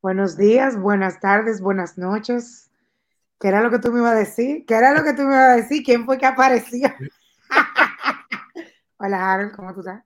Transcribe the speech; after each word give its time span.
Buenos 0.00 0.36
días, 0.36 0.78
buenas 0.78 1.18
tardes, 1.18 1.60
buenas 1.60 1.98
noches. 1.98 2.70
¿Qué 3.40 3.48
era 3.48 3.62
lo 3.62 3.70
que 3.72 3.80
tú 3.80 3.90
me 3.90 3.98
ibas 3.98 4.12
a 4.12 4.18
decir? 4.18 4.64
¿Qué 4.64 4.74
era 4.74 4.94
lo 4.94 5.02
que 5.02 5.12
tú 5.12 5.22
me 5.22 5.34
ibas 5.34 5.48
a 5.48 5.56
decir? 5.56 5.82
¿Quién 5.82 6.04
fue 6.04 6.18
que 6.18 6.26
apareció? 6.26 6.88
Hola, 8.98 9.32
Harold, 9.34 9.56
¿cómo 9.56 9.74
tú 9.74 9.80
estás? 9.80 10.04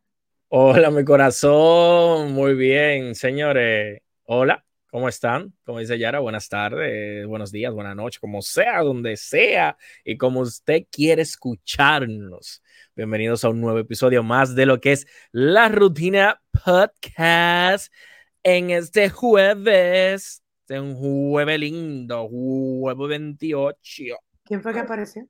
Hola, 0.49 0.91
mi 0.91 1.05
corazón. 1.05 2.33
Muy 2.33 2.55
bien, 2.55 3.15
señores. 3.15 4.01
Hola, 4.25 4.65
¿cómo 4.91 5.11
están? 5.11 5.53
Como 5.63 5.81
dice 5.81 5.99
Yara, 5.99 6.21
buenas 6.21 6.49
tardes, 6.49 7.27
buenos 7.27 7.53
días, 7.53 7.75
buenas 7.75 7.95
noches, 7.95 8.19
como 8.19 8.41
sea, 8.41 8.81
donde 8.81 9.19
sea 9.19 9.77
y 10.05 10.17
como 10.17 10.41
usted 10.41 10.87
quiere 10.91 11.21
escucharnos. 11.21 12.63
Bienvenidos 12.97 13.45
a 13.45 13.51
un 13.51 13.61
nuevo 13.61 13.79
episodio 13.79 14.23
más 14.23 14.55
de 14.55 14.65
lo 14.65 14.81
que 14.81 14.93
es 14.93 15.07
la 15.33 15.69
rutina 15.69 16.41
podcast 16.65 17.93
en 18.43 18.71
este 18.71 19.11
jueves. 19.11 20.43
Este 20.63 20.77
es 20.77 20.81
un 20.81 20.95
jueves 20.95 21.59
lindo, 21.59 22.29
jueves 22.29 23.09
28. 23.09 24.17
¿Quién 24.45 24.63
fue 24.63 24.73
que 24.73 24.81
apareció? 24.81 25.29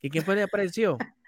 ¿Y 0.00 0.10
quién 0.10 0.24
fue 0.24 0.36
que 0.36 0.42
apareció? 0.42 0.98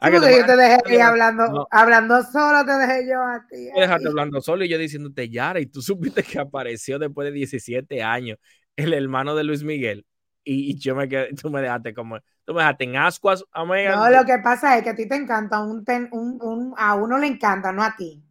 Ah, 0.00 0.10
yo 0.10 0.20
te 0.20 0.56
dejé 0.56 0.78
ahí 0.86 1.00
hablando, 1.00 1.66
hablando 1.72 2.22
solo, 2.22 2.64
te 2.64 2.70
dejé 2.70 3.08
yo 3.08 3.20
a 3.20 3.44
ti. 3.50 3.68
Dejaste 3.74 4.06
hablando 4.06 4.40
solo 4.40 4.64
y 4.64 4.68
yo 4.68 4.78
diciéndote 4.78 5.28
Yara, 5.28 5.58
y 5.58 5.66
tú 5.66 5.82
supiste 5.82 6.22
que 6.22 6.38
apareció 6.38 7.00
después 7.00 7.26
de 7.26 7.32
17 7.32 8.00
años 8.04 8.38
el 8.76 8.92
hermano 8.94 9.34
de 9.34 9.42
Luis 9.42 9.64
Miguel. 9.64 10.06
Y, 10.44 10.78
yo 10.78 10.94
me 10.94 11.08
quedé, 11.08 11.34
tú 11.34 11.50
me 11.50 11.60
dejaste 11.60 11.94
como, 11.94 12.20
tú 12.44 12.54
me 12.54 12.60
dejaste 12.60 12.84
en 12.84 12.96
ascuas, 12.96 13.44
amiga. 13.50 13.96
No, 13.96 14.08
lo 14.08 14.24
que 14.24 14.38
pasa 14.38 14.78
es 14.78 14.84
que 14.84 14.90
a 14.90 14.94
ti 14.94 15.08
te 15.08 15.16
encanta 15.16 15.60
un, 15.60 15.84
un, 16.12 16.38
un 16.42 16.74
a 16.76 16.94
uno 16.94 17.18
le 17.18 17.26
encanta, 17.26 17.72
no 17.72 17.82
a 17.82 17.96
ti. 17.96 18.22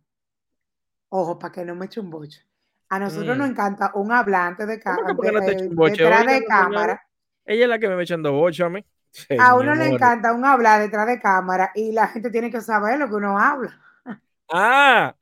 Ojo, 1.09 1.39
para 1.39 1.52
que 1.52 1.66
no 1.66 1.75
me 1.75 1.86
eche 1.86 2.00
un 2.00 2.09
bocho. 2.09 2.41
A 2.89 3.00
nosotros 3.00 3.38
nos 3.38 3.47
mm. 3.47 3.52
encanta 3.52 3.91
un 3.95 4.11
hablante 4.11 4.66
de, 4.66 4.80
cámara 4.80 5.14
detrás 5.14 6.25
de 6.25 6.45
cámara. 6.45 7.02
Ella 7.45 7.64
es 7.64 7.69
la 7.69 7.80
que 7.80 7.89
me 7.89 7.95
va 7.95 8.03
echando 8.03 8.33
bocho 8.33 8.66
a 8.66 8.69
mí. 8.69 8.86
a 9.39 9.55
uno 9.55 9.75
le 9.75 9.88
encanta 9.88 10.33
un 10.33 10.45
hablar 10.45 10.81
detrás 10.81 11.08
de 11.08 11.19
cámara 11.19 11.72
y 11.75 11.91
la 11.91 12.08
gente 12.08 12.30
tiene 12.30 12.52
que 12.52 12.61
saber 12.61 12.99
lo 12.99 13.08
que 13.08 13.16
uno 13.16 13.39
habla. 13.39 13.80
Ah, 14.49 15.16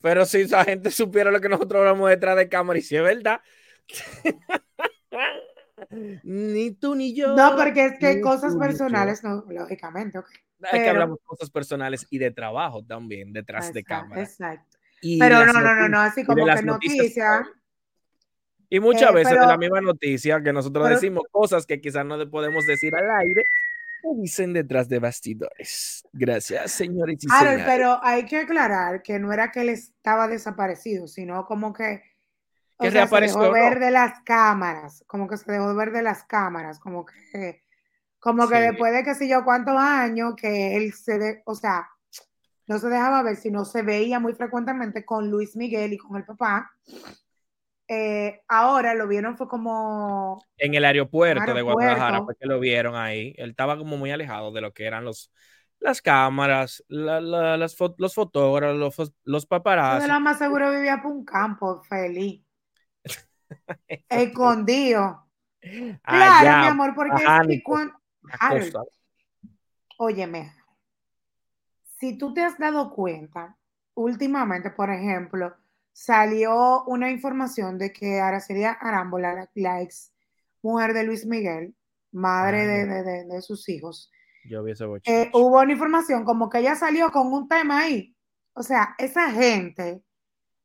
pero 0.00 0.24
si 0.24 0.42
esa 0.42 0.64
gente 0.64 0.90
supiera 0.90 1.30
lo 1.30 1.40
que 1.40 1.48
nosotros 1.48 1.80
hablamos 1.80 2.08
detrás 2.08 2.36
de 2.36 2.48
cámara 2.48 2.78
y 2.78 2.82
si 2.82 2.96
es 2.96 3.02
verdad. 3.02 3.40
ni 6.22 6.72
tú 6.72 6.94
ni 6.94 7.14
yo. 7.14 7.34
No, 7.34 7.56
porque 7.56 7.86
es 7.86 7.98
que 7.98 8.20
cosas 8.20 8.56
personales, 8.56 9.22
no, 9.22 9.44
lógicamente. 9.48 10.18
Es 10.60 10.70
que 10.70 10.88
hablamos 10.88 11.18
cosas 11.24 11.50
personales 11.50 12.06
y 12.10 12.18
de 12.18 12.30
trabajo 12.30 12.84
también 12.84 13.32
detrás 13.32 13.72
de 13.72 13.84
cámara. 13.84 14.22
Exacto. 14.22 14.75
Pero 15.00 15.44
no, 15.46 15.52
no, 15.52 15.74
no, 15.74 15.88
no, 15.88 16.00
así 16.00 16.24
como 16.24 16.46
que 16.46 16.62
noticias. 16.62 17.46
y 18.68 18.80
muchas 18.80 19.10
eh, 19.10 19.14
veces 19.14 19.32
de 19.32 19.46
la 19.46 19.58
misma 19.58 19.80
noticia 19.80 20.42
que 20.42 20.52
nosotros 20.52 20.88
decimos 20.88 21.24
cosas 21.30 21.66
que 21.66 21.80
quizás 21.80 22.04
no 22.04 22.30
podemos 22.30 22.66
decir 22.66 22.94
al 22.94 23.10
aire, 23.20 23.44
dicen 24.14 24.52
detrás 24.52 24.88
de 24.88 24.98
bastidores. 24.98 26.06
Gracias, 26.12 26.72
señores 26.72 27.18
y 27.22 27.28
señores. 27.28 27.64
pero 27.66 27.98
hay 28.02 28.24
que 28.24 28.38
aclarar 28.38 29.02
que 29.02 29.18
no 29.18 29.32
era 29.32 29.50
que 29.50 29.62
él 29.62 29.70
estaba 29.70 30.28
desaparecido, 30.28 31.08
sino 31.08 31.44
como 31.46 31.72
que, 31.72 32.02
que 32.78 32.90
se 32.90 33.20
dejó 33.20 33.50
ver 33.50 33.80
de 33.80 33.90
las 33.90 34.20
cámaras, 34.24 35.04
como 35.06 35.28
que 35.28 35.36
se 35.36 35.50
dejó 35.50 35.74
ver 35.74 35.92
de 35.92 36.02
las 36.02 36.24
cámaras, 36.24 36.78
como 36.78 37.04
que, 37.04 37.62
como 38.18 38.48
que 38.48 38.58
después 38.58 38.92
de 38.92 39.02
que 39.02 39.14
sé 39.14 39.28
yo 39.28 39.44
cuántos 39.44 39.76
años 39.76 40.34
que 40.36 40.76
él 40.76 40.92
se, 40.92 41.18
de, 41.18 41.42
o 41.44 41.54
sea, 41.54 41.88
no 42.66 42.78
se 42.78 42.88
dejaba 42.88 43.22
ver, 43.22 43.36
sino 43.36 43.64
se 43.64 43.82
veía 43.82 44.18
muy 44.18 44.34
frecuentemente 44.34 45.04
con 45.04 45.30
Luis 45.30 45.56
Miguel 45.56 45.92
y 45.92 45.98
con 45.98 46.16
el 46.16 46.24
papá. 46.24 46.72
Eh, 47.88 48.42
ahora 48.48 48.94
lo 48.94 49.06
vieron 49.06 49.36
fue 49.36 49.46
como... 49.46 50.42
En 50.56 50.74
el 50.74 50.84
aeropuerto, 50.84 51.54
de 51.54 51.62
Guadalajara, 51.62 52.24
porque 52.24 52.46
lo 52.46 52.58
vieron 52.58 52.96
ahí. 52.96 53.34
Él 53.36 53.50
estaba 53.50 53.78
como 53.78 53.96
muy 53.96 54.10
alejado 54.10 54.52
de 54.52 54.60
lo 54.60 54.72
que 54.72 54.86
eran 54.86 55.04
los, 55.04 55.30
las 55.78 56.02
cámaras, 56.02 56.82
las 56.88 57.22
los 57.98 58.14
fotógrafos, 58.14 58.76
los, 58.76 59.12
los 59.22 59.46
paparazzi. 59.46 60.08
lo 60.08 60.20
más 60.20 60.38
seguro 60.38 60.72
vivía 60.72 61.00
por 61.00 61.12
un 61.12 61.24
campo 61.24 61.82
feliz. 61.84 62.42
Escondido. 64.08 65.28
claro, 66.02 66.60
mi 66.60 66.66
amor, 66.66 66.94
porque 66.96 67.22
es 67.22 67.46
que 67.46 67.62
cuando... 67.62 67.94
Óyeme, 69.98 70.52
si 71.98 72.18
tú 72.18 72.34
te 72.34 72.42
has 72.42 72.58
dado 72.58 72.90
cuenta, 72.90 73.56
últimamente, 73.94 74.70
por 74.70 74.90
ejemplo, 74.90 75.54
salió 75.92 76.84
una 76.84 77.10
información 77.10 77.78
de 77.78 77.92
que 77.92 78.20
Araceli 78.20 78.64
Arámbola, 78.64 79.48
la, 79.54 79.82
ex 79.82 80.12
mujer 80.62 80.92
de 80.92 81.04
Luis 81.04 81.24
Miguel, 81.26 81.74
madre 82.12 82.62
ah, 82.82 83.02
de, 83.02 83.42
sus 83.42 83.68
hijos, 83.68 84.10
Yo 84.44 84.62
vi 84.62 84.72
eh, 85.04 85.30
hubo 85.32 85.60
una 85.60 85.72
información 85.72 86.24
como 86.24 86.50
que 86.50 86.58
ella 86.58 86.74
salió 86.74 87.10
con 87.10 87.32
un 87.32 87.48
tema 87.48 87.80
ahí. 87.80 88.14
O 88.52 88.62
sea, 88.62 88.94
esa 88.98 89.30
gente, 89.30 90.02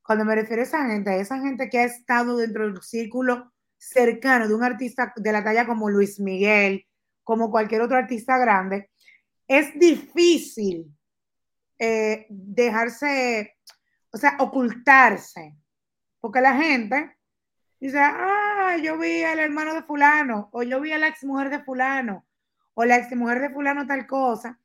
cuando 0.03 0.25
me 0.25 0.35
refiero 0.35 0.61
a 0.61 0.65
esa 0.65 0.85
gente, 0.87 1.19
esa 1.19 1.39
gente 1.39 1.69
que 1.69 1.79
ha 1.79 1.83
estado 1.85 2.37
dentro 2.37 2.65
del 2.65 2.81
círculo 2.81 3.51
cercano 3.77 4.47
de 4.47 4.55
un 4.55 4.63
artista 4.63 5.13
de 5.15 5.31
la 5.31 5.43
talla 5.43 5.65
como 5.65 5.89
Luis 5.89 6.19
Miguel, 6.19 6.85
como 7.23 7.51
cualquier 7.51 7.81
otro 7.81 7.97
artista 7.97 8.37
grande, 8.37 8.89
es 9.47 9.77
difícil 9.77 10.93
eh, 11.83 12.27
dejarse, 12.29 13.57
o 14.11 14.17
sea, 14.17 14.37
ocultarse. 14.37 15.57
Porque 16.19 16.39
la 16.39 16.53
gente 16.53 17.17
dice, 17.79 17.97
ah, 17.99 18.77
yo 18.79 18.99
vi 18.99 19.23
al 19.23 19.39
hermano 19.39 19.73
de 19.73 19.81
fulano, 19.81 20.49
o 20.51 20.61
yo 20.61 20.79
vi 20.79 20.91
a 20.91 20.99
la 20.99 21.07
ex 21.07 21.23
mujer 21.23 21.49
de 21.49 21.63
fulano, 21.63 22.23
o 22.75 22.85
la 22.85 22.97
ex 22.97 23.15
mujer 23.15 23.41
de 23.41 23.49
fulano 23.49 23.87
tal 23.87 24.05
cosa, 24.05 24.59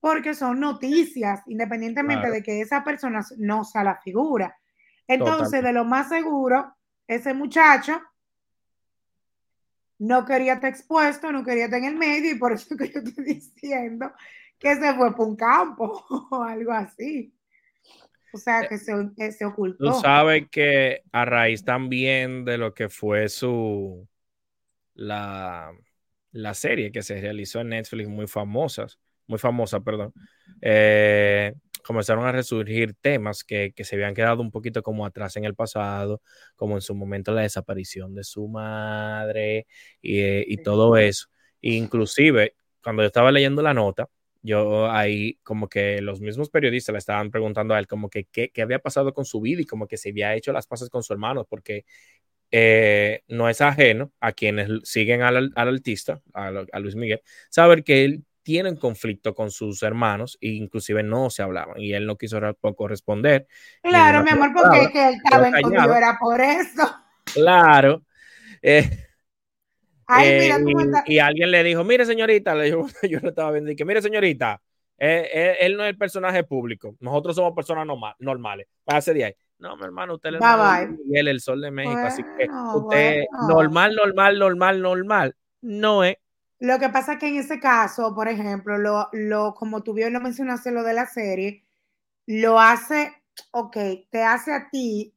porque 0.00 0.32
son 0.32 0.60
noticias, 0.60 1.42
independientemente 1.46 2.30
de 2.30 2.42
que 2.42 2.62
esa 2.62 2.82
persona 2.82 3.20
no 3.36 3.64
sea 3.64 3.84
la 3.84 4.00
figura. 4.00 4.56
Entonces, 5.06 5.62
de 5.62 5.74
lo 5.74 5.84
más 5.84 6.08
seguro, 6.08 6.74
ese 7.06 7.34
muchacho 7.34 8.00
no 9.98 10.24
quería 10.24 10.54
estar 10.54 10.70
expuesto, 10.70 11.30
no 11.30 11.44
quería 11.44 11.66
estar 11.66 11.80
en 11.80 11.84
el 11.84 11.96
medio, 11.96 12.30
y 12.30 12.38
por 12.38 12.52
eso 12.52 12.74
que 12.78 12.88
yo 12.90 13.00
estoy 13.00 13.24
diciendo 13.26 14.10
que 14.62 14.76
se 14.76 14.94
fue 14.94 15.14
por 15.14 15.26
un 15.26 15.36
campo 15.36 16.04
o 16.30 16.42
algo 16.42 16.72
así. 16.72 17.34
O 18.32 18.38
sea, 18.38 18.66
que 18.66 18.78
se, 18.78 18.94
se 19.32 19.44
ocultó. 19.44 19.92
Tú 19.92 20.00
sabes 20.00 20.48
que 20.50 21.02
a 21.12 21.26
raíz 21.26 21.64
también 21.64 22.46
de 22.46 22.56
lo 22.56 22.72
que 22.72 22.88
fue 22.88 23.28
su 23.28 24.08
la, 24.94 25.70
la 26.30 26.54
serie 26.54 26.92
que 26.92 27.02
se 27.02 27.20
realizó 27.20 27.60
en 27.60 27.70
Netflix, 27.70 28.08
muy 28.08 28.26
famosas, 28.26 28.98
muy 29.26 29.38
famosa, 29.38 29.80
perdón, 29.80 30.14
eh, 30.62 31.52
comenzaron 31.84 32.24
a 32.24 32.32
resurgir 32.32 32.94
temas 33.00 33.44
que, 33.44 33.72
que, 33.74 33.84
se 33.84 33.96
habían 33.96 34.14
quedado 34.14 34.40
un 34.40 34.50
poquito 34.50 34.82
como 34.82 35.04
atrás 35.04 35.36
en 35.36 35.44
el 35.44 35.54
pasado, 35.54 36.22
como 36.56 36.76
en 36.76 36.80
su 36.80 36.94
momento 36.94 37.32
la 37.32 37.42
desaparición 37.42 38.14
de 38.14 38.24
su 38.24 38.48
madre 38.48 39.66
y, 40.00 40.20
eh, 40.20 40.44
y 40.46 40.62
todo 40.62 40.96
eso. 40.96 41.26
Inclusive, 41.60 42.54
cuando 42.82 43.02
yo 43.02 43.08
estaba 43.08 43.30
leyendo 43.30 43.60
la 43.60 43.74
nota, 43.74 44.08
yo 44.42 44.90
ahí 44.90 45.38
como 45.42 45.68
que 45.68 46.02
los 46.02 46.20
mismos 46.20 46.50
periodistas 46.50 46.92
le 46.92 46.98
estaban 46.98 47.30
preguntando 47.30 47.74
a 47.74 47.78
él 47.78 47.86
como 47.86 48.10
que 48.10 48.24
qué, 48.24 48.50
había 48.60 48.80
pasado 48.80 49.14
con 49.14 49.24
su 49.24 49.40
vida 49.40 49.62
y 49.62 49.66
como 49.66 49.86
que 49.86 49.96
se 49.96 50.10
había 50.10 50.34
hecho 50.34 50.52
las 50.52 50.66
paces 50.66 50.90
con 50.90 51.02
su 51.02 51.12
hermano, 51.12 51.44
porque 51.44 51.84
eh, 52.50 53.22
no 53.28 53.48
es 53.48 53.60
ajeno 53.60 54.12
a 54.20 54.32
quienes 54.32 54.68
siguen 54.82 55.22
al, 55.22 55.52
artista, 55.54 56.20
a, 56.34 56.78
Luis 56.80 56.96
Miguel, 56.96 57.22
saber 57.48 57.84
que 57.84 58.04
él 58.04 58.24
tiene 58.42 58.70
un 58.70 58.76
conflicto 58.76 59.34
con 59.34 59.52
sus 59.52 59.82
hermanos 59.84 60.36
e 60.40 60.48
inclusive 60.48 61.04
no 61.04 61.30
se 61.30 61.42
hablaban 61.42 61.80
y 61.80 61.92
él 61.92 62.04
no 62.06 62.18
quiso 62.18 62.40
poco 62.60 62.88
responder. 62.88 63.46
Claro, 63.82 64.24
mi 64.24 64.30
amor, 64.30 64.50
porque 64.52 64.90
que 64.92 65.08
él 65.08 65.14
estaba 65.24 65.48
en 65.48 65.54
era 65.54 66.18
por 66.20 66.40
eso. 66.40 66.82
Claro. 67.32 68.04
Eh, 68.60 68.90
eh, 70.20 70.50
y, 71.06 71.18
alguien 71.18 71.50
le 71.50 71.64
dijo, 71.64 71.84
mire 71.84 72.04
señorita, 72.04 72.54
le 72.54 72.64
dijo, 72.64 72.86
yo 73.08 73.20
no 73.20 73.30
estaba 73.30 73.52
viendo, 73.52 73.70
y 73.70 73.76
que 73.76 73.84
mire 73.84 74.02
señorita, 74.02 74.60
eh, 74.98 75.28
eh, 75.32 75.56
él, 75.60 75.76
no 75.76 75.84
es 75.84 75.90
el 75.90 75.98
personaje 75.98 76.44
público, 76.44 76.96
nosotros 77.00 77.36
somos 77.36 77.54
personas 77.54 77.86
normales. 78.18 78.66
Pase 78.84 79.14
de 79.14 79.24
ahí. 79.24 79.34
No, 79.58 79.76
mi 79.76 79.84
hermano, 79.84 80.14
usted 80.14 80.30
es 80.34 80.40
el, 81.12 81.28
el 81.28 81.40
sol 81.40 81.60
de 81.60 81.70
México, 81.70 82.00
así 82.00 82.22
que 82.22 82.48
usted 82.74 83.24
normal, 83.48 83.94
normal, 83.94 84.38
normal, 84.38 84.82
normal, 84.82 85.36
no 85.60 86.02
es. 86.02 86.16
Lo 86.58 86.78
que 86.78 86.88
pasa 86.88 87.14
es 87.14 87.18
que 87.18 87.28
en 87.28 87.36
ese 87.36 87.60
caso, 87.60 88.14
por 88.14 88.28
ejemplo, 88.28 88.76
lo, 88.78 89.08
lo, 89.12 89.54
como 89.54 89.82
tú 89.82 89.94
bien 89.94 90.12
lo 90.12 90.20
mencionaste, 90.20 90.72
lo 90.72 90.82
de 90.82 90.94
la 90.94 91.06
serie, 91.06 91.64
lo 92.26 92.60
hace, 92.60 93.12
ok, 93.52 93.76
te 94.10 94.22
hace 94.22 94.52
a 94.52 94.68
ti 94.70 95.14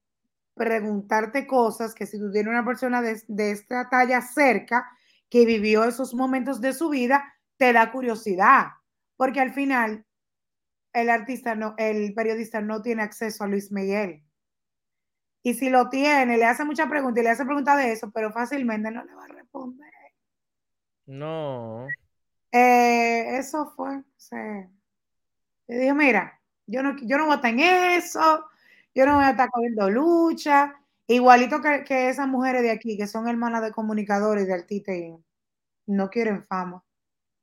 preguntarte 0.56 1.46
cosas 1.46 1.94
que 1.94 2.06
si 2.06 2.18
tú 2.18 2.32
tienes 2.32 2.50
una 2.50 2.66
persona 2.66 3.02
de, 3.02 3.52
esta 3.52 3.90
talla 3.90 4.22
cerca 4.22 4.90
que 5.30 5.46
vivió 5.46 5.84
esos 5.84 6.14
momentos 6.14 6.62
de 6.62 6.74
su 6.74 6.90
vida, 6.90 7.34
te 7.58 7.74
da 7.74 7.92
curiosidad, 7.92 8.68
porque 9.18 9.42
al 9.42 9.54
final 9.54 10.06
el 10.94 11.10
artista 11.10 11.56
no, 11.56 11.76
el 11.78 12.14
periodista 12.14 12.62
no 12.62 12.82
tiene 12.82 13.04
acceso 13.04 13.44
a 13.44 13.48
Luis 13.48 13.72
Miguel. 13.72 14.24
Y 15.44 15.54
si 15.54 15.70
lo 15.70 15.90
tiene, 15.90 16.38
le 16.38 16.46
hace 16.46 16.64
muchas 16.64 16.90
preguntas 16.90 17.22
y 17.22 17.24
le 17.24 17.30
hace 17.30 17.46
preguntas 17.46 17.78
de 17.78 17.92
eso, 17.92 18.10
pero 18.12 18.32
fácilmente 18.32 18.90
no 18.90 19.04
le 19.04 19.14
va 19.14 19.26
a 19.26 19.28
responder. 19.28 19.94
No. 21.06 21.88
Eh, 22.52 23.38
eso 23.38 23.72
fue. 23.76 24.02
Sí. 24.16 24.36
Le 25.68 25.78
dije, 25.78 25.94
mira, 25.94 26.42
yo 26.66 26.82
no, 26.82 26.96
yo 27.02 27.18
no 27.18 27.26
voy 27.26 27.34
a 27.34 27.36
estar 27.36 27.52
en 27.52 27.60
eso, 27.60 28.46
yo 28.96 29.06
no 29.06 29.16
voy 29.16 29.26
a 29.26 29.32
estar 29.32 29.50
cogiendo 29.52 29.90
lucha. 29.90 30.74
Igualito 31.08 31.62
que, 31.62 31.84
que 31.84 32.10
esas 32.10 32.28
mujeres 32.28 32.64
de 32.64 32.72
aquí, 32.72 32.98
que 32.98 33.06
son 33.06 33.28
hermanas 33.28 33.62
de 33.62 33.72
comunicadores 33.72 34.48
de 34.48 34.54
artistas 34.54 34.96
no 35.86 36.10
quieren 36.10 36.44
fama. 36.44 36.84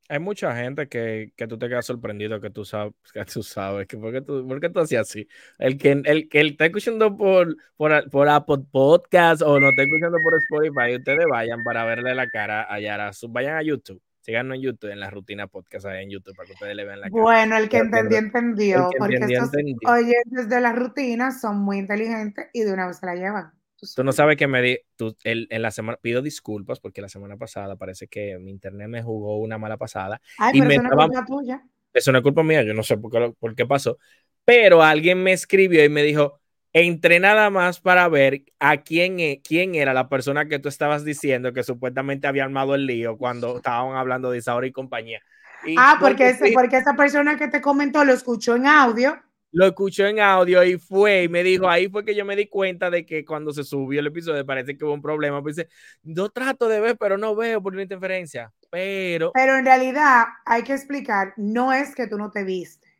Hay 0.09 0.19
mucha 0.19 0.53
gente 0.55 0.89
que, 0.89 1.31
que, 1.37 1.47
tú 1.47 1.57
te 1.57 1.69
quedas 1.69 1.85
sorprendido 1.85 2.41
que 2.41 2.49
tú 2.49 2.65
sabes, 2.65 2.93
que 3.13 3.23
tú 3.23 3.41
sabes, 3.41 3.87
que 3.87 3.97
por 3.97 4.11
qué 4.11 4.21
tú, 4.21 4.45
por 4.45 4.59
qué 4.59 4.69
tú 4.69 4.81
hacías 4.81 5.09
así. 5.09 5.27
El 5.57 5.77
que, 5.77 5.91
el 5.91 6.27
que 6.27 6.41
está 6.41 6.65
escuchando 6.65 7.15
por, 7.15 7.55
por, 7.77 8.09
por 8.09 8.27
Apple 8.27 8.65
Podcast 8.69 9.41
o 9.41 9.59
no 9.59 9.69
está 9.69 9.83
escuchando 9.83 10.17
por 10.21 10.33
Spotify, 10.35 10.97
ustedes 10.97 11.25
vayan 11.29 11.63
para 11.63 11.85
verle 11.85 12.13
la 12.15 12.27
cara 12.29 12.67
a 12.69 12.79
Yara. 12.81 13.11
Vayan 13.29 13.55
a 13.57 13.63
YouTube, 13.63 14.01
síganos 14.23 14.55
en 14.55 14.61
YouTube, 14.61 14.91
en 14.91 14.99
la 14.99 15.09
rutina 15.09 15.47
podcast 15.47 15.85
ahí 15.85 16.03
en 16.03 16.09
YouTube, 16.09 16.35
para 16.35 16.47
que 16.47 16.53
ustedes 16.53 16.75
le 16.75 16.85
vean 16.85 17.01
la 17.01 17.09
cara. 17.09 17.21
Bueno, 17.21 17.57
el 17.57 17.69
que 17.69 17.77
entendió, 17.77 18.17
entendió. 18.17 18.89
porque 18.97 19.17
estos 19.17 19.51
oyentes 19.85 20.49
de 20.49 20.61
la 20.61 20.71
rutina 20.71 21.31
son 21.31 21.59
muy 21.59 21.77
inteligentes 21.77 22.47
y 22.53 22.61
de 22.61 22.73
una 22.73 22.87
vez 22.87 22.97
se 22.97 23.05
la 23.05 23.15
llevan. 23.15 23.51
Tú 23.95 24.03
no 24.05 24.13
sabes 24.13 24.37
que 24.37 24.47
me 24.47 24.61
di, 24.61 24.79
tú, 24.95 25.17
el, 25.25 25.47
en 25.49 25.61
la 25.61 25.71
semana, 25.71 25.99
pido 26.01 26.21
disculpas 26.21 26.79
porque 26.79 27.01
la 27.01 27.09
semana 27.09 27.35
pasada 27.35 27.75
parece 27.75 28.07
que 28.07 28.39
mi 28.39 28.49
internet 28.49 28.87
me 28.87 29.03
jugó 29.03 29.39
una 29.39 29.57
mala 29.57 29.75
pasada. 29.75 30.21
Ay, 30.37 30.53
y 30.55 30.61
pero 30.61 30.69
me 30.69 30.75
eso 30.75 30.83
no 30.83 30.89
es 30.89 31.07
culpa 31.07 31.25
tuya. 31.25 31.63
Eso 31.93 32.11
no 32.13 32.17
es 32.19 32.23
culpa 32.23 32.43
mía, 32.43 32.63
yo 32.63 32.73
no 32.73 32.81
sé 32.81 32.97
por 32.97 33.11
qué, 33.11 33.33
por 33.37 33.55
qué 33.55 33.65
pasó. 33.65 33.97
Pero 34.45 34.81
alguien 34.81 35.21
me 35.21 35.33
escribió 35.33 35.83
y 35.83 35.89
me 35.89 36.01
dijo, 36.01 36.39
entré 36.73 37.19
nada 37.19 37.49
más 37.49 37.79
para 37.79 38.07
ver 38.09 38.43
a 38.59 38.77
quién, 38.77 39.19
e, 39.19 39.41
quién 39.43 39.75
era 39.75 39.93
la 39.93 40.09
persona 40.09 40.47
que 40.47 40.59
tú 40.59 40.69
estabas 40.69 41.05
diciendo 41.05 41.53
que 41.53 41.63
supuestamente 41.63 42.27
había 42.27 42.43
armado 42.43 42.75
el 42.75 42.85
lío 42.85 43.17
cuando 43.17 43.57
estaban 43.57 43.95
hablando 43.95 44.31
de 44.31 44.39
Isaura 44.39 44.67
y 44.67 44.71
compañía. 44.71 45.21
Y 45.65 45.75
ah, 45.77 45.97
porque, 45.99 46.29
ese, 46.29 46.51
porque 46.53 46.77
esa 46.77 46.95
persona 46.95 47.37
que 47.37 47.47
te 47.47 47.61
comentó 47.61 48.03
lo 48.03 48.11
escuchó 48.11 48.55
en 48.55 48.67
audio 48.67 49.17
lo 49.53 49.67
escuchó 49.67 50.07
en 50.07 50.19
audio 50.19 50.63
y 50.63 50.79
fue 50.79 51.23
y 51.23 51.29
me 51.29 51.43
dijo, 51.43 51.69
ahí 51.69 51.87
fue 51.87 52.03
que 52.03 52.15
yo 52.15 52.25
me 52.25 52.35
di 52.35 52.47
cuenta 52.47 52.89
de 52.89 53.05
que 53.05 53.23
cuando 53.23 53.53
se 53.53 53.63
subió 53.63 53.99
el 53.99 54.07
episodio 54.07 54.43
parece 54.43 54.75
que 54.75 54.83
hubo 54.83 54.95
un 54.95 55.01
problema. 55.01 55.43
Pues 55.43 55.55
dice, 55.55 55.69
yo 56.01 56.29
trato 56.29 56.67
de 56.67 56.79
ver, 56.79 56.97
pero 56.97 57.19
no 57.19 57.35
veo 57.35 57.61
por 57.61 57.73
una 57.73 57.83
interferencia. 57.83 58.51
Pero... 58.71 59.31
Pero 59.31 59.55
en 59.55 59.63
realidad 59.63 60.25
hay 60.43 60.63
que 60.63 60.73
explicar, 60.73 61.35
no 61.37 61.71
es 61.71 61.93
que 61.93 62.07
tú 62.07 62.17
no 62.17 62.31
te 62.31 62.43
viste. 62.43 62.92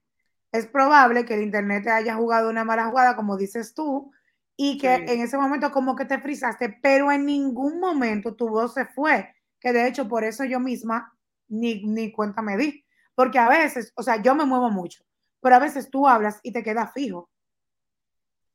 Es 0.53 0.67
probable 0.67 1.25
que 1.25 1.33
el 1.33 1.44
internet 1.44 1.83
te 1.83 1.91
haya 1.91 2.15
jugado 2.15 2.50
una 2.50 2.63
mala 2.63 2.85
jugada, 2.85 3.17
como 3.17 3.35
dices 3.35 3.73
tú, 3.73 4.13
y 4.55 4.77
que 4.77 4.95
sí. 4.95 5.03
en 5.07 5.21
ese 5.21 5.38
momento 5.38 5.71
como 5.71 5.97
que 5.97 6.05
te 6.05 6.19
frisaste, 6.19 6.79
pero 6.81 7.11
en 7.11 7.25
ningún 7.25 7.81
momento 7.81 8.35
tu 8.35 8.47
voz 8.47 8.73
se 8.73 8.85
fue. 8.85 9.35
Que 9.59 9.73
de 9.73 9.88
hecho 9.88 10.07
por 10.07 10.23
eso 10.23 10.45
yo 10.45 10.61
misma 10.61 11.13
ni, 11.50 11.83
ni 11.83 12.13
cuenta 12.13 12.41
me 12.41 12.55
di. 12.55 12.85
Porque 13.13 13.39
a 13.39 13.50
veces, 13.50 13.91
o 13.95 14.03
sea, 14.03 14.21
yo 14.21 14.33
me 14.35 14.45
muevo 14.45 14.69
mucho 14.69 15.03
pero 15.44 15.57
a 15.57 15.59
veces 15.59 15.91
tú 15.91 16.07
hablas 16.07 16.39
y 16.41 16.53
te 16.53 16.63
queda 16.63 16.88
fijo. 16.88 17.29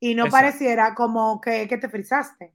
Y 0.01 0.15
no 0.15 0.25
Exacto. 0.25 0.47
pareciera 0.47 0.95
como 0.95 1.41
que, 1.41 1.69
que, 1.69 1.77
te 1.77 1.89
frisaste. 1.89 2.55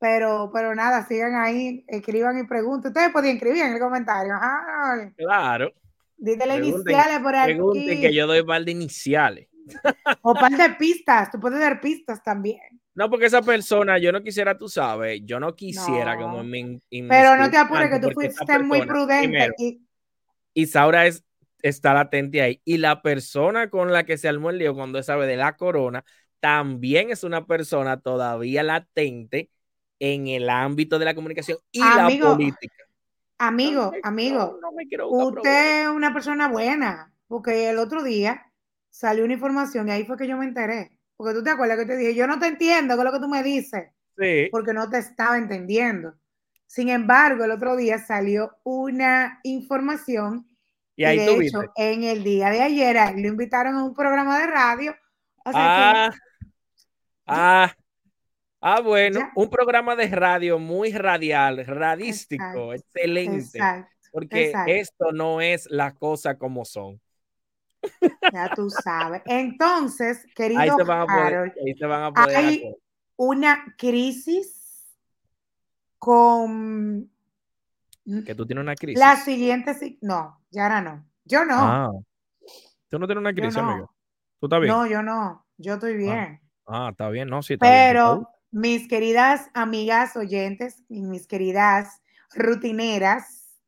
Pero, 0.00 0.50
pero 0.52 0.74
nada, 0.74 1.06
sigan 1.06 1.36
ahí, 1.36 1.84
escriban 1.86 2.38
y 2.38 2.44
pregunten. 2.44 2.88
Ustedes 2.90 3.12
podían 3.12 3.36
escribir 3.36 3.62
en 3.62 3.74
el 3.74 3.80
comentario. 3.80 4.34
Ajá. 4.34 5.12
Claro. 5.16 5.72
Dígale 6.18 6.56
iniciales 6.56 7.20
por 7.20 7.34
aquí. 7.34 8.00
Que 8.00 8.12
yo 8.12 8.26
doy 8.26 8.42
par 8.42 8.64
de 8.64 8.72
iniciales. 8.72 9.48
O 10.22 10.34
par 10.34 10.52
de 10.52 10.70
pistas. 10.70 11.30
Tú 11.30 11.40
puedes 11.40 11.60
dar 11.60 11.80
pistas 11.80 12.22
también. 12.22 12.60
No, 12.94 13.08
porque 13.08 13.26
esa 13.26 13.42
persona, 13.42 13.98
yo 13.98 14.10
no 14.10 14.22
quisiera, 14.22 14.58
tú 14.58 14.68
sabes, 14.68 15.20
yo 15.24 15.38
no 15.38 15.54
quisiera 15.54 16.16
no. 16.16 16.22
como 16.22 16.42
me, 16.42 16.80
Pero 16.90 17.36
no 17.36 17.48
te 17.48 17.56
apures, 17.56 17.90
que 17.90 18.00
tú 18.00 18.10
fuiste 18.10 18.44
persona, 18.44 18.66
muy 18.66 18.82
prudente. 18.82 19.28
Primero, 19.28 19.54
y... 19.56 19.80
Isaura 20.54 21.06
es 21.06 21.24
está 21.62 21.94
latente 21.94 22.42
ahí. 22.42 22.60
Y 22.64 22.78
la 22.78 23.02
persona 23.02 23.70
con 23.70 23.92
la 23.92 24.04
que 24.04 24.18
se 24.18 24.28
armó 24.28 24.50
el 24.50 24.58
lío 24.58 24.74
cuando 24.74 25.02
sabe 25.02 25.26
de 25.26 25.36
la 25.36 25.56
corona 25.56 26.04
también 26.40 27.10
es 27.10 27.24
una 27.24 27.46
persona 27.46 28.00
todavía 28.00 28.62
latente 28.62 29.50
en 29.98 30.28
el 30.28 30.48
ámbito 30.48 30.98
de 30.98 31.04
la 31.04 31.14
comunicación 31.14 31.58
y 31.72 31.82
amigo, 31.82 32.28
la 32.28 32.34
política. 32.34 32.84
Amigo, 33.38 33.92
no, 33.94 34.00
amigo, 34.02 34.58
no, 34.60 34.70
no 34.70 35.26
usted 35.28 35.82
es 35.82 35.88
una 35.88 36.12
persona 36.12 36.48
buena, 36.48 37.12
porque 37.28 37.70
el 37.70 37.78
otro 37.78 38.02
día 38.02 38.44
salió 38.90 39.24
una 39.24 39.34
información 39.34 39.88
y 39.88 39.92
ahí 39.92 40.04
fue 40.04 40.16
que 40.16 40.26
yo 40.26 40.36
me 40.36 40.44
enteré. 40.44 40.98
Porque 41.16 41.34
tú 41.34 41.42
te 41.42 41.50
acuerdas 41.50 41.78
que 41.78 41.86
te 41.86 41.96
dije, 41.96 42.14
yo 42.14 42.26
no 42.26 42.38
te 42.38 42.46
entiendo 42.46 42.96
con 42.96 43.04
lo 43.04 43.12
que 43.12 43.20
tú 43.20 43.28
me 43.28 43.42
dices, 43.42 43.90
sí. 44.16 44.48
porque 44.50 44.72
no 44.72 44.88
te 44.90 44.98
estaba 44.98 45.38
entendiendo. 45.38 46.14
Sin 46.66 46.88
embargo, 46.88 47.44
el 47.44 47.50
otro 47.50 47.76
día 47.76 47.98
salió 47.98 48.56
una 48.64 49.40
información 49.42 50.48
y 50.98 51.04
ahí 51.04 51.18
de 51.18 51.46
hecho, 51.46 51.62
en 51.76 52.02
el 52.02 52.24
día 52.24 52.50
de 52.50 52.60
ayer 52.60 52.96
lo 53.16 53.28
invitaron 53.28 53.76
a 53.76 53.84
un 53.84 53.94
programa 53.94 54.36
de 54.40 54.46
radio. 54.48 54.96
O 55.44 55.52
sea 55.52 56.06
ah, 56.06 56.10
que, 56.10 56.18
ah, 57.26 57.74
ah, 58.60 58.80
bueno, 58.80 59.20
ya. 59.20 59.32
un 59.34 59.48
programa 59.50 59.96
de 59.96 60.08
radio 60.08 60.58
muy 60.58 60.92
radial, 60.92 61.64
radístico, 61.66 62.72
exacto, 62.72 62.74
excelente. 62.74 63.58
Exacto, 63.58 64.08
porque 64.12 64.46
exacto. 64.46 64.72
esto 64.72 65.12
no 65.12 65.40
es 65.40 65.66
la 65.70 65.94
cosa 65.94 66.36
como 66.36 66.64
son. 66.64 67.00
Ya 68.32 68.50
tú 68.54 68.70
sabes. 68.84 69.22
Entonces, 69.26 70.26
querido 70.34 70.60
ahí 70.60 70.70
se 70.76 70.84
van 70.84 71.00
a 71.00 71.06
poder, 71.06 71.34
Harold, 71.34 71.52
ahí 71.64 71.74
se 71.74 71.86
van 71.86 72.02
a 72.02 72.12
poder 72.12 72.36
hay 72.36 72.74
una 73.16 73.74
crisis 73.76 74.96
con 75.98 77.10
que 78.24 78.34
tú 78.34 78.46
tienes 78.46 78.62
una 78.62 78.74
crisis. 78.74 78.98
La 78.98 79.16
siguiente, 79.16 79.98
no, 80.00 80.40
Yara 80.50 80.80
no. 80.80 81.04
Yo 81.24 81.44
no. 81.44 81.56
Ah. 81.58 81.90
Tú 82.88 82.98
no 82.98 83.06
tienes 83.06 83.20
una 83.20 83.34
crisis, 83.34 83.56
no. 83.56 83.70
amigo. 83.70 83.94
¿Tú 84.40 84.46
estás 84.46 84.60
bien? 84.60 84.72
No, 84.72 84.86
yo 84.86 85.02
no. 85.02 85.44
Yo 85.58 85.74
estoy 85.74 85.96
bien. 85.96 86.40
Ah, 86.64 86.86
ah 86.86 86.88
está 86.90 87.10
bien, 87.10 87.28
no, 87.28 87.42
sí. 87.42 87.54
Está 87.54 87.66
Pero 87.66 88.14
bien, 88.14 88.26
mis 88.50 88.88
queridas 88.88 89.50
amigas 89.54 90.16
oyentes 90.16 90.82
y 90.88 91.02
mis 91.02 91.26
queridas 91.26 92.00
rutineras, 92.34 93.58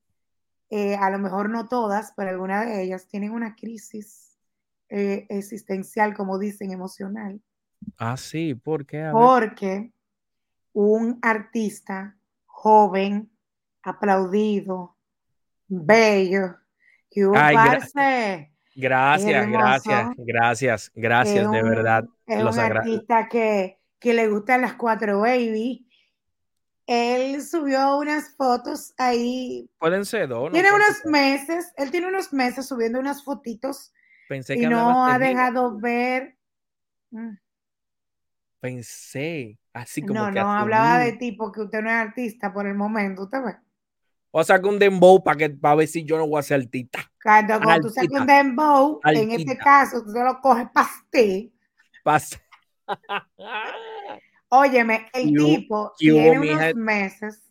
eh, 0.71 0.97
a 0.97 1.11
lo 1.11 1.19
mejor 1.19 1.51
no 1.51 1.69
todas, 1.69 2.13
pero 2.17 2.31
algunas 2.31 2.67
de 2.67 2.83
ellas 2.83 3.07
tienen 3.09 3.33
una 3.33 3.55
crisis 3.57 4.39
eh, 4.89 5.27
existencial, 5.29 6.15
como 6.15 6.39
dicen, 6.39 6.73
emocional. 6.73 7.41
Ah, 7.97 8.17
sí, 8.17 8.55
¿por 8.55 8.87
qué? 8.87 9.09
Porque 9.13 9.93
un 10.73 11.19
artista 11.23 12.17
joven, 12.47 13.31
aplaudido, 13.83 14.97
bello, 15.69 16.57
que 17.11 17.27
hubo 17.27 17.37
Ay, 17.37 17.55
parce, 17.57 18.53
Gracias, 18.75 19.29
hermoso, 19.45 19.59
gracias, 19.59 20.09
gracias, 20.17 20.93
gracias, 20.95 21.51
de 21.51 21.63
un- 21.63 21.69
verdad. 21.71 22.05
Es 22.27 22.43
Los 22.43 22.57
un 22.57 22.61
artista 22.61 23.29
que, 23.29 23.80
que 24.01 24.15
le 24.15 24.29
gustan 24.29 24.63
las 24.63 24.75
cuatro 24.75 25.21
baby. 25.21 25.87
Él 26.87 27.41
subió 27.43 27.99
unas 27.99 28.35
fotos 28.35 28.95
ahí. 28.99 29.71
Pueden 29.79 30.05
ser 30.05 30.27
dos. 30.29 30.47
no 30.47 30.51
Tiene 30.51 30.73
unos 30.73 31.05
meses, 31.05 31.73
él 31.77 31.91
tiene 31.93 32.09
unos 32.09 32.33
meses 32.33 32.67
subiendo 32.67 32.99
unas 32.99 33.23
fotitos 33.23 33.93
Pensé 34.29 34.55
y 34.55 34.61
que 34.61 34.69
no 34.69 34.81
hablabas 34.81 35.15
ha 35.15 35.19
dejado 35.19 35.79
ver. 35.79 36.37
Mm, 37.11 37.35
Pensé, 38.61 39.59
así 39.73 40.03
como 40.03 40.27
No, 40.27 40.33
que 40.33 40.41
no 40.41 40.53
hablaba 40.53 40.99
de 40.99 41.13
ti 41.13 41.33
porque 41.33 41.63
usted 41.63 41.81
no 41.81 41.89
es 41.89 41.97
artista 41.97 42.53
por 42.53 42.67
el 42.67 42.75
momento, 42.75 43.23
usted 43.23 43.43
ve. 43.43 43.57
O 44.33 44.45
saca 44.45 44.69
un 44.69 44.79
dembow 44.79 45.23
para 45.23 45.37
que 45.37 45.51
para 45.51 45.75
ver 45.77 45.89
si 45.89 46.05
yo 46.05 46.17
no 46.17 46.27
voy 46.27 46.39
a 46.39 46.43
ser 46.43 46.61
artista. 46.61 47.01
Cuando, 47.23 47.61
cuando 47.61 47.89
tú 47.89 47.95
sacas 47.95 48.21
un 48.21 48.27
dembow, 48.27 49.01
en 49.05 49.31
este 49.33 49.57
caso, 49.59 50.03
tú 50.05 50.11
se 50.11 50.23
lo 50.23 50.41
coges 50.41 50.69
pastel. 50.73 51.53
Pasa. 52.05 52.41
Óyeme, 54.49 55.09
el 55.13 55.33
¿Qué 55.33 55.39
hubo- 55.41 55.45
tipo 55.57 55.93
tiene 55.97 56.39
unos 56.41 56.75
meses, 56.75 57.43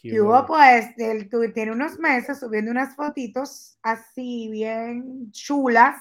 ¿Qué 0.00 0.10
que 0.10 0.20
hubo 0.20 0.46
pues, 0.46 0.86
él 0.98 1.28
tu- 1.28 1.52
tiene 1.52 1.72
unos 1.72 1.98
meses 1.98 2.38
subiendo 2.38 2.70
unas 2.70 2.94
fotitos 2.94 3.78
así 3.82 4.48
bien 4.50 5.30
chulas, 5.32 5.96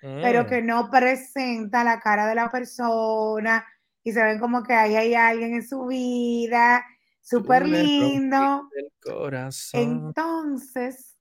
pero 0.00 0.44
Mm. 0.44 0.46
que 0.46 0.62
no 0.62 0.90
presenta 0.90 1.84
la 1.84 2.00
cara 2.00 2.26
de 2.26 2.34
la 2.34 2.50
persona 2.50 3.66
y 4.04 4.12
se 4.12 4.22
ven 4.22 4.38
como 4.38 4.62
que 4.62 4.72
ahí 4.74 4.96
hay 4.96 5.14
alguien 5.14 5.54
en 5.54 5.66
su 5.66 5.86
vida, 5.86 6.84
súper 7.20 7.66
lindo. 7.66 8.68
el. 9.02 9.78
Entonces, 9.80 11.16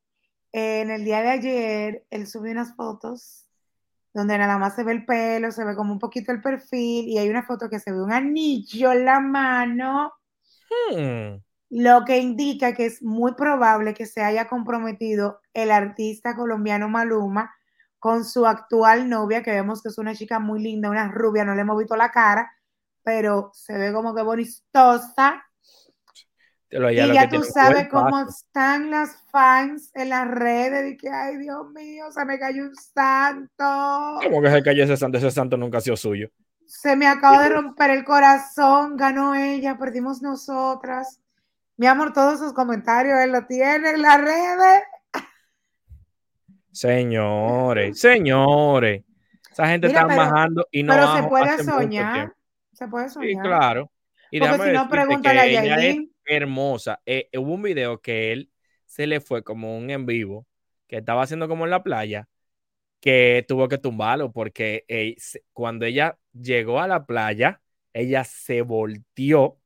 en 0.54 0.90
el 0.92 1.04
día 1.04 1.22
de 1.22 1.30
ayer, 1.30 2.06
él 2.10 2.28
subió 2.28 2.52
unas 2.54 2.76
fotos 2.76 3.47
donde 4.18 4.38
nada 4.38 4.58
más 4.58 4.76
se 4.76 4.84
ve 4.84 4.94
el 4.94 5.06
pelo, 5.06 5.52
se 5.52 5.66
ve 5.66 5.76
como 5.76 5.94
un 5.94 6.00
poquito 6.00 6.32
el 6.34 6.42
perfil 6.42 7.08
y 7.08 7.18
hay 7.20 7.30
una 7.30 7.44
foto 7.44 7.70
que 7.70 7.80
se 7.80 7.92
ve 7.94 8.02
un 8.04 8.12
anillo 8.14 8.92
en 8.94 9.06
la 9.06 9.20
mano, 9.22 10.14
Hmm. 10.70 11.38
lo 11.70 12.06
que 12.06 12.18
indica 12.20 12.74
que 12.74 12.86
es 12.86 13.02
muy 13.04 13.34
probable 13.36 13.94
que 13.94 14.06
se 14.06 14.22
haya 14.24 14.48
comprometido 14.48 15.42
el 15.54 15.72
artista 15.72 16.36
colombiano 16.36 16.88
Maluma 16.90 17.54
con 18.00 18.24
su 18.26 18.46
actual 18.46 19.10
novia, 19.10 19.44
que 19.44 19.52
vemos 19.52 19.82
que 19.82 19.90
es 19.90 19.98
una 19.98 20.16
chica 20.16 20.40
muy 20.40 20.62
linda, 20.62 20.90
una 20.90 21.10
rubia, 21.12 21.44
no 21.46 21.56
le 21.56 21.62
hemos 21.62 21.78
visto 21.78 21.96
la 21.96 22.12
cara, 22.12 22.52
pero 23.04 23.52
se 23.54 23.78
ve 23.78 23.92
como 23.94 24.16
que 24.16 24.22
bonistosa. 24.22 25.44
Lo- 26.70 26.92
Y 26.92 26.96
lo 26.98 27.14
ya 27.14 27.30
tú 27.30 27.44
sabes 27.44 27.88
cómo 27.90 28.28
están 28.28 28.92
las 28.92 29.16
fans 29.32 29.90
en 29.94 30.10
las 30.10 30.28
redes 30.28 30.84
de 30.84 30.98
que, 30.98 31.10
ay, 31.10 31.38
Dios 31.38 31.70
mío, 31.74 32.12
se 32.12 32.26
me 32.26 32.38
cayó 32.38 32.64
un 32.64 32.76
santo. 32.76 34.20
¿Cómo 34.24 34.42
que 34.42 34.52
se 34.52 34.62
cayó 34.64 34.84
ese 34.84 34.98
santo? 34.98 35.18
Ese 35.18 35.32
santo 35.32 35.56
nunca 35.56 35.78
ha 35.78 35.82
sido 35.82 35.96
suyo. 35.96 36.30
Se 36.66 36.98
me 36.98 37.08
acaba 37.08 37.42
de 37.44 37.50
romper 37.50 37.92
el 37.92 38.04
corazón, 38.04 38.98
ganó 38.98 39.34
ella, 39.36 39.78
perdimos 39.78 40.22
nosotras. 40.22 41.22
Mi 41.78 41.88
amor, 41.88 42.12
todos 42.12 42.40
sus 42.40 42.52
comentarios 42.52 43.18
él 43.22 43.32
lo 43.32 43.46
tiene 43.46 43.92
en 43.92 44.02
las 44.02 44.20
redes. 44.20 44.84
Señores, 46.72 48.00
señores. 48.00 49.04
Esa 49.52 49.68
gente 49.68 49.88
Mira, 49.88 50.02
está 50.02 50.08
pero- 50.14 50.22
majando 50.30 50.68
y 50.72 50.84
no 50.84 50.94
Pero 50.94 51.16
se 51.16 51.24
puede 51.24 51.64
soñar. 51.64 52.34
Se 52.74 52.88
puede 52.88 53.08
Sí, 53.10 53.14
soñar. 53.16 53.44
claro. 53.46 53.92
Y 54.30 54.40
Porque 54.40 54.66
si 54.66 54.72
no, 54.72 54.90
pregúntale 54.90 55.40
a 55.40 55.48
Yailin. 55.64 56.14
Hermosa. 56.28 57.02
Eh, 57.06 57.30
hubo 57.38 57.54
un 57.56 57.62
video 57.64 58.02
que 58.02 58.32
él 58.34 58.52
se 58.86 59.08
le 59.08 59.22
fue 59.22 59.44
como 59.44 59.78
un 59.78 59.90
en 59.90 60.06
vivo 60.06 60.48
que 60.88 60.98
estaba 60.98 61.24
haciendo 61.24 61.48
como 61.48 61.66
en 61.66 61.72
la 61.72 61.84
playa 61.84 62.28
que 63.00 63.46
tuvo 63.48 63.68
que 63.68 63.78
tumbarlo 63.78 64.32
porque 64.32 64.86
eh, 64.88 65.16
cuando 65.54 65.86
ella 65.86 66.18
llegó 66.34 66.80
a 66.82 66.88
la 66.88 67.06
playa, 67.06 67.62
ella 67.94 68.24
se 68.24 68.62
volteó 68.62 69.60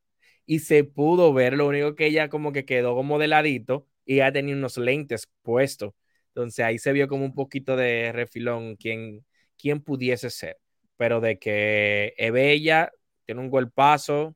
y 0.45 0.59
se 0.59 0.83
pudo 0.83 1.33
ver. 1.33 1.53
Lo 1.53 1.67
único 1.67 1.95
que 1.95 2.07
ella 2.07 2.29
como 2.29 2.51
que 2.51 2.65
quedó 2.65 2.95
como 2.95 3.19
de 3.19 3.27
ladito 3.27 3.87
y 4.05 4.15
ella 4.15 4.31
tenía 4.31 4.55
unos 4.55 4.77
lentes 4.77 5.29
puestos. 5.41 5.93
Entonces 6.29 6.63
ahí 6.65 6.77
se 6.79 6.93
vio 6.93 7.07
como 7.07 7.25
un 7.25 7.33
poquito 7.33 7.75
de 7.75 8.11
refilón 8.13 8.75
quién, 8.75 9.25
quién 9.57 9.81
pudiese 9.81 10.29
ser. 10.29 10.57
Pero 10.97 11.19
de 11.21 11.39
que 11.39 12.13
es 12.17 12.31
bella, 12.31 12.91
tiene 13.25 13.41
un 13.41 13.49
golpazo. 13.49 14.35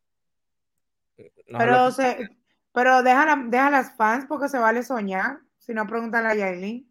Pero, 1.57 1.91
se, 1.91 2.29
pero 2.73 3.03
deja, 3.03 3.25
la- 3.25 3.43
deja 3.47 3.69
las 3.69 3.95
fans 3.95 4.25
porque 4.27 4.49
se 4.49 4.59
vale 4.59 4.83
soñar. 4.83 5.39
Si 5.57 5.73
no, 5.73 5.87
pregúntale 5.87 6.27
a 6.29 6.35
Yailin. 6.35 6.87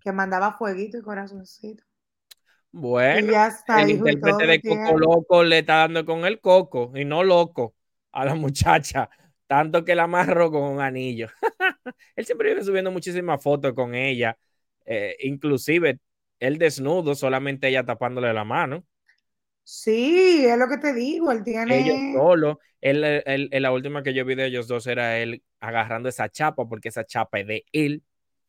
Que 0.00 0.10
mandaba 0.10 0.54
fueguito 0.58 0.98
y 0.98 1.02
corazoncito. 1.02 1.84
Y 3.10 3.20
Bueno, 3.20 3.28
ya 3.28 3.46
está, 3.48 3.82
el 3.82 3.90
hijo, 3.90 4.08
y 4.08 4.18
todo 4.18 4.42
intérprete 4.42 4.46
de 4.46 4.62
Coco 4.62 4.96
tiene. 4.96 4.98
Loco 4.98 5.42
le 5.44 5.60
está 5.60 5.76
dando 5.78 6.04
con 6.04 6.24
el 6.24 6.40
coco 6.40 6.92
y 6.94 7.04
no 7.04 7.22
loco 7.24 7.74
a 8.12 8.24
la 8.24 8.34
muchacha, 8.34 9.08
tanto 9.46 9.84
que 9.84 9.94
la 9.94 10.04
amarró 10.04 10.50
con 10.50 10.62
un 10.62 10.80
anillo. 10.80 11.28
él 12.16 12.26
siempre 12.26 12.50
vive 12.50 12.64
subiendo 12.64 12.90
muchísimas 12.90 13.42
fotos 13.42 13.72
con 13.74 13.94
ella, 13.94 14.36
eh, 14.84 15.16
inclusive 15.20 15.98
él 16.40 16.58
desnudo, 16.58 17.14
solamente 17.14 17.68
ella 17.68 17.84
tapándole 17.84 18.32
la 18.32 18.44
mano. 18.44 18.84
Sí, 19.70 20.46
es 20.46 20.56
lo 20.56 20.66
que 20.66 20.78
te 20.78 20.94
digo. 20.94 21.30
Él 21.30 21.44
tiene. 21.44 21.78
Ellos 21.78 22.00
solo, 22.10 22.60
él, 22.80 23.04
él- 23.04 23.48
él- 23.52 23.62
la 23.62 23.72
última 23.72 24.02
que 24.02 24.14
yo 24.14 24.24
vi 24.24 24.34
de 24.34 24.46
ellos 24.46 24.66
dos 24.68 24.86
era 24.86 25.18
él 25.18 25.42
agarrando 25.60 26.08
esa 26.08 26.30
chapa, 26.30 26.66
porque 26.66 26.88
esa 26.88 27.04
chapa 27.04 27.40
es 27.40 27.46
de 27.46 27.64
él. 27.72 28.02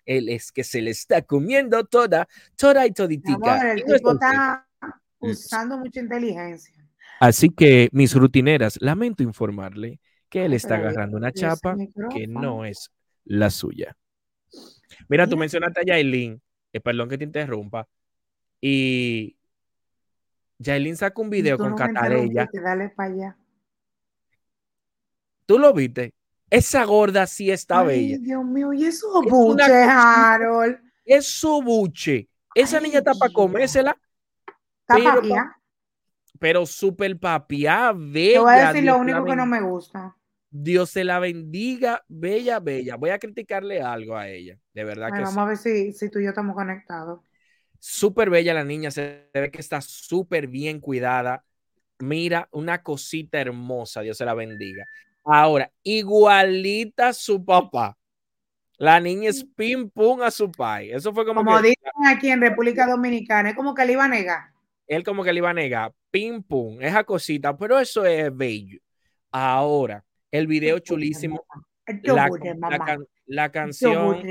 Él 0.05 0.29
es 0.29 0.51
que 0.53 0.63
se 0.63 0.81
le 0.81 0.91
está 0.91 1.21
comiendo 1.21 1.83
toda, 1.85 2.29
toda 2.55 2.85
y 2.87 2.93
toditica. 2.93 3.57
amor, 3.57 3.65
el 3.65 3.83
no 3.85 3.95
es 3.95 4.01
tipo 4.01 4.11
está 4.13 4.67
usando 5.19 5.77
mucha 5.77 5.99
inteligencia. 5.99 6.73
Así 7.19 7.49
que, 7.49 7.89
mis 7.91 8.15
rutineras, 8.15 8.77
lamento 8.81 9.23
informarle 9.23 9.99
que 10.29 10.45
él 10.45 10.53
está 10.53 10.75
pero 10.75 10.87
agarrando 10.89 11.17
una 11.17 11.33
chapa 11.33 11.75
que 12.09 12.27
no 12.27 12.63
es 12.63 12.91
la 13.25 13.49
suya. 13.49 13.97
Mira, 15.07 15.27
tú 15.27 15.35
Mira. 15.35 15.41
mencionaste 15.41 15.81
a 15.81 15.83
Yailin, 15.83 16.41
eh, 16.73 16.79
perdón 16.81 17.09
que 17.09 17.17
te 17.17 17.23
interrumpa, 17.25 17.87
y 18.61 19.37
Yailin 20.59 20.95
sacó 20.97 21.21
un 21.23 21.29
video 21.29 21.59
con 21.59 21.71
no 21.71 21.77
interrumpiste, 21.85 22.59
Dale 22.61 22.89
para 22.89 23.11
allá. 23.13 23.37
¿Tú 25.45 25.57
lo 25.59 25.73
viste? 25.73 26.13
Esa 26.49 26.83
gorda 26.85 27.27
sí 27.27 27.51
está 27.51 27.81
Ay, 27.81 27.87
bella. 27.87 28.17
Dios 28.17 28.43
mío, 28.45 28.73
y 28.73 28.85
esos 28.85 29.09
Es 29.21 29.31
una 29.33 29.71
cosita. 29.71 30.33
Harold. 30.33 30.79
Es 31.05 31.27
su 31.27 31.61
buche. 31.61 32.29
Esa 32.53 32.77
Ay, 32.77 32.83
niña 32.83 32.99
está 32.99 33.13
para 33.15 33.31
comérsela, 33.33 33.97
Está 34.81 34.95
Pero, 34.95 35.21
papiá. 35.21 35.57
pero 36.39 36.65
súper 36.65 37.19
papiá, 37.19 37.93
Te 38.31 38.39
voy 38.39 38.55
a 38.55 38.55
bella. 38.55 38.67
decir 38.67 38.83
Dios 38.83 38.95
lo 38.95 38.97
único 38.97 39.25
que 39.25 39.35
no 39.35 39.45
me 39.45 39.61
gusta. 39.61 40.15
Dios 40.51 40.89
se 40.91 41.03
la 41.03 41.19
bendiga, 41.19 42.03
bella, 42.07 42.59
bella. 42.59 42.95
Voy 42.95 43.11
a 43.11 43.19
criticarle 43.19 43.81
algo 43.81 44.15
a 44.17 44.27
ella, 44.29 44.59
de 44.73 44.83
verdad 44.83 45.11
Ay, 45.11 45.13
que 45.13 45.21
vamos 45.21 45.33
sí. 45.33 45.39
a 45.39 45.45
ver 45.45 45.57
si, 45.57 45.93
si 45.93 46.09
tú 46.09 46.19
y 46.19 46.23
yo 46.23 46.29
estamos 46.29 46.55
conectados. 46.55 47.21
Súper 47.79 48.29
bella 48.29 48.53
la 48.53 48.63
niña, 48.63 48.91
se 48.91 49.29
ve 49.33 49.51
que 49.51 49.59
está 49.59 49.81
súper 49.81 50.47
bien 50.47 50.79
cuidada. 50.79 51.43
Mira, 51.99 52.47
una 52.51 52.81
cosita 52.81 53.39
hermosa, 53.39 54.01
Dios 54.01 54.17
se 54.17 54.25
la 54.25 54.33
bendiga. 54.33 54.85
Ahora, 55.25 55.71
igualita 55.83 57.09
a 57.09 57.13
su 57.13 57.43
papá. 57.43 57.97
La 58.77 58.99
niña 58.99 59.29
es 59.29 59.43
pim 59.43 59.89
pum 59.89 60.21
a 60.21 60.31
su 60.31 60.49
pai. 60.51 60.91
Eso 60.91 61.13
fue 61.13 61.25
como, 61.25 61.43
Como 61.43 61.57
que 61.57 61.69
dicen 61.69 62.07
aquí 62.07 62.29
en 62.29 62.41
República 62.41 62.87
Dominicana, 62.87 63.49
es 63.49 63.55
como 63.55 63.73
que 63.75 63.85
le 63.85 63.93
iba 63.93 64.05
a 64.05 64.07
negar. 64.07 64.51
él 64.87 65.03
como 65.03 65.23
que 65.23 65.33
le 65.33 65.39
iba 65.39 65.49
a 65.49 65.53
negar, 65.53 65.93
pim 66.09 66.41
pum, 66.41 66.81
esa 66.81 67.03
cosita, 67.03 67.55
pero 67.57 67.77
eso 67.79 68.05
es 68.05 68.35
bello. 68.35 68.79
Ahora, 69.31 70.03
el 70.31 70.47
video 70.47 70.79
chulísimo, 70.79 71.45
la, 72.03 72.29
la 72.67 72.79
can- 72.79 73.05
canción, 73.51 74.21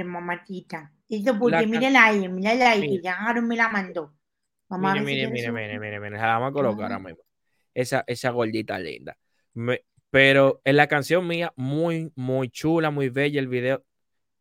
mamachita. 1.09 1.31
Esto 1.31 1.35
buche, 1.39 1.57
la 1.57 1.67
mírala 1.67 2.05
ahí, 2.05 2.29
mírala 2.29 2.71
ahí, 2.71 2.81
que 2.83 2.89
Mira. 2.89 3.03
ya 3.03 3.15
Harold 3.17 3.47
me 3.47 3.57
la 3.57 3.69
mandó. 3.69 4.15
Mamá, 4.69 4.95
mire, 4.97 5.29
mire, 5.29 5.51
mire, 5.53 5.79
mire, 5.79 6.01
mire, 6.01 6.11
la 6.19 6.27
vamos 6.39 6.51
a 6.51 6.53
colocar 6.53 6.93
Ah. 6.93 6.97
ahora 6.97 6.99
mismo. 7.09 7.23
Esa, 7.75 8.05
esa 8.07 8.31
gordita 8.31 8.79
linda. 8.79 9.17
Me- 9.55 9.85
pero 10.11 10.61
en 10.65 10.77
la 10.77 10.87
canción 10.87 11.27
mía, 11.27 11.53
muy, 11.57 12.13
muy 12.17 12.51
chula, 12.51 12.91
muy 12.91 13.09
bella 13.09 13.41
el 13.41 13.49
video. 13.49 13.85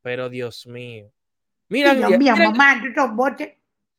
Pero 0.02 0.30
Dios 0.30 0.66
mío. 0.68 1.12
Mira, 1.70 1.94
Dios 1.94 2.08
mira, 2.12 2.18
mío, 2.20 2.34
mira 2.36 2.50
mamá, 2.52 2.82
estos 2.86 3.14
buches. 3.16 3.50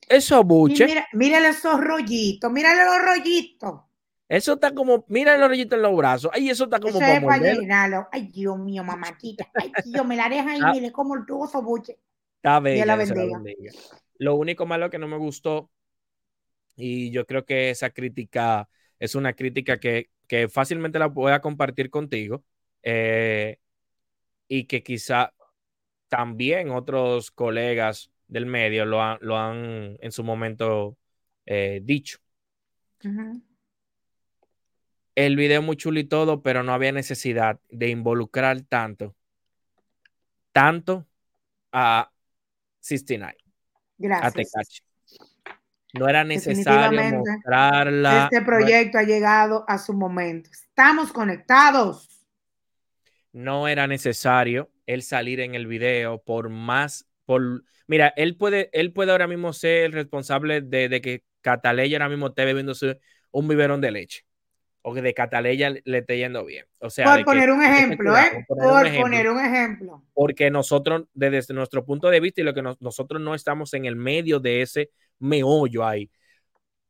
esos 0.09 0.45
buches. 0.45 0.89
Mira, 0.89 1.07
mírale 1.13 1.49
esos 1.49 1.79
rollitos, 1.81 2.51
mírale 2.51 2.85
los 2.85 2.99
rollitos. 3.05 3.81
Eso 4.29 4.55
está 4.55 4.75
como, 4.75 5.05
mira 5.09 5.35
el 5.35 5.41
rollitos 5.41 5.77
en 5.77 5.83
los 5.83 5.97
brazos. 5.97 6.31
Ay, 6.35 6.51
eso 6.51 6.65
está 6.65 6.79
como 6.79 6.91
Eso 6.91 6.99
para 6.99 7.15
es 7.17 7.25
para 7.25 7.53
llenarlo. 7.55 8.09
Ay, 8.13 8.27
Dios 8.29 8.59
mío, 8.59 8.85
mamachita. 8.85 9.49
Ay, 9.55 9.73
Dios, 9.87 10.07
me 10.07 10.17
la 10.17 10.29
deja 10.29 10.51
ahí, 10.51 10.61
Ah. 10.63 10.73
mire 10.73 10.93
cómo 10.93 11.15
el 11.15 11.25
tubo 11.27 11.47
esos 11.47 11.63
buches. 11.65 11.97
Está 12.39 12.61
bella, 12.61 12.97
la 12.97 13.27
bendiga. 13.27 13.73
Lo 14.19 14.35
único 14.37 14.67
malo 14.67 14.91
que 14.91 14.99
no 14.99 15.09
me 15.09 15.17
gustó, 15.19 15.71
y 16.77 17.11
yo 17.11 17.27
creo 17.27 17.45
que 17.45 17.71
esa 17.71 17.91
crítica 17.91 18.69
es 18.99 19.15
una 19.15 19.33
crítica 19.35 19.79
que, 19.81 20.11
que 20.27 20.49
fácilmente 20.49 20.99
la 20.99 21.07
voy 21.07 21.33
a 21.33 21.41
compartir 21.41 21.91
contigo, 21.91 22.45
eh, 22.83 23.59
y 24.49 24.67
que 24.67 24.83
quizá 24.83 25.35
también 26.09 26.71
otros 26.71 27.31
colegas 27.31 28.11
del 28.29 28.47
medio 28.47 28.87
lo, 28.87 29.03
han- 29.03 29.19
lo 29.23 29.39
han 29.39 29.99
en 30.01 30.13
su 30.13 30.25
momento 30.25 30.99
eh, 31.47 31.81
dicho. 31.85 32.19
El 35.15 35.37
video 35.37 35.61
muy 35.61 35.77
chulo 35.77 36.01
y 36.01 36.05
todo, 36.05 36.43
pero 36.43 36.63
no 36.63 36.73
había 36.73 36.93
necesidad 36.93 37.61
de 37.69 37.91
involucrar 37.91 38.63
tanto, 38.63 39.15
tanto 40.53 41.07
a 41.73 42.11
69. 42.89 43.37
a 43.39 43.45
Gracias. 43.99 44.33
Tecachi. 44.35 44.83
No 45.95 46.09
era 46.09 46.23
necesario 46.25 47.19
mostrarla. 47.19 48.25
Este 48.25 48.41
no- 48.41 48.47
proyecto 48.47 48.99
ha 48.99 49.03
llegado 49.03 49.65
a 49.69 49.79
su 49.79 49.95
momento. 49.95 50.51
Estamos 50.53 51.13
conectados. 51.13 52.09
No, 53.33 53.69
era 53.69 53.87
necesario 53.87 54.71
él 54.87 55.03
salir 55.03 55.41
en 55.41 55.55
el 55.55 55.67
video 55.67 56.23
por 56.23 56.49
más. 56.49 57.07
Por, 57.25 57.65
mira, 57.87 58.13
él 58.17 58.37
puede, 58.37 58.71
él 58.73 58.93
puede 58.93 59.13
ahora 59.13 59.27
mismo 59.27 59.53
ser 59.53 59.85
el 59.85 59.93
responsable 59.93 60.61
de, 60.61 60.89
de 60.89 61.01
que 61.01 61.25
Cataleya 61.41 61.99
ahora 61.99 62.09
mismo 62.09 62.29
esté 62.29 62.45
bebiéndose 62.45 62.99
un 63.31 63.49
biberón 63.49 63.81
de 63.81 63.91
leche. 63.91 64.25
O 64.83 64.95
que 64.95 65.03
de 65.03 65.15
Cataleya 65.15 65.71
le, 65.71 65.83
esté 65.99 66.19
yendo 66.19 66.45
bien. 66.45 66.67
O 66.81 66.91
sea, 66.91 67.15
por 67.17 67.25
poner 67.25 67.51
un 67.51 67.63
que 67.63 67.67
esté 67.67 67.79
ejemplo, 67.87 68.17
¿eh? 68.17 68.31
por 68.47 68.47
Por 68.47 68.59
poner 68.59 68.73
un 68.73 68.87
ejemplo. 68.87 69.03
poner 69.03 69.29
un 69.31 69.41
ejemplo. 69.41 70.03
porque 70.15 70.51
nosotros, 70.51 71.05
desde 71.15 71.55
nuestro 71.55 71.85
punto 71.85 72.11
de 72.11 72.21
vista 72.21 72.41
y 72.41 72.45
lo 72.45 72.55
que 72.55 72.63
nos- 72.63 72.81
nosotros 72.81 73.21
no 73.23 73.35
estamos 73.35 73.75
en 73.75 73.85
el 73.85 73.97
medio 73.97 74.41
de 74.41 74.63
ese 74.63 74.91
meollo 75.19 75.87
ahí, 75.87 76.11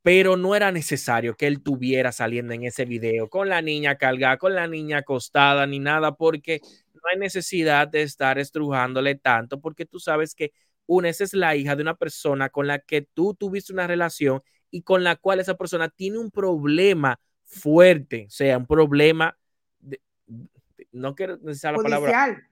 pero 0.02 0.36
no 0.36 0.54
era 0.54 0.72
necesario 0.72 1.34
que 1.36 1.46
él 1.46 1.62
tuviera 1.62 2.12
saliendo 2.12 2.54
en 2.54 2.64
ese 2.64 2.84
video 2.84 3.28
con 3.28 3.48
la 3.48 3.60
niña 3.62 3.96
cargada, 3.96 4.38
con 4.38 4.54
la 4.54 4.66
niña 4.66 4.98
acostada, 4.98 5.66
ni 5.66 5.78
nada, 5.80 6.14
porque 6.16 6.60
no 6.94 7.00
hay 7.12 7.18
necesidad 7.18 7.88
de 7.88 8.02
estar 8.02 8.38
estrujándole 8.38 9.14
tanto, 9.16 9.60
porque 9.60 9.84
tú 9.86 10.00
sabes 10.00 10.34
que 10.34 10.52
una, 10.86 11.08
esa 11.10 11.24
es 11.24 11.34
la 11.34 11.56
hija 11.56 11.76
de 11.76 11.82
una 11.82 11.94
persona 11.96 12.48
con 12.48 12.66
la 12.66 12.78
que 12.78 13.02
tú 13.02 13.34
tuviste 13.34 13.72
una 13.72 13.86
relación 13.86 14.42
y 14.70 14.82
con 14.82 15.04
la 15.04 15.16
cual 15.16 15.40
esa 15.40 15.56
persona 15.56 15.88
tiene 15.90 16.18
un 16.18 16.30
problema 16.30 17.20
fuerte, 17.48 18.26
o 18.28 18.30
sea, 18.30 18.58
un 18.58 18.66
problema, 18.66 19.36
de- 19.80 20.00
de- 20.26 20.86
no 20.92 21.14
quiero 21.14 21.38
decir 21.38 21.70
la 21.72 21.78
palabra, 21.78 21.98
Judicial. 21.98 22.42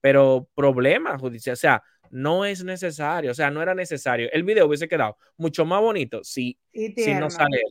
pero 0.00 0.48
problema 0.54 1.18
judicial, 1.18 1.54
o 1.54 1.56
sea, 1.56 1.82
no 2.10 2.44
es 2.44 2.64
necesario, 2.64 3.30
o 3.30 3.34
sea, 3.34 3.50
no 3.50 3.62
era 3.62 3.74
necesario. 3.74 4.28
El 4.32 4.42
video 4.42 4.66
hubiese 4.66 4.88
quedado 4.88 5.16
mucho 5.36 5.64
más 5.64 5.80
bonito 5.80 6.24
si, 6.24 6.58
Y 6.72 6.92
si 6.92 7.14
no 7.14 7.30
sale. 7.30 7.62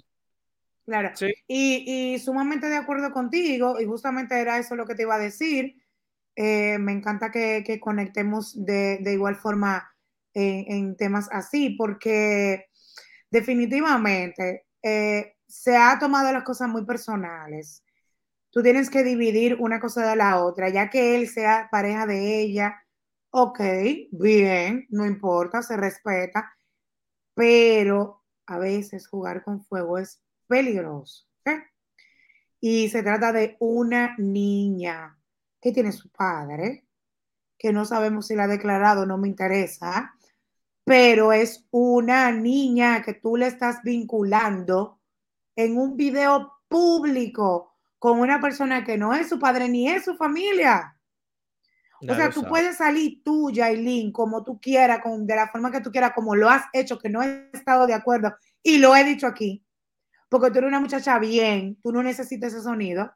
Claro. 0.85 1.11
Y, 1.47 2.17
sumamente 2.17 2.67
de 2.67 2.77
acuerdo 2.77 3.11
contigo, 3.11 3.79
y 3.79 3.85
justamente 3.85 4.39
era 4.39 4.57
eso 4.57 4.75
lo 4.75 4.87
que 4.87 4.95
te 4.95 5.03
iba 5.03 5.15
a 5.15 5.19
decir. 5.19 5.75
Eh, 6.35 6.77
me 6.79 6.93
encanta 6.93 7.31
que, 7.31 7.79
conectemos 7.79 8.65
de, 8.65 8.99
igual 9.05 9.35
forma 9.35 9.93
en, 10.33 10.95
temas 10.95 11.27
así, 11.31 11.71
porque 11.71 12.65
definitivamente 13.29 14.65
eh, 14.81 15.35
se 15.49 15.75
ha 15.75 15.97
tomado 15.99 16.31
las 16.31 16.43
cosas 16.43 16.69
muy 16.69 16.85
personales. 16.85 17.83
Tú 18.51 18.61
tienes 18.61 18.89
que 18.89 19.03
dividir 19.03 19.57
una 19.59 19.79
cosa 19.79 20.07
de 20.07 20.15
la 20.15 20.43
otra, 20.43 20.69
ya 20.69 20.89
que 20.89 21.15
él 21.15 21.27
sea 21.27 21.69
pareja 21.71 22.05
de 22.05 22.39
ella. 22.39 22.83
Ok, 23.31 23.59
bien, 24.11 24.85
no 24.89 25.05
importa, 25.05 25.61
se 25.63 25.75
respeta, 25.75 26.53
pero 27.33 28.23
a 28.45 28.59
veces 28.59 29.07
jugar 29.07 29.43
con 29.43 29.63
fuego 29.63 29.97
es 29.97 30.21
peligroso. 30.47 31.25
Y 32.61 32.89
se 32.89 33.03
trata 33.03 33.31
de 33.31 33.55
una 33.59 34.15
niña 34.17 35.17
que 35.61 35.71
tiene 35.71 35.91
su 35.91 36.09
padre, 36.09 36.85
que 37.57 37.71
no 37.71 37.85
sabemos 37.85 38.27
si 38.27 38.35
la 38.35 38.43
ha 38.43 38.47
declarado, 38.47 39.05
no 39.05 39.17
me 39.17 39.29
interesa, 39.29 40.13
pero 40.83 41.31
es 41.31 41.65
una 41.71 42.31
niña 42.31 43.01
que 43.01 43.13
tú 43.13 43.37
le 43.37 43.47
estás 43.47 43.81
vinculando 43.83 44.98
en 45.63 45.77
un 45.77 45.95
video 45.95 46.53
público 46.67 47.75
con 47.97 48.19
una 48.19 48.39
persona 48.39 48.83
que 48.83 48.97
no 48.97 49.13
es 49.13 49.29
su 49.29 49.39
padre 49.39 49.67
ni 49.67 49.89
es 49.89 50.05
su 50.05 50.15
familia. 50.15 50.95
o 52.07 52.13
sea, 52.15 52.29
tú 52.29 52.43
puedes 52.43 52.77
salir 52.77 53.21
tú, 53.23 53.51
Yailin, 53.51 54.11
como 54.11 54.43
tú 54.43 54.59
quieras, 54.59 55.01
con, 55.01 55.27
de 55.27 55.35
la 55.35 55.47
forma 55.47 55.71
que 55.71 55.81
tú 55.81 55.91
quieras, 55.91 56.13
como 56.13 56.35
lo 56.35 56.49
has 56.49 56.63
hecho, 56.71 56.97
que 56.97 57.09
no 57.09 57.21
he 57.21 57.49
estado 57.51 57.85
de 57.87 57.93
acuerdo, 57.93 58.33
y 58.63 58.77
lo 58.77 58.95
he 58.95 59.03
dicho 59.03 59.27
aquí 59.27 59.65
porque 60.29 60.51
tú 60.51 60.59
eres 60.59 60.67
una 60.67 60.79
muchacha 60.79 61.17
bien, 61.17 61.77
tú 61.81 61.91
no 61.91 62.03
necesitas 62.03 62.53
ese 62.53 62.61
sonido. 62.61 63.11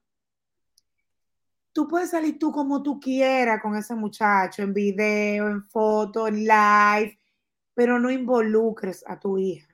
Tú 1.72 1.88
puedes 1.88 2.10
salir 2.10 2.38
tú 2.38 2.52
como 2.52 2.84
tú 2.84 3.00
quieras 3.00 3.62
con 3.62 3.76
ese 3.76 3.96
muchacho, 3.96 4.64
en 4.64 4.74
video, 4.74 5.48
en 5.48 5.64
foto, 5.64 6.28
en 6.28 6.44
live, 6.44 7.20
pero 7.74 8.00
no 8.00 8.12
involucres 8.12 9.04
a 9.08 9.20
tu 9.20 9.38
hija. 9.38 9.68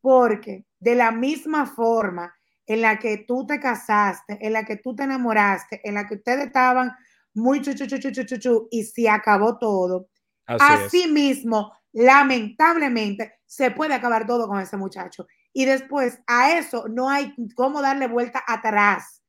Porque 0.00 0.64
de 0.82 0.96
la 0.96 1.12
misma 1.12 1.64
forma 1.64 2.34
en 2.66 2.80
la 2.80 2.98
que 2.98 3.18
tú 3.18 3.46
te 3.46 3.60
casaste, 3.60 4.36
en 4.44 4.52
la 4.52 4.64
que 4.64 4.76
tú 4.76 4.96
te 4.96 5.04
enamoraste, 5.04 5.80
en 5.84 5.94
la 5.94 6.08
que 6.08 6.16
ustedes 6.16 6.46
estaban 6.46 6.92
muy 7.34 7.62
chuchu, 7.62 7.86
chuchu, 7.86 8.10
chuchu, 8.10 8.24
chuchu, 8.24 8.68
y 8.70 8.82
se 8.82 9.08
acabó 9.08 9.58
todo. 9.58 10.08
Así 10.44 11.06
mismo, 11.06 11.72
lamentablemente, 11.92 13.38
se 13.46 13.70
puede 13.70 13.94
acabar 13.94 14.26
todo 14.26 14.48
con 14.48 14.58
ese 14.58 14.76
muchacho. 14.76 15.28
Y 15.52 15.66
después 15.66 16.20
a 16.26 16.58
eso 16.58 16.88
no 16.88 17.08
hay 17.08 17.32
cómo 17.54 17.80
darle 17.80 18.08
vuelta 18.08 18.42
atrás, 18.44 19.22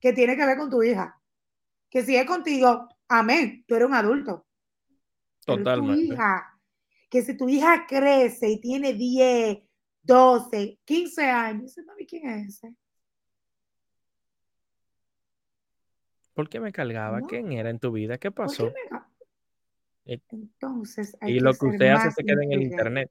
que 0.00 0.12
tiene 0.12 0.36
que 0.36 0.46
ver 0.46 0.58
con 0.58 0.68
tu 0.68 0.82
hija. 0.82 1.16
Que 1.88 2.02
si 2.02 2.16
es 2.16 2.26
contigo, 2.26 2.88
amén, 3.08 3.64
tú 3.68 3.76
eres 3.76 3.86
un 3.86 3.94
adulto. 3.94 4.46
Totalmente. 5.46 6.08
tu 6.08 6.12
hija, 6.12 6.60
que 7.08 7.22
si 7.22 7.36
tu 7.36 7.48
hija 7.48 7.86
crece 7.86 8.48
y 8.48 8.60
tiene 8.60 8.94
10, 8.94 9.69
12, 10.02 10.78
15 10.84 11.24
años, 11.24 11.76
no 11.78 11.92
quién 12.08 12.28
es 12.28 12.48
ese. 12.48 12.74
¿Por 16.34 16.48
qué 16.48 16.60
me 16.60 16.72
cargaba? 16.72 17.20
¿Quién 17.22 17.52
era 17.52 17.70
en 17.70 17.78
tu 17.78 17.92
vida? 17.92 18.18
¿Qué 18.18 18.30
pasó? 18.30 18.72
Eh, 20.06 20.20
Entonces, 20.30 21.16
y 21.22 21.38
lo 21.40 21.52
que 21.52 21.66
usted 21.66 21.88
hace 21.88 22.10
se 22.12 22.24
queda 22.24 22.42
en 22.42 22.52
el 22.52 22.62
internet. 22.62 23.10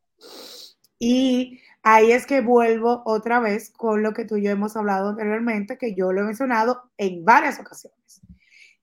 Y 0.98 1.62
ahí 1.84 2.12
es 2.12 2.26
que 2.26 2.42
vuelvo 2.42 3.04
otra 3.06 3.40
vez 3.40 3.72
con 3.72 4.04
lo 4.04 4.14
que 4.14 4.26
tú 4.26 4.38
y 4.38 4.44
yo 4.44 4.52
hemos 4.52 4.76
hablado 4.76 5.10
anteriormente, 5.10 5.78
que 5.78 5.96
yo 5.96 6.12
lo 6.12 6.22
he 6.22 6.26
mencionado 6.26 6.92
en 6.98 7.24
varias 7.24 7.60
ocasiones. 7.60 8.22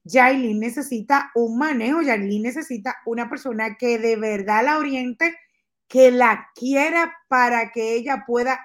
Yailin 0.03 0.59
necesita 0.59 1.31
un 1.35 1.57
manejo, 1.57 2.01
Yailin 2.01 2.43
necesita 2.43 2.95
una 3.05 3.29
persona 3.29 3.75
que 3.75 3.99
de 3.99 4.15
verdad 4.15 4.63
la 4.63 4.77
oriente, 4.77 5.35
que 5.87 6.11
la 6.11 6.49
quiera 6.55 7.15
para 7.27 7.71
que 7.71 7.95
ella 7.95 8.23
pueda 8.25 8.59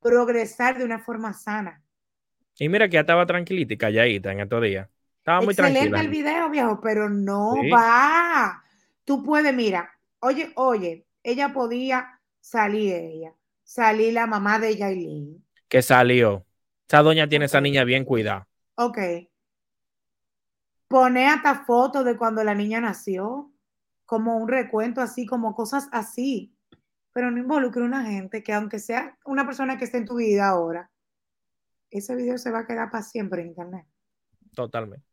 progresar 0.00 0.78
de 0.78 0.84
una 0.84 0.98
forma 0.98 1.32
sana. 1.32 1.82
Y 2.58 2.68
mira 2.68 2.88
que 2.88 2.94
ya 2.94 3.00
estaba 3.00 3.26
tranquilita 3.26 3.74
y 3.74 3.78
calladita 3.78 4.32
en 4.32 4.40
estos 4.40 4.62
días. 4.62 4.88
Estaba 5.18 5.40
muy 5.40 5.52
Excelente 5.52 6.00
el 6.00 6.08
video, 6.08 6.50
viejo, 6.50 6.80
pero 6.80 7.08
no 7.08 7.54
va. 7.72 8.62
Tú 9.04 9.22
puedes, 9.22 9.54
mira, 9.54 9.90
oye, 10.20 10.52
oye, 10.56 11.06
ella 11.22 11.52
podía 11.52 12.18
salí 12.40 12.90
ella, 12.90 13.34
salí 13.62 14.10
la 14.10 14.26
mamá 14.26 14.58
de 14.58 14.76
Yailin. 14.76 15.44
Que 15.68 15.82
salió. 15.82 16.46
Esa 16.88 17.02
doña 17.02 17.28
tiene 17.28 17.44
esa 17.44 17.60
niña 17.60 17.84
bien 17.84 18.04
cuidada. 18.04 18.48
Ok. 18.76 18.98
Pone 20.88 21.28
hasta 21.28 21.66
fotos 21.66 22.04
de 22.06 22.16
cuando 22.16 22.42
la 22.42 22.54
niña 22.54 22.80
nació, 22.80 23.52
como 24.08 24.38
un 24.38 24.48
recuento 24.48 25.02
así, 25.02 25.26
como 25.26 25.54
cosas 25.54 25.88
así. 25.92 26.56
Pero 27.12 27.30
no 27.30 27.38
involucre 27.38 27.82
a 27.82 27.84
una 27.84 28.04
gente 28.04 28.42
que 28.42 28.54
aunque 28.54 28.78
sea 28.78 29.18
una 29.24 29.44
persona 29.44 29.76
que 29.76 29.84
esté 29.84 29.98
en 29.98 30.06
tu 30.06 30.16
vida 30.16 30.48
ahora, 30.48 30.90
ese 31.90 32.16
video 32.16 32.38
se 32.38 32.50
va 32.50 32.60
a 32.60 32.66
quedar 32.66 32.90
para 32.90 33.04
siempre 33.04 33.42
en 33.42 33.48
internet. 33.48 33.86
Totalmente. 34.54 35.06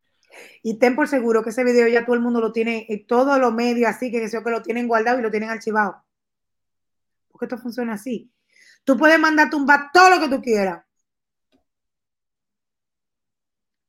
Y 0.63 0.79
ten 0.79 0.95
por 0.95 1.07
seguro 1.07 1.43
que 1.43 1.49
ese 1.49 1.63
video 1.63 1.87
ya 1.87 2.05
todo 2.05 2.15
el 2.15 2.21
mundo 2.21 2.39
lo 2.39 2.51
tiene, 2.51 2.85
en 2.89 3.05
todos 3.05 3.37
los 3.39 3.53
medios 3.53 3.89
así 3.89 4.11
que 4.11 4.25
que 4.25 4.49
lo 4.49 4.61
tienen 4.61 4.87
guardado 4.87 5.19
y 5.19 5.21
lo 5.21 5.29
tienen 5.29 5.49
archivado 5.49 6.05
porque 7.35 7.53
esto 7.53 7.57
funciona 7.57 7.95
así. 7.95 8.31
Tú 8.85 8.95
puedes 8.95 9.19
mandar 9.19 9.49
tumbar 9.49 9.91
todo 9.91 10.09
lo 10.09 10.19
que 10.21 10.29
tú 10.33 10.41
quieras. 10.41 10.85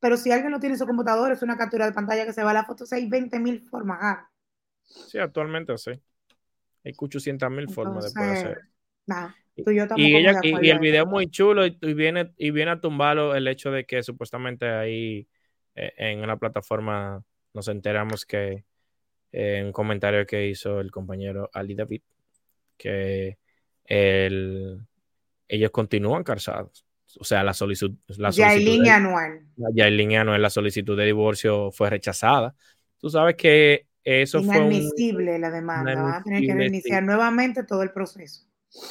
Pero 0.01 0.17
si 0.17 0.33
alguien 0.33 0.51
no 0.51 0.59
tiene 0.59 0.77
su 0.77 0.85
computador, 0.85 1.31
es 1.31 1.41
una 1.41 1.57
captura 1.57 1.85
de 1.85 1.93
pantalla 1.93 2.25
que 2.25 2.33
se 2.33 2.43
va 2.43 2.51
a 2.51 2.55
la 2.55 2.65
foto, 2.65 2.83
hay 2.91 3.07
20 3.07 3.39
mil 3.39 3.61
formas. 3.69 4.19
Sí, 4.87 5.17
actualmente 5.17 5.77
sí. 5.77 5.91
Hay 6.83 6.93
800 6.97 7.51
mil 7.51 7.69
formas 7.69 8.05
de 8.05 8.19
poder 8.19 8.37
hacer. 8.37 8.61
y, 9.95 10.15
ella, 10.15 10.39
y, 10.41 10.69
el 10.69 10.79
video 10.79 11.03
es 11.03 11.09
muy 11.09 11.29
chulo 11.29 11.65
y, 11.65 11.93
viene, 11.93 12.33
y 12.37 12.51
viene 12.51 12.71
a 12.71 12.79
tumbarlo 12.79 13.35
el 13.35 13.47
hecho 13.47 13.71
de 13.71 13.85
que 13.85 14.01
supuestamente 14.03 14.69
ahí 14.69 15.27
eh, 15.75 15.93
en 15.97 16.21
una 16.21 16.37
plataforma 16.37 17.23
nos 17.53 17.67
enteramos 17.67 18.25
que 18.25 18.65
en 19.31 19.63
eh, 19.63 19.63
un 19.65 19.73
comentario 19.73 20.25
que 20.25 20.47
hizo 20.47 20.79
el 20.79 20.91
compañero 20.91 21.49
Ali 21.53 21.75
David 21.75 22.01
que 22.77 23.37
ellos 25.47 25.71
continúan 25.71 26.23
casados. 26.23 26.85
O 27.19 27.23
sea, 27.23 27.43
la 27.43 27.53
solicitud. 27.53 27.97
La 28.17 28.29
ya 28.29 28.49
hay 28.49 28.63
línea 28.63 28.97
anual. 28.97 29.41
Ya 29.73 29.85
hay 29.85 29.91
línea 29.91 30.21
anual, 30.21 30.41
la 30.41 30.49
solicitud 30.49 30.97
de 30.97 31.05
divorcio 31.05 31.71
fue 31.71 31.89
rechazada. 31.89 32.53
Tú 32.99 33.09
sabes 33.09 33.35
que 33.35 33.86
eso 34.07 34.41
fue. 34.41 34.55
Inadmisible 34.55 35.37
la 35.37 35.51
demanda. 35.51 36.01
Va 36.01 36.17
a 36.17 36.23
tener 36.23 36.41
que 36.41 36.53
reiniciar 36.53 37.03
nuevamente 37.03 37.63
todo 37.63 37.83
el 37.83 37.91
proceso. 37.91 38.47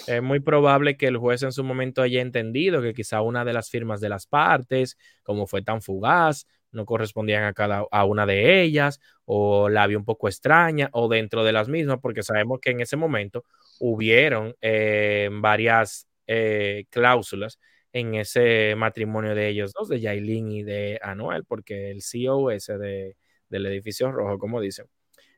Es 0.07 0.23
muy 0.23 0.41
probable 0.41 0.97
que 0.97 1.07
el 1.07 1.17
juez 1.17 1.43
en 1.43 1.53
su 1.53 1.65
momento 1.65 2.03
haya 2.03 2.21
entendido 2.21 2.83
que 2.83 2.93
quizá 2.93 3.23
una 3.23 3.45
de 3.45 3.55
las 3.55 3.71
firmas 3.71 4.01
de 4.01 4.11
las 4.11 4.27
partes, 4.27 4.99
como 5.23 5.47
fue 5.47 5.63
tan 5.63 5.81
fugaz, 5.81 6.47
no 6.71 6.85
correspondían 6.85 7.45
a 7.45 7.55
cada 7.55 7.87
a 7.91 8.05
una 8.05 8.27
de 8.27 8.63
ellas, 8.63 9.01
o 9.25 9.71
la 9.71 9.87
vio 9.87 9.99
un 9.99 10.05
poco 10.05 10.29
extraña, 10.29 10.91
o 10.93 11.09
dentro 11.09 11.45
de 11.45 11.53
las 11.53 11.69
mismas, 11.69 11.99
porque 12.03 12.23
sabemos 12.23 12.59
que 12.61 12.71
en 12.73 12.81
ese 12.81 12.97
momento 12.97 13.45
hubieron 13.81 14.55
eh, 14.61 15.31
varias 15.33 16.09
eh, 16.27 16.85
cláusulas 16.91 17.59
en 17.93 18.17
ese 18.17 18.75
matrimonio 18.77 19.35
de 19.35 19.49
ellos 19.49 19.73
dos, 19.73 19.89
de 19.89 20.01
Yailin 20.01 20.53
y 20.53 20.63
de 20.63 20.99
Anuel, 21.03 21.45
porque 21.47 21.91
el 21.91 22.03
CEO 22.03 22.51
ese 22.51 22.77
de, 22.77 23.17
del 23.49 23.67
edificio 23.67 24.13
rojo, 24.13 24.39
como 24.39 24.61
dicen, 24.61 24.87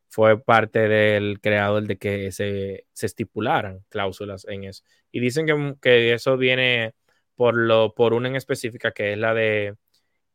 fue 0.08 0.42
parte 0.42 0.88
del 0.88 1.40
creador 1.40 1.86
de 1.86 1.98
que 1.98 2.32
se, 2.32 2.86
se 2.92 3.06
estipularan 3.06 3.84
cláusulas 3.88 4.46
en 4.48 4.64
eso. 4.64 4.82
Y 5.12 5.20
dicen 5.20 5.46
que, 5.46 5.76
que, 5.80 6.12
eso 6.14 6.36
viene 6.36 6.94
por, 7.34 7.56
lo, 7.56 7.94
por 7.94 8.14
una 8.14 8.28
en 8.28 8.36
específica, 8.36 8.92
que 8.92 9.12
es 9.12 9.18
la 9.18 9.34
de 9.34 9.76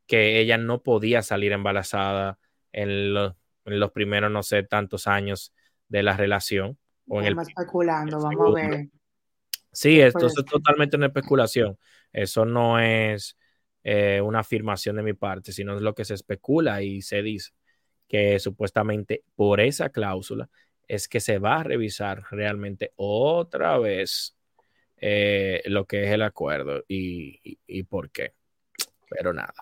que 0.07 0.39
ella 0.39 0.57
no 0.57 0.83
podía 0.83 1.21
salir 1.21 1.51
embarazada 1.51 2.37
en, 2.71 3.15
en 3.65 3.79
los 3.79 3.91
primeros, 3.91 4.31
no 4.31 4.43
sé, 4.43 4.63
tantos 4.63 5.07
años 5.07 5.53
de 5.87 6.03
la 6.03 6.15
relación 6.17 6.77
o 7.07 7.19
en 7.19 7.27
el, 7.27 7.39
especulando, 7.39 8.19
vamos 8.19 8.47
a 8.49 8.69
ver. 8.69 8.89
Sí, 9.71 9.99
esto 9.99 10.27
es 10.27 10.33
totalmente 10.33 10.97
una 10.97 11.07
especulación. 11.07 11.77
Eso 12.11 12.45
no 12.45 12.79
es 12.79 13.37
eh, 13.83 14.21
una 14.21 14.39
afirmación 14.39 14.97
de 14.97 15.03
mi 15.03 15.13
parte, 15.13 15.51
sino 15.51 15.75
es 15.75 15.81
lo 15.81 15.95
que 15.95 16.05
se 16.05 16.13
especula 16.13 16.83
y 16.83 17.01
se 17.01 17.23
dice 17.23 17.51
que 18.13 18.37
supuestamente 18.37 19.23
por 19.35 19.59
esa 19.59 19.89
cláusula 19.89 20.47
es 20.87 21.07
que 21.07 21.19
se 21.19 21.39
va 21.39 21.61
a 21.61 21.63
revisar 21.63 22.21
realmente 22.29 22.91
otra 22.95 23.79
vez 23.79 24.37
eh, 24.97 25.63
lo 25.65 25.87
que 25.87 26.03
es 26.03 26.11
el 26.11 26.21
acuerdo 26.21 26.83
y, 26.87 27.57
y 27.65 27.81
por 27.81 28.11
qué. 28.11 28.35
Pero 29.09 29.33
nada. 29.33 29.55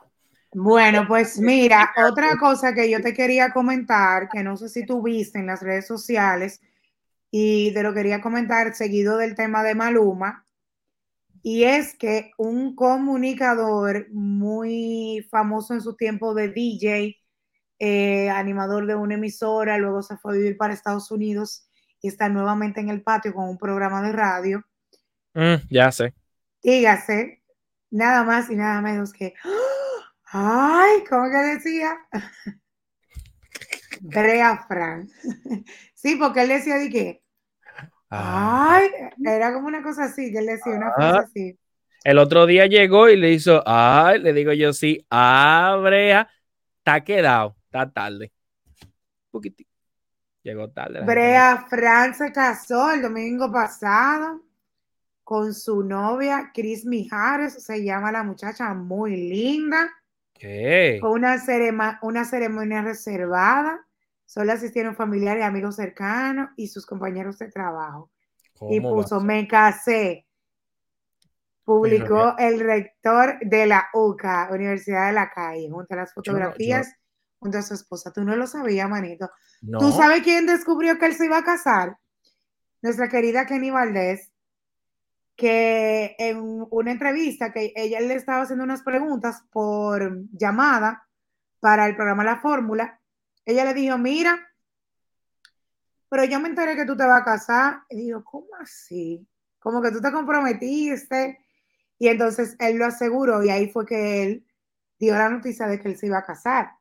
Bueno, 0.53 1.05
pues 1.07 1.39
mira, 1.39 1.91
otra 2.05 2.35
cosa 2.37 2.73
que 2.73 2.91
yo 2.91 3.01
te 3.01 3.13
quería 3.13 3.53
comentar, 3.53 4.27
que 4.27 4.43
no 4.43 4.57
sé 4.57 4.67
si 4.67 4.85
tú 4.85 5.01
viste 5.01 5.39
en 5.39 5.45
las 5.47 5.61
redes 5.61 5.87
sociales, 5.87 6.59
y 7.31 7.73
te 7.73 7.83
lo 7.83 7.93
quería 7.93 8.19
comentar 8.19 8.75
seguido 8.75 9.15
del 9.15 9.35
tema 9.35 9.63
de 9.63 9.75
Maluma, 9.75 10.45
Y 11.41 11.63
es 11.63 11.95
que 11.97 12.31
un 12.37 12.75
comunicador 12.75 14.09
muy 14.11 15.25
famoso 15.31 15.73
en 15.73 15.79
su 15.79 15.95
tiempo 15.95 16.33
de 16.33 16.49
DJ, 16.49 17.20
eh, 17.83 18.29
animador 18.29 18.85
de 18.85 18.93
una 18.93 19.15
emisora, 19.15 19.79
luego 19.79 20.03
se 20.03 20.15
fue 20.15 20.33
a 20.33 20.37
vivir 20.37 20.55
para 20.55 20.71
Estados 20.71 21.09
Unidos 21.09 21.67
y 21.99 22.09
está 22.09 22.29
nuevamente 22.29 22.79
en 22.79 22.89
el 22.89 23.01
patio 23.01 23.33
con 23.33 23.49
un 23.49 23.57
programa 23.57 24.03
de 24.03 24.11
radio. 24.11 24.63
Mm, 25.33 25.55
ya 25.67 25.91
sé. 25.91 26.13
Dígase, 26.61 27.41
nada 27.89 28.23
más 28.23 28.51
y 28.51 28.55
nada 28.55 28.81
menos 28.81 29.11
que, 29.11 29.33
ay, 30.25 31.03
¿cómo 31.09 31.27
que 31.31 31.37
decía? 31.37 31.97
Brea 34.01 34.63
Frank. 34.67 35.09
sí, 35.95 36.17
porque 36.17 36.43
él 36.43 36.49
decía 36.49 36.75
de 36.75 36.89
qué. 36.91 37.23
Ah. 38.11 38.77
Ay, 38.77 38.89
era 39.25 39.53
como 39.53 39.65
una 39.65 39.81
cosa 39.81 40.03
así, 40.03 40.31
que 40.31 40.37
él 40.37 40.45
decía 40.45 40.73
una 40.73 40.93
cosa 40.93 41.17
ah. 41.17 41.23
así. 41.25 41.57
El 42.03 42.19
otro 42.19 42.45
día 42.45 42.67
llegó 42.67 43.09
y 43.09 43.17
le 43.17 43.31
hizo, 43.31 43.63
ay, 43.65 44.19
le 44.19 44.33
digo 44.33 44.53
yo 44.53 44.71
sí, 44.71 45.03
ah, 45.09 45.79
Brea, 45.81 46.29
está 46.77 47.03
quedado, 47.03 47.55
está 47.71 47.89
tarde. 47.89 48.33
Un 48.83 49.31
poquitito. 49.31 49.71
Llegó 50.43 50.69
tarde. 50.69 51.01
Brea 51.05 51.65
Frank 51.69 52.15
se 52.15 52.31
casó 52.31 52.91
el 52.91 53.01
domingo 53.01 53.51
pasado 53.51 54.41
con 55.23 55.53
su 55.53 55.83
novia, 55.83 56.51
Chris 56.53 56.83
Mijares, 56.85 57.63
se 57.63 57.83
llama 57.83 58.11
la 58.11 58.23
muchacha 58.23 58.73
muy 58.73 59.15
linda. 59.15 59.89
¿Qué? 60.33 60.97
Con 60.99 61.11
una, 61.11 61.37
una 62.01 62.25
ceremonia 62.25 62.81
reservada. 62.81 63.85
Solo 64.25 64.51
asistieron 64.51 64.95
familiares, 64.95 65.43
amigos 65.43 65.75
cercanos 65.75 66.49
y 66.57 66.67
sus 66.67 66.85
compañeros 66.85 67.37
de 67.37 67.49
trabajo. 67.49 68.09
Y 68.69 68.81
puso, 68.81 69.21
me 69.21 69.47
casé. 69.47 70.25
Publicó 71.63 72.35
el 72.37 72.59
rector 72.59 73.37
de 73.41 73.67
la 73.67 73.87
UCA, 73.93 74.49
Universidad 74.51 75.07
de 75.07 75.13
la 75.13 75.29
Calle, 75.29 75.69
junto 75.69 75.93
a 75.93 75.97
las 75.97 76.13
fotografías, 76.13 76.95
a 77.41 77.61
su 77.61 77.73
esposa. 77.73 78.11
Tú 78.11 78.23
no 78.23 78.35
lo 78.35 78.47
sabías, 78.47 78.89
manito. 78.89 79.29
¿Tú 79.61 79.91
sabes 79.91 80.21
quién 80.23 80.45
descubrió 80.45 80.97
que 80.97 81.07
él 81.07 81.15
se 81.15 81.25
iba 81.25 81.37
a 81.37 81.43
casar? 81.43 81.97
Nuestra 82.81 83.09
querida 83.09 83.45
Kenny 83.45 83.71
Valdés, 83.71 84.31
que 85.35 86.15
en 86.19 86.65
una 86.69 86.91
entrevista 86.91 87.51
que 87.51 87.73
ella 87.75 87.99
le 87.99 88.15
estaba 88.15 88.43
haciendo 88.43 88.63
unas 88.63 88.83
preguntas 88.83 89.43
por 89.51 90.23
llamada 90.31 91.07
para 91.59 91.87
el 91.87 91.95
programa 91.95 92.23
La 92.23 92.39
Fórmula, 92.39 92.99
ella 93.45 93.65
le 93.65 93.73
dijo, 93.73 93.97
mira, 93.97 94.39
pero 96.09 96.25
yo 96.25 96.39
me 96.39 96.49
enteré 96.49 96.75
que 96.75 96.85
tú 96.85 96.95
te 96.95 97.05
vas 97.05 97.21
a 97.21 97.25
casar. 97.25 97.83
Y 97.89 97.97
digo, 97.97 98.23
¿cómo 98.23 98.47
así? 98.59 99.27
Como 99.59 99.81
que 99.81 99.91
tú 99.91 100.01
te 100.01 100.11
comprometiste. 100.11 101.39
Y 101.97 102.07
entonces 102.07 102.55
él 102.59 102.77
lo 102.77 102.85
aseguró 102.85 103.43
y 103.43 103.49
ahí 103.49 103.69
fue 103.69 103.85
que 103.85 104.23
él 104.23 104.47
dio 104.99 105.15
la 105.15 105.29
noticia 105.29 105.67
de 105.67 105.79
que 105.79 105.87
él 105.87 105.97
se 105.97 106.07
iba 106.07 106.17
a 106.17 106.25
casar. 106.25 106.71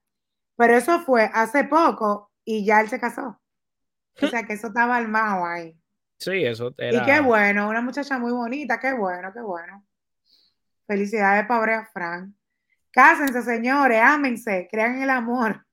Pero 0.61 0.77
eso 0.77 1.01
fue 1.01 1.31
hace 1.33 1.65
poco 1.65 2.31
y 2.45 2.67
ya 2.67 2.83
él 2.83 2.91
se 2.91 3.01
casó. 3.01 3.41
O 4.21 4.27
sea 4.29 4.43
que 4.43 4.53
eso 4.53 4.67
estaba 4.67 4.95
armado 4.99 5.47
ahí. 5.47 5.75
Sí, 6.19 6.45
eso 6.45 6.75
era. 6.77 6.99
Y 6.99 7.07
qué 7.07 7.21
bueno, 7.21 7.67
una 7.67 7.81
muchacha 7.81 8.19
muy 8.19 8.31
bonita, 8.31 8.79
qué 8.79 8.93
bueno, 8.93 9.33
qué 9.33 9.41
bueno. 9.41 9.87
Felicidades 10.87 11.47
para 11.47 11.87
Fran. 11.95 12.37
Cásense, 12.91 13.41
señores, 13.41 14.03
ámense, 14.03 14.69
crean 14.71 14.97
en 14.97 15.05
el 15.05 15.09
amor. 15.09 15.65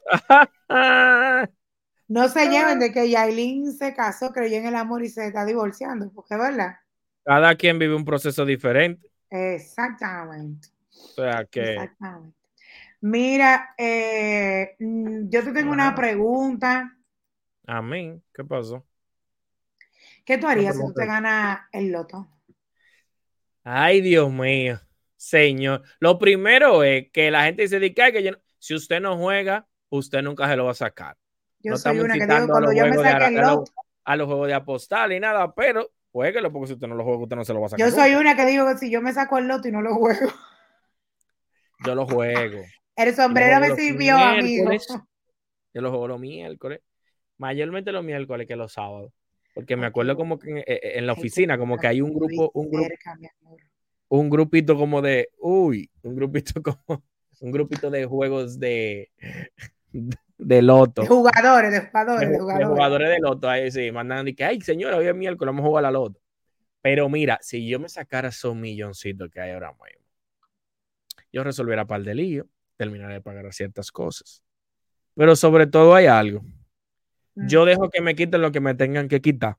no 2.08 2.28
se 2.28 2.48
lleven 2.48 2.78
de 2.78 2.92
que 2.94 3.10
Yailin 3.10 3.74
se 3.74 3.94
casó, 3.94 4.32
creyó 4.32 4.56
en 4.56 4.68
el 4.68 4.76
amor 4.76 5.02
y 5.02 5.10
se 5.10 5.26
está 5.26 5.44
divorciando, 5.44 6.10
porque 6.14 6.32
es 6.32 6.40
verdad. 6.40 6.76
Cada 7.26 7.54
quien 7.56 7.78
vive 7.78 7.94
un 7.94 8.06
proceso 8.06 8.46
diferente. 8.46 9.06
Exactamente. 9.28 10.68
O 10.88 11.08
sea 11.08 11.44
que. 11.44 11.74
Exactamente. 11.74 12.43
Mira, 13.06 13.74
eh, 13.76 14.76
mm, 14.78 15.28
yo 15.28 15.44
te 15.44 15.52
tengo 15.52 15.72
una 15.72 15.94
pregunta. 15.94 16.96
A 17.66 17.82
mí, 17.82 18.18
¿qué 18.32 18.42
pasó? 18.42 18.82
¿Qué 20.24 20.38
tú 20.38 20.46
harías 20.46 20.74
si 20.74 20.80
tú 20.80 20.94
te 20.94 21.04
ganas 21.04 21.60
el 21.70 21.92
loto? 21.92 22.26
Ay, 23.62 24.00
Dios 24.00 24.32
mío, 24.32 24.80
señor. 25.16 25.82
Lo 25.98 26.18
primero 26.18 26.82
es 26.82 27.10
que 27.12 27.30
la 27.30 27.44
gente 27.44 27.64
dice 27.64 27.78
que 27.92 28.38
si 28.58 28.74
usted 28.74 29.02
no 29.02 29.18
juega, 29.18 29.68
usted 29.90 30.22
nunca 30.22 30.48
se 30.48 30.56
lo 30.56 30.64
va 30.64 30.70
a 30.70 30.74
sacar. 30.74 31.18
Yo 31.58 31.72
no 31.72 31.76
soy 31.76 31.98
una 31.98 32.14
que 32.14 32.26
digo, 32.26 32.46
cuando 32.46 32.72
yo 32.72 32.86
me 32.86 32.96
saque 32.96 33.26
el 33.26 33.34
loto. 33.34 33.70
A 34.06 34.16
los 34.16 34.26
juegos 34.26 34.46
de 34.48 34.54
apostar 34.54 35.12
y 35.12 35.20
nada, 35.20 35.54
pero 35.54 35.90
jueguelo 36.10 36.50
porque 36.50 36.68
si 36.68 36.72
usted 36.72 36.86
no 36.86 36.94
lo 36.94 37.04
juega, 37.04 37.22
usted 37.22 37.36
no 37.36 37.44
se 37.44 37.52
lo 37.52 37.60
va 37.60 37.66
a 37.66 37.68
sacar. 37.68 37.86
Yo 37.86 37.94
soy 37.94 38.14
una 38.14 38.34
que 38.34 38.46
digo 38.46 38.66
que 38.66 38.78
si 38.78 38.90
yo 38.90 39.02
me 39.02 39.12
saco 39.12 39.36
el 39.36 39.46
loto 39.46 39.68
y 39.68 39.72
no 39.72 39.82
lo 39.82 39.94
juego. 39.94 40.32
Yo 41.84 41.94
lo 41.94 42.06
juego. 42.06 42.62
El 42.96 43.14
sombrero 43.14 43.60
me 43.60 43.74
sirvió, 43.74 44.16
amigo. 44.16 44.70
Yo 45.74 45.80
lo 45.80 45.90
juego 45.90 46.08
los 46.08 46.20
miércoles. 46.20 46.80
Mayormente 47.38 47.90
los 47.90 48.04
miércoles 48.04 48.46
que 48.46 48.54
los 48.54 48.72
sábados. 48.72 49.12
Porque 49.54 49.76
me 49.76 49.86
acuerdo 49.86 50.16
como 50.16 50.38
que 50.38 50.50
en, 50.50 50.58
eh, 50.58 50.64
eh, 50.66 51.00
la 51.00 51.12
oficina, 51.12 51.58
como 51.58 51.76
que 51.78 51.86
hay 51.86 52.00
un 52.00 52.12
grupo, 52.12 52.50
un 52.54 52.70
grupo, 52.70 52.88
un 54.08 54.30
grupito 54.30 54.76
como 54.76 55.00
de, 55.00 55.28
uy, 55.38 55.90
un 56.02 56.16
grupito 56.16 56.62
como, 56.62 57.04
un 57.40 57.52
grupito 57.52 57.90
de 57.90 58.04
juegos 58.06 58.58
de, 58.58 59.10
de 60.38 60.62
loto. 60.62 61.02
De 61.02 61.08
jugadores, 61.08 61.70
de 61.72 61.80
jugadores, 61.82 62.30
de, 62.30 62.38
jugadores. 62.38 62.68
De 62.68 62.74
jugadores 62.74 63.08
de 63.10 63.18
loto, 63.20 63.48
ahí 63.48 63.70
sí, 63.70 63.92
mandan 63.92 64.26
y 64.28 64.34
que, 64.34 64.44
ay, 64.44 64.60
señora, 64.60 64.96
hoy 64.96 65.06
es 65.06 65.14
miércoles, 65.14 65.50
vamos 65.50 65.64
a 65.64 65.68
jugar 65.68 65.84
a 65.84 65.88
la 65.88 65.98
loto. 65.98 66.20
Pero 66.82 67.08
mira, 67.08 67.38
si 67.40 67.66
yo 67.68 67.78
me 67.78 67.88
sacara 67.88 68.28
esos 68.28 68.54
milloncitos 68.54 69.30
que 69.30 69.40
hay 69.40 69.52
ahora 69.52 69.70
mismo, 69.70 70.04
yo 71.32 71.42
resolviera 71.42 71.86
par 71.86 72.02
de 72.02 72.14
lío, 72.14 72.48
terminaré 72.76 73.14
de 73.14 73.20
pagar 73.20 73.52
ciertas 73.52 73.90
cosas. 73.90 74.42
Pero 75.14 75.36
sobre 75.36 75.66
todo 75.66 75.94
hay 75.94 76.06
algo. 76.06 76.42
Yo 77.34 77.64
dejo 77.64 77.90
que 77.90 78.00
me 78.00 78.14
quiten 78.14 78.42
lo 78.42 78.52
que 78.52 78.60
me 78.60 78.74
tengan 78.74 79.08
que 79.08 79.20
quitar 79.20 79.56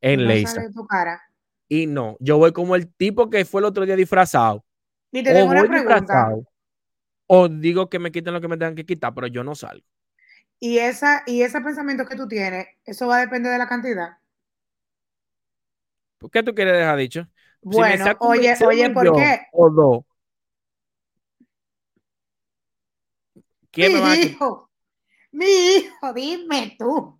en 0.00 0.26
ley. 0.26 0.44
Y 1.68 1.86
no, 1.86 2.16
yo 2.20 2.36
voy 2.36 2.52
como 2.52 2.76
el 2.76 2.92
tipo 2.92 3.30
que 3.30 3.44
fue 3.44 3.60
el 3.60 3.66
otro 3.66 3.86
día 3.86 3.96
disfrazado. 3.96 4.64
Y 5.10 5.22
te 5.22 5.32
tengo 5.32 5.50
una 5.50 5.64
pregunta. 5.64 6.30
O 7.26 7.48
digo 7.48 7.88
que 7.88 7.98
me 7.98 8.12
quiten 8.12 8.34
lo 8.34 8.40
que 8.40 8.48
me 8.48 8.56
tengan 8.58 8.74
que 8.74 8.84
quitar, 8.84 9.14
pero 9.14 9.26
yo 9.26 9.42
no 9.42 9.54
salgo. 9.54 9.86
Y, 10.60 10.78
esa, 10.78 11.22
y 11.26 11.42
ese 11.42 11.60
pensamiento 11.60 12.04
que 12.06 12.16
tú 12.16 12.28
tienes, 12.28 12.66
¿eso 12.84 13.06
va 13.06 13.16
a 13.16 13.20
depender 13.20 13.52
de 13.52 13.58
la 13.58 13.68
cantidad? 13.68 14.18
¿Por 16.18 16.30
qué 16.30 16.42
tú 16.42 16.54
quieres 16.54 16.74
dejar 16.74 16.98
dicho? 16.98 17.28
Bueno, 17.62 18.04
oye, 18.20 18.54
oye, 18.66 18.90
¿por 18.90 19.12
qué? 19.16 19.40
O 19.52 19.70
dos. 19.70 20.04
¿Quién 23.74 23.92
me 23.92 24.00
va 24.00 24.12
a 24.12 24.16
mi 25.34 25.46
hijo, 25.46 26.12
dime 26.14 26.76
tú. 26.78 27.18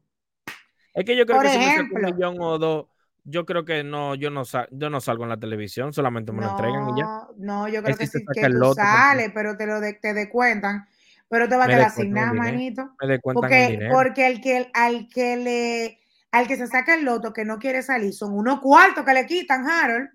Es 0.95 1.05
que 1.05 1.17
yo 1.17 1.27
creo 1.27 1.41
que 1.41 1.49
si 1.49 1.59
me 1.59 1.81
un 1.81 2.15
millón 2.15 2.37
o 2.41 2.59
dos, 2.59 2.87
yo 3.25 3.45
creo 3.45 3.65
que 3.65 3.83
no, 3.83 4.15
yo 4.15 4.31
no, 4.31 4.45
yo 4.71 4.89
no 4.89 5.01
salgo 5.01 5.25
en 5.25 5.31
la 5.31 5.41
televisión, 5.41 5.93
solamente 5.93 6.31
me 6.31 6.43
lo 6.43 6.51
entregan 6.51 6.91
y 6.91 7.01
ya. 7.01 7.27
No, 7.37 7.67
yo 7.67 7.83
creo 7.83 7.97
que 7.97 8.07
sí 8.07 8.25
que 8.33 8.49
tú 8.49 8.75
sales, 8.75 9.33
pero 9.35 9.57
te 9.57 9.67
lo 9.67 9.81
de, 9.81 9.95
te 9.95 10.15
descuentan. 10.15 10.87
Pero 11.29 11.49
te 11.49 11.57
va 11.57 11.65
a 11.65 11.67
quedar 11.67 11.91
sin 11.91 12.13
nada, 12.13 12.33
manito. 12.33 12.95
Me 13.01 13.19
porque, 13.19 13.67
el 13.67 13.73
dinero. 13.73 13.93
porque 13.93 14.27
el 14.29 14.41
que, 14.41 14.71
al 14.75 15.09
que 15.09 15.37
le, 15.37 15.99
al 16.31 16.47
que 16.47 16.57
se 16.57 16.69
saca 16.69 16.95
el 16.95 17.05
loto 17.05 17.33
que 17.33 17.45
no 17.45 17.59
quiere 17.59 17.83
salir, 17.83 18.13
son 18.13 18.33
unos 18.33 18.61
cuartos 18.61 19.05
que 19.05 19.15
le 19.15 19.27
quitan, 19.27 19.69
Harold. 19.69 20.11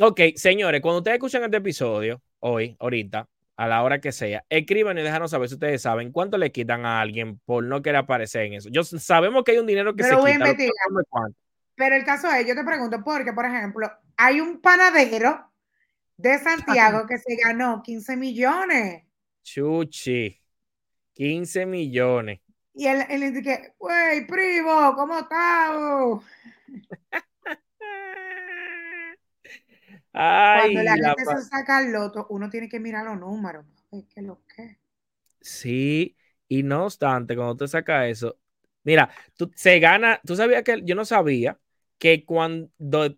Ok, 0.00 0.20
señores, 0.36 0.80
cuando 0.80 0.98
ustedes 0.98 1.16
escuchan 1.16 1.42
este 1.42 1.56
episodio, 1.56 2.22
hoy, 2.38 2.76
ahorita, 2.78 3.26
a 3.56 3.68
la 3.68 3.82
hora 3.82 4.00
que 4.00 4.12
sea. 4.12 4.44
Escriban 4.48 4.98
y 4.98 5.02
déjanos 5.02 5.30
saber 5.30 5.48
si 5.48 5.54
ustedes 5.54 5.82
saben 5.82 6.12
cuánto 6.12 6.38
le 6.38 6.52
quitan 6.52 6.86
a 6.86 7.00
alguien 7.00 7.40
por 7.44 7.64
no 7.64 7.82
querer 7.82 7.96
aparecer 7.96 8.42
en 8.46 8.54
eso. 8.54 8.68
Yo 8.70 8.84
sabemos 8.84 9.44
que 9.44 9.52
hay 9.52 9.58
un 9.58 9.66
dinero 9.66 9.94
que 9.94 10.02
Pero 10.02 10.16
se 10.16 10.22
voy 10.22 10.32
quita. 10.32 10.50
A 10.50 11.28
Pero 11.76 11.96
el 11.96 12.04
caso 12.04 12.30
es, 12.30 12.46
yo 12.46 12.54
te 12.54 12.64
pregunto, 12.64 13.02
porque, 13.04 13.32
por 13.32 13.44
ejemplo, 13.44 13.90
hay 14.16 14.40
un 14.40 14.60
panadero 14.60 15.50
de 16.16 16.38
Santiago 16.38 17.06
que 17.06 17.18
se 17.18 17.36
ganó 17.36 17.82
15 17.82 18.16
millones. 18.16 19.04
Chuchi, 19.42 20.40
15 21.14 21.66
millones. 21.66 22.40
Y 22.74 22.86
él, 22.86 23.04
él 23.08 23.32
dice, 23.32 23.74
güey, 23.78 24.26
primo, 24.26 24.94
¿cómo 24.96 25.18
estás? 25.18 26.22
Cuando 30.14 30.82
la, 30.84 30.94
gente 30.94 31.24
se 31.24 31.42
saca 31.48 31.80
el 31.80 31.90
loto, 31.90 32.28
uno 32.30 32.48
tiene 32.48 32.68
que 32.68 32.78
mirar 32.78 33.04
los 33.04 33.18
números. 33.18 33.66
¿Qué 34.14 34.22
lo 34.22 34.40
que? 34.54 34.78
Sí, 35.40 36.16
y 36.48 36.62
no 36.62 36.84
obstante, 36.84 37.34
cuando 37.34 37.56
te 37.56 37.68
saca 37.68 38.06
eso, 38.06 38.38
mira, 38.84 39.10
tú 39.36 39.50
se 39.56 39.80
gana, 39.80 40.20
tú 40.24 40.36
sabías 40.36 40.62
que 40.62 40.82
yo 40.84 40.94
no 40.94 41.04
sabía 41.04 41.58
que 41.98 42.24
cuando, 42.24 42.70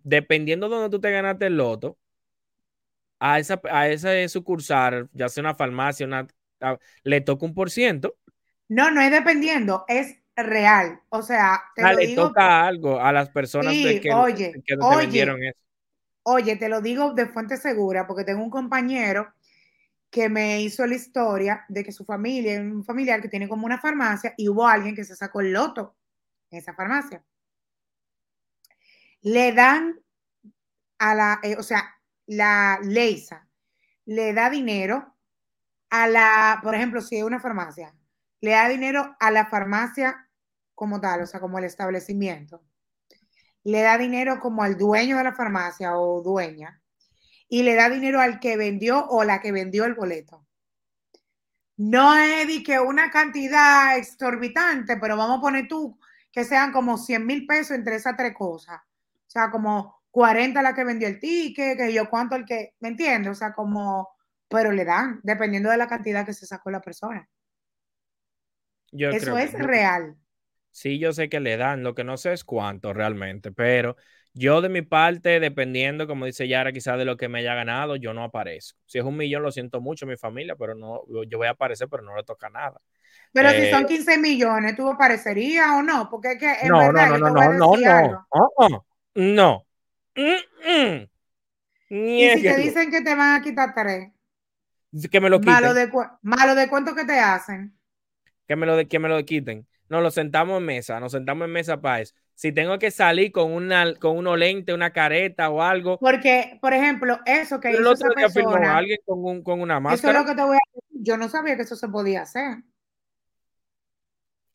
dependiendo 0.02 0.68
de 0.68 0.74
donde 0.74 0.90
tú 0.90 1.00
te 1.00 1.10
ganaste 1.10 1.46
el 1.46 1.56
loto, 1.58 1.98
a 3.18 3.38
esa, 3.38 3.60
a 3.70 3.88
ese 3.88 4.28
sucursal, 4.28 5.08
ya 5.12 5.28
sea 5.28 5.42
una 5.42 5.54
farmacia, 5.54 6.06
una, 6.06 6.26
le 7.02 7.20
toca 7.20 7.44
un 7.44 7.54
por 7.54 7.70
ciento. 7.70 8.16
No, 8.68 8.90
no 8.90 9.00
es 9.00 9.10
dependiendo, 9.10 9.84
es 9.86 10.16
real. 10.34 11.00
O 11.10 11.22
sea, 11.22 11.62
te 11.74 11.82
ah, 11.82 11.92
le 11.92 12.14
toca 12.14 12.66
algo 12.66 13.00
a 13.00 13.12
las 13.12 13.30
personas 13.30 13.72
que, 13.72 14.12
oye, 14.14 14.62
que 14.64 14.76
oye, 14.80 15.22
eso 15.22 15.36
oye, 16.28 16.56
te 16.56 16.68
lo 16.68 16.80
digo 16.80 17.12
de 17.14 17.26
fuente 17.26 17.56
segura, 17.56 18.06
porque 18.06 18.24
tengo 18.24 18.42
un 18.42 18.50
compañero 18.50 19.32
que 20.10 20.28
me 20.28 20.60
hizo 20.60 20.84
la 20.86 20.96
historia 20.96 21.64
de 21.68 21.84
que 21.84 21.92
su 21.92 22.04
familia, 22.04 22.60
un 22.60 22.84
familiar 22.84 23.22
que 23.22 23.28
tiene 23.28 23.48
como 23.48 23.64
una 23.64 23.78
farmacia, 23.78 24.34
y 24.36 24.48
hubo 24.48 24.66
alguien 24.66 24.96
que 24.96 25.04
se 25.04 25.14
sacó 25.14 25.40
el 25.40 25.52
loto 25.52 25.96
en 26.50 26.58
esa 26.58 26.74
farmacia. 26.74 27.24
Le 29.22 29.52
dan 29.52 30.00
a 30.98 31.14
la, 31.14 31.40
eh, 31.44 31.56
o 31.56 31.62
sea, 31.62 31.94
la 32.26 32.80
Leisa 32.82 33.48
le 34.04 34.32
da 34.32 34.50
dinero 34.50 35.14
a 35.90 36.08
la, 36.08 36.58
por 36.60 36.74
ejemplo, 36.74 37.00
si 37.02 37.18
es 37.18 37.22
una 37.22 37.38
farmacia, 37.38 37.94
le 38.40 38.50
da 38.50 38.68
dinero 38.68 39.16
a 39.20 39.30
la 39.30 39.46
farmacia 39.46 40.28
como 40.74 41.00
tal, 41.00 41.22
o 41.22 41.26
sea, 41.26 41.38
como 41.38 41.58
el 41.58 41.64
establecimiento. 41.64 42.64
Le 43.66 43.82
da 43.82 43.98
dinero 43.98 44.38
como 44.38 44.62
al 44.62 44.78
dueño 44.78 45.16
de 45.16 45.24
la 45.24 45.34
farmacia 45.34 45.98
o 45.98 46.22
dueña 46.22 46.80
y 47.48 47.64
le 47.64 47.74
da 47.74 47.88
dinero 47.88 48.20
al 48.20 48.38
que 48.38 48.56
vendió 48.56 49.04
o 49.08 49.24
la 49.24 49.40
que 49.40 49.50
vendió 49.50 49.84
el 49.84 49.94
boleto. 49.94 50.46
No 51.76 52.16
es 52.16 52.46
de 52.46 52.62
que 52.62 52.78
una 52.78 53.10
cantidad 53.10 53.98
exorbitante, 53.98 54.96
pero 54.98 55.16
vamos 55.16 55.38
a 55.38 55.40
poner 55.40 55.66
tú 55.66 55.98
que 56.30 56.44
sean 56.44 56.70
como 56.70 56.96
100 56.96 57.26
mil 57.26 57.44
pesos 57.44 57.72
entre 57.72 57.96
esas 57.96 58.16
tres 58.16 58.34
cosas. 58.34 58.78
O 58.78 59.30
sea, 59.30 59.50
como 59.50 60.00
40 60.12 60.62
la 60.62 60.72
que 60.72 60.84
vendió 60.84 61.08
el 61.08 61.18
ticket, 61.18 61.76
que 61.76 61.92
yo 61.92 62.08
cuánto 62.08 62.36
el 62.36 62.44
que, 62.44 62.76
¿me 62.78 62.88
entiendes? 62.88 63.32
O 63.32 63.34
sea, 63.34 63.52
como, 63.52 64.10
pero 64.46 64.70
le 64.70 64.84
dan, 64.84 65.18
dependiendo 65.24 65.70
de 65.70 65.76
la 65.76 65.88
cantidad 65.88 66.24
que 66.24 66.34
se 66.34 66.46
sacó 66.46 66.70
la 66.70 66.80
persona. 66.80 67.28
Eso 68.92 69.36
es 69.36 69.52
real. 69.52 70.16
Sí, 70.76 70.98
yo 70.98 71.14
sé 71.14 71.30
que 71.30 71.40
le 71.40 71.56
dan, 71.56 71.82
lo 71.82 71.94
que 71.94 72.04
no 72.04 72.18
sé 72.18 72.34
es 72.34 72.44
cuánto 72.44 72.92
realmente, 72.92 73.50
pero 73.50 73.96
yo 74.34 74.60
de 74.60 74.68
mi 74.68 74.82
parte, 74.82 75.40
dependiendo, 75.40 76.06
como 76.06 76.26
dice 76.26 76.48
Yara, 76.48 76.70
quizás 76.70 76.98
de 76.98 77.06
lo 77.06 77.16
que 77.16 77.30
me 77.30 77.38
haya 77.38 77.54
ganado, 77.54 77.96
yo 77.96 78.12
no 78.12 78.22
aparezco. 78.22 78.78
Si 78.84 78.98
es 78.98 79.04
un 79.06 79.16
millón, 79.16 79.42
lo 79.42 79.50
siento 79.50 79.80
mucho, 79.80 80.04
mi 80.04 80.18
familia, 80.18 80.54
pero 80.54 80.74
no, 80.74 81.00
yo 81.26 81.38
voy 81.38 81.46
a 81.46 81.52
aparecer, 81.52 81.88
pero 81.88 82.02
no 82.02 82.14
le 82.14 82.24
toca 82.24 82.50
nada. 82.50 82.78
Pero 83.32 83.48
si 83.52 83.56
eh, 83.56 83.70
son 83.70 83.86
15 83.86 84.18
millones, 84.18 84.76
¿tú 84.76 84.86
aparecerías 84.86 85.66
o 85.78 85.82
no? 85.82 86.10
Porque 86.10 86.32
es 86.32 86.38
que... 86.38 86.52
Es 86.52 86.68
no, 86.68 86.80
verdad, 86.80 87.08
no, 87.08 87.18
no, 87.20 87.30
no, 87.30 87.52
no, 87.52 87.52
no, 87.54 88.26
no, 88.34 88.86
no, 89.14 89.66
¿Y 91.88 92.30
si 92.34 92.42
te 92.42 92.56
dicen 92.56 92.90
que 92.90 93.00
te 93.00 93.14
van 93.14 93.40
a 93.40 93.42
quitar 93.42 93.72
tres? 93.72 94.10
Que 95.10 95.22
me 95.22 95.30
lo 95.30 95.40
quiten. 95.40 95.54
Malo 96.20 96.54
de, 96.54 96.68
cuánto 96.68 96.94
que 96.94 97.06
te 97.06 97.18
hacen. 97.18 97.74
Que 98.46 98.56
me 98.56 98.66
lo, 98.66 98.86
que 98.86 98.98
me 98.98 99.08
lo 99.08 99.24
quiten. 99.24 99.66
Nos 99.88 100.02
lo 100.02 100.10
sentamos 100.10 100.58
en 100.58 100.64
mesa, 100.64 101.00
nos 101.00 101.12
sentamos 101.12 101.46
en 101.46 101.52
mesa 101.52 101.80
para 101.80 102.00
eso 102.00 102.14
si 102.36 102.52
tengo 102.52 102.78
que 102.78 102.90
salir 102.90 103.32
con 103.32 103.50
una 103.50 103.94
con 103.94 104.18
unos 104.18 104.38
lentes, 104.38 104.74
una 104.74 104.92
careta 104.92 105.48
o 105.48 105.62
algo. 105.62 105.98
Porque, 105.98 106.58
por 106.60 106.74
ejemplo, 106.74 107.18
eso 107.24 107.58
que 107.58 107.72
hizo 107.72 107.92
esa 107.92 108.08
persona, 108.10 108.76
alguien 108.76 108.98
con, 109.06 109.24
un, 109.24 109.42
con 109.42 109.60
una 109.60 109.80
máscara. 109.80 110.12
Eso 110.12 110.20
es 110.20 110.26
lo 110.26 110.30
que 110.30 110.36
te 110.36 110.46
voy 110.46 110.56
a 110.56 110.60
decir. 110.74 111.02
Yo 111.02 111.16
no 111.16 111.28
sabía 111.30 111.56
que 111.56 111.62
eso 111.62 111.76
se 111.76 111.88
podía 111.88 112.22
hacer. 112.22 112.58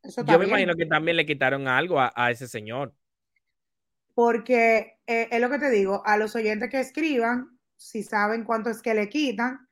Eso 0.04 0.24
Yo 0.24 0.38
me 0.38 0.46
imagino 0.46 0.76
que 0.76 0.86
también 0.86 1.18
le 1.18 1.26
quitaron 1.26 1.68
algo 1.68 2.00
a, 2.00 2.32
ese 2.32 2.48
señor. 2.48 2.94
Porque 4.14 5.00
eh, 5.08 5.30
es 5.32 5.42
lo 5.42 5.50
que 5.50 5.58
te 5.58 5.72
digo, 5.72 6.04
a 6.06 6.18
los 6.18 6.36
oyentes 6.36 6.70
que 6.70 6.80
escriban, 6.80 7.58
si 7.78 8.04
saben 8.04 8.44
cuánto 8.44 8.70
es 8.70 8.84
que 8.84 8.94
le 8.94 9.10
quitan, 9.10 9.68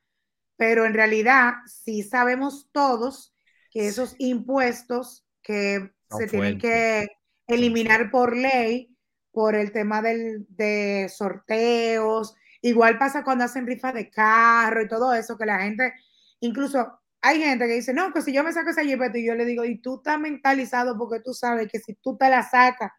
pero 0.55 0.85
en 0.85 0.95
realidad 0.95 1.53
si 1.67 2.01
sabemos 2.01 2.69
todos 2.71 3.35
que 3.69 3.87
esos 3.87 4.15
impuestos 4.17 5.28
que 5.49 5.91
se 6.15 6.27
tienen 6.27 6.59
que 6.59 7.07
eliminar 7.47 8.11
por 8.11 8.37
ley 8.37 8.95
por 9.31 9.55
el 9.55 9.71
tema 9.71 9.99
del, 9.99 10.45
de 10.47 11.09
sorteos. 11.09 12.35
Igual 12.61 12.99
pasa 12.99 13.23
cuando 13.23 13.45
hacen 13.45 13.65
rifas 13.65 13.95
de 13.95 14.11
carro 14.11 14.83
y 14.83 14.87
todo 14.87 15.11
eso, 15.11 15.39
que 15.39 15.47
la 15.47 15.59
gente, 15.61 15.91
incluso 16.39 16.99
hay 17.19 17.41
gente 17.41 17.65
que 17.65 17.73
dice, 17.73 17.95
no, 17.95 18.13
que 18.13 18.21
si 18.21 18.31
yo 18.31 18.43
me 18.43 18.53
saco 18.53 18.69
esa 18.69 18.83
jipeta 18.83 19.17
y 19.17 19.25
yo 19.25 19.33
le 19.33 19.45
digo, 19.45 19.65
y 19.65 19.79
tú 19.79 19.95
estás 19.95 20.19
mentalizado 20.19 20.95
porque 20.99 21.19
tú 21.19 21.33
sabes 21.33 21.67
que 21.71 21.79
si 21.79 21.95
tú 21.95 22.15
te 22.15 22.29
la 22.29 22.43
sacas, 22.43 22.91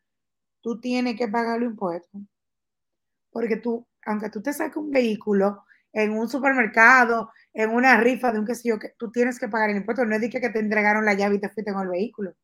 tú 0.61 0.81
tienes 0.81 1.17
que 1.17 1.29
pagar 1.29 1.61
los 1.61 1.71
impuestos. 1.71 2.21
Porque 3.31 3.59
tú, 3.59 3.87
aunque 4.07 4.29
tú 4.29 4.43
te 4.43 4.53
saques 4.53 4.77
un 4.77 4.91
vehículo 4.91 5.65
en 5.93 6.19
un 6.19 6.29
supermercado, 6.29 7.31
en 7.53 7.71
una 7.71 8.01
rifa 8.01 8.33
de 8.33 8.39
un 8.39 8.47
que 8.47 8.55
sé 8.55 8.69
yo, 8.69 8.79
que 8.79 8.91
tú 8.97 9.11
tienes 9.11 9.39
que 9.39 9.49
pagar 9.49 9.71
el 9.71 9.77
impuesto. 9.77 10.05
No 10.05 10.15
es 10.15 10.21
de 10.21 10.31
que 10.31 10.41
te 10.41 10.59
entregaron 10.59 11.05
la 11.05 11.15
llave 11.15 11.37
y 11.37 11.41
te 11.41 11.49
fuiste 11.49 11.73
con 11.73 11.83
el 11.83 11.89
vehículo. 11.89 12.35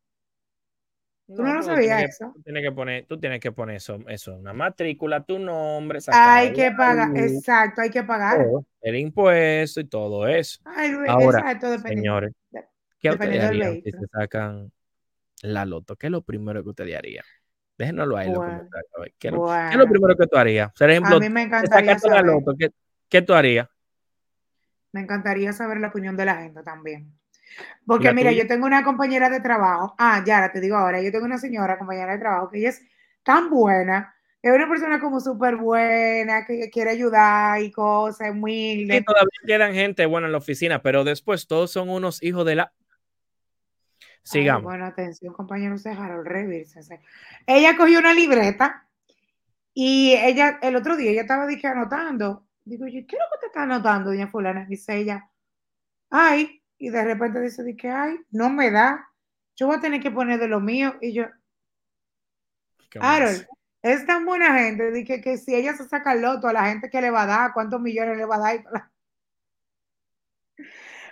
Tú 1.27 1.43
no, 1.43 1.55
lo 1.55 1.63
sabías 1.63 2.05
eso. 2.05 2.31
Tú 2.35 2.43
tienes 2.43 2.63
que 2.63 2.71
poner, 2.71 3.05
tú 3.07 3.19
tienes 3.19 3.41
que 3.41 3.51
poner 3.51 3.77
eso, 3.77 3.99
eso, 4.07 4.37
una 4.37 4.53
matrícula, 4.53 5.25
tu 5.25 5.41
nombre. 5.41 5.99
Hay 6.13 6.53
que 6.53 6.71
pagar, 6.71 7.17
exacto, 7.17 7.81
hay 7.81 7.91
que 7.91 8.05
pagar. 8.05 8.47
el 8.81 8.97
impuesto 8.97 9.81
y 9.81 9.89
todo 9.89 10.29
eso. 10.29 10.61
Ahora, 10.65 11.41
exacto, 11.41 11.79
señores, 11.79 12.33
¿qué 13.01 13.11
ustedes 13.11 13.43
harían 13.43 13.83
si 13.83 13.91
se 13.91 14.07
sacan 14.13 14.71
la 15.43 15.65
loto? 15.65 15.97
¿Qué 15.97 16.07
es 16.07 16.13
lo 16.13 16.23
primero 16.23 16.63
que 16.63 16.71
usted 16.71 16.95
haría? 16.95 17.25
Déjenoslo 17.77 18.17
ahí. 18.17 18.33
¿Qué, 19.19 19.29
es 19.29 19.77
lo 19.77 19.89
primero 19.89 20.17
que 20.17 20.27
tú 20.29 20.37
harías? 20.37 20.73
Por 20.79 20.89
ejemplo, 20.89 21.17
a 21.17 21.21
mí 21.21 21.29
me 21.29 21.43
encantaría 21.43 21.99
saber. 21.99 22.25
La 22.25 22.33
loto, 22.33 22.55
¿qué, 22.57 22.71
¿qué 23.09 23.21
tú 23.21 23.35
harías? 23.35 23.69
Me 24.97 25.03
encantaría 25.03 25.53
saber 25.53 25.79
la 25.79 25.89
opinión 25.89 26.17
de 26.17 26.25
la 26.25 26.37
gente 26.37 26.63
también. 26.63 27.13
Porque 27.85 28.15
mira, 28.15 28.33
yo 28.33 28.47
tengo 28.47 28.65
una 28.65 28.83
compañera 28.83 29.29
de 29.29 29.41
trabajo, 29.41 29.95
ah, 29.99 30.23
ya 30.27 30.51
te 30.51 30.59
digo 30.59 30.75
ahora, 30.75 31.03
yo 31.03 31.13
tengo 31.13 31.27
una 31.27 31.37
señora 31.37 31.77
compañera 31.77 32.13
de 32.13 32.19
trabajo 32.19 32.49
que 32.49 32.61
ella 32.61 32.71
es 32.71 32.81
tan 33.23 33.51
buena, 33.51 34.15
es 34.41 34.51
una 34.51 34.67
persona 34.67 34.99
como 34.99 35.21
súper 35.21 35.57
buena, 35.57 36.47
que 36.47 36.71
quiere 36.71 36.93
ayudar 36.93 37.61
y 37.61 37.71
cosas, 37.71 38.31
humilde. 38.31 38.97
Y 38.97 39.05
todavía 39.05 39.39
quedan 39.47 39.75
gente 39.75 40.07
buena 40.07 40.29
en 40.29 40.33
la 40.33 40.39
oficina, 40.39 40.81
pero 40.81 41.05
después 41.05 41.47
todos 41.47 41.71
son 41.71 41.91
unos 41.91 42.23
hijos 42.23 42.47
de 42.47 42.55
la... 42.55 42.73
Sigamos. 44.23 44.63
bueno, 44.63 44.87
atención, 44.87 45.35
compañeros 45.35 45.85
de 45.85 45.91
Harold, 45.91 46.27
revírense. 46.27 47.01
Ella 47.47 47.77
cogió 47.77 47.99
una 47.99 48.15
libreta 48.15 48.87
y 49.75 50.15
ella, 50.15 50.59
el 50.63 50.75
otro 50.75 50.97
día, 50.97 51.11
ella 51.11 51.21
estaba 51.21 51.47
dije, 51.47 51.67
anotando. 51.67 52.46
Digo, 52.67 52.87
yo, 52.89 53.07
¿qué 53.07 53.15
es 53.15 53.23
lo 53.23 53.31
que 53.33 53.41
te 53.41 53.47
está 53.47 53.63
anotando, 53.63 54.11
doña 54.11 54.27
fulana? 54.27 54.67
Dice 54.67 54.97
ella, 54.97 55.31
ay, 56.11 56.65
y 56.79 56.91
de 56.91 57.05
repente 57.05 57.41
dice 57.41 57.63
de 57.63 57.77
que, 57.77 57.89
ay, 57.89 58.19
no 58.33 58.51
me 58.51 58.73
da, 58.73 59.09
yo 59.55 59.69
voy 59.69 59.77
a 59.77 59.81
tener 59.81 60.03
que 60.03 60.11
poner 60.11 60.41
de 60.41 60.49
lo 60.49 60.59
mío 60.59 60.97
y 61.01 61.13
yo, 61.13 61.27
Harold, 63.01 63.47
es 63.83 64.05
tan 64.05 64.27
buena 64.27 64.59
gente, 64.59 64.91
dije 64.91 65.21
que 65.21 65.37
si 65.39 65.55
ella 65.55 65.77
se 65.77 65.89
saca 65.89 66.13
el 66.13 66.23
loto 66.23 66.49
a 66.49 66.53
la 66.53 66.65
gente 66.65 66.91
que 66.91 67.01
le 67.01 67.11
va 67.11 67.23
a 67.23 67.27
dar, 67.27 67.53
cuántos 67.53 67.81
millones 67.81 68.17
le 68.17 68.25
va 68.25 68.37
a 68.37 68.39
dar. 68.39 68.65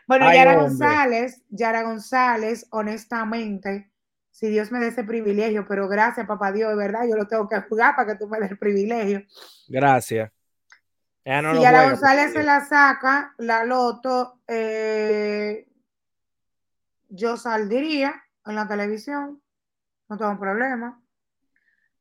Bueno, 0.07 0.31
Yara 0.35 0.57
González, 0.57 1.43
Yara 1.49 1.83
González, 1.83 2.67
honestamente, 2.73 3.91
si 4.31 4.49
Dios 4.49 4.71
me 4.71 4.79
dé 4.79 4.89
ese 4.89 5.03
privilegio, 5.03 5.65
pero 5.67 5.89
gracias, 5.89 6.27
papá 6.27 6.53
Dios, 6.53 6.69
de 6.69 6.77
verdad, 6.77 7.09
yo 7.09 7.17
lo 7.17 7.27
tengo 7.27 7.49
que 7.49 7.59
jugar 7.63 7.97
para 7.97 8.13
que 8.13 8.19
tú 8.19 8.29
me 8.29 8.39
des 8.39 8.51
el 8.51 8.59
privilegio. 8.59 9.23
Gracias 9.67 10.34
si 11.25 11.31
a 11.31 11.73
la 11.73 11.89
González 11.89 12.33
se 12.35 12.43
la 12.43 12.65
saca, 12.67 13.35
la 13.39 13.65
loto, 13.65 14.41
eh, 14.47 15.67
yo 17.09 17.39
saldría 17.39 18.23
en 18.45 18.55
la 18.55 18.69
televisión, 18.69 19.43
no 20.09 20.19
tengo 20.19 20.39
problema. 20.39 21.01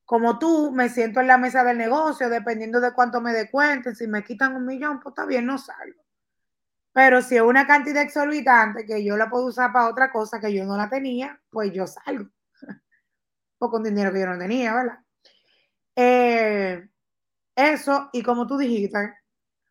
Como 0.03 0.37
tú, 0.37 0.71
me 0.71 0.89
siento 0.89 1.21
en 1.21 1.27
la 1.27 1.37
mesa 1.37 1.63
del 1.63 1.77
negocio, 1.77 2.27
dependiendo 2.27 2.81
de 2.81 2.93
cuánto 2.93 3.21
me 3.21 3.31
descuenten. 3.31 3.95
Si 3.95 4.07
me 4.07 4.25
quitan 4.25 4.55
un 4.55 4.65
millón, 4.65 4.99
pues 4.99 5.13
está 5.13 5.25
bien, 5.25 5.45
no 5.45 5.57
salgo. 5.57 6.03
Pero 6.91 7.21
si 7.21 7.37
es 7.37 7.41
una 7.41 7.65
cantidad 7.65 8.03
exorbitante 8.03 8.85
que 8.85 9.03
yo 9.03 9.15
la 9.15 9.29
puedo 9.29 9.45
usar 9.45 9.71
para 9.71 9.87
otra 9.87 10.11
cosa 10.11 10.41
que 10.41 10.53
yo 10.53 10.65
no 10.65 10.75
la 10.75 10.89
tenía, 10.89 11.39
pues 11.49 11.71
yo 11.71 11.87
salgo. 11.87 12.29
o 13.57 13.69
con 13.69 13.83
dinero 13.83 14.11
que 14.11 14.19
yo 14.19 14.27
no 14.27 14.37
tenía, 14.37 14.73
¿verdad? 14.75 14.99
Eh, 15.95 16.89
eso, 17.55 18.09
y 18.13 18.23
como 18.23 18.47
tú 18.47 18.57
dijiste, 18.57 19.13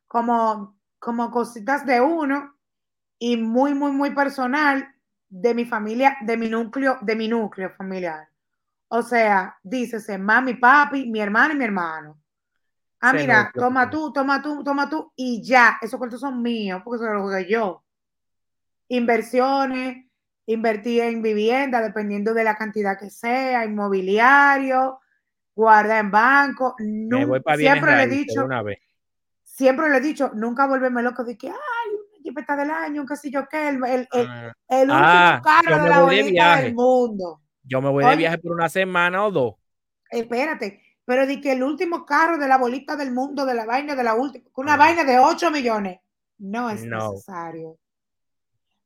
como, 0.07 0.79
como 0.99 1.31
cositas 1.31 1.85
de 1.87 2.01
uno 2.01 2.55
y 3.18 3.37
muy, 3.37 3.75
muy, 3.75 3.92
muy 3.92 4.11
personal 4.11 4.88
de 5.29 5.55
mi 5.55 5.64
familia, 5.64 6.16
de 6.21 6.37
mi 6.37 6.49
núcleo, 6.49 6.99
de 7.01 7.16
mi 7.16 7.29
núcleo 7.29 7.71
familiar. 7.71 8.29
O 8.88 9.03
sea, 9.03 9.59
dícese 9.62 10.18
mami, 10.18 10.55
papi, 10.55 11.11
mi 11.11 11.21
hermano 11.21 11.55
y 11.55 11.57
mi 11.57 11.64
hermano. 11.64 12.18
Ah, 13.01 13.12
mira, 13.12 13.51
toma 13.53 13.90
tú, 13.90 14.12
toma 14.12 14.40
tú, 14.40 14.62
toma 14.62 14.88
tú, 14.88 15.12
y 15.16 15.42
ya, 15.42 15.79
esos 15.83 15.99
cuartos 15.99 16.21
son 16.21 16.40
míos, 16.40 16.83
porque 16.85 17.03
eso 17.03 17.12
es 17.12 17.21
lo 17.21 17.29
que 17.29 17.51
yo. 17.51 17.83
Inversiones, 18.88 20.07
invertir 20.47 21.03
en 21.03 21.21
vivienda, 21.21 21.81
dependiendo 21.81 22.33
de 22.33 22.45
la 22.45 22.55
cantidad 22.55 22.97
que 22.99 23.11
sea, 23.11 23.64
inmobiliario, 23.64 25.01
guarda 25.55 25.99
en 25.99 26.11
banco. 26.11 26.75
siempre 27.57 27.97
le 27.97 28.03
he 28.03 28.09
dicho, 28.09 28.47
siempre 29.43 29.91
le 29.91 29.97
he 29.99 30.01
dicho, 30.01 30.31
nunca 30.35 30.67
volverme 30.67 31.03
loco 31.03 31.25
de 31.25 31.37
que, 31.37 31.49
ay, 31.49 31.55
una 31.95 32.23
jipeta 32.23 32.57
del 32.57 32.71
año, 32.71 33.01
un 33.03 33.07
casillo 33.07 33.47
que 33.49 33.69
el, 33.69 33.85
el, 33.85 34.09
el, 34.12 34.27
ah. 34.29 34.53
el 34.69 34.91
último 34.91 34.99
ah, 34.99 35.43
carro 35.43 35.83
de 35.83 35.88
la 35.88 36.01
bolita 36.03 36.57
del 36.57 36.75
mundo. 36.75 37.41
Yo 37.65 37.81
me 37.81 37.91
voy 37.91 38.05
de 38.05 38.17
viaje 38.17 38.38
por 38.38 38.53
una 38.53 38.69
semana 38.69 39.25
o 39.25 39.31
dos. 39.31 39.55
Espérate, 40.11 40.83
pero 41.05 41.27
di 41.27 41.41
que 41.41 41.53
el 41.53 41.62
último 41.62 42.05
carro 42.05 42.38
de 42.38 42.49
la 42.49 42.59
bolita 42.59 42.97
del 42.97 43.12
mundo, 43.12 43.47
de 43.47 43.55
la 43.55 43.65
vaina 43.65 43.95
de 43.95 44.05
la 44.05 44.15
última, 44.15 44.45
una 44.57 44.77
vaina 44.77 45.05
de 45.05 45.19
8 45.19 45.51
millones, 45.51 46.01
no 46.38 46.71
es 46.71 46.85
necesario. 46.85 47.79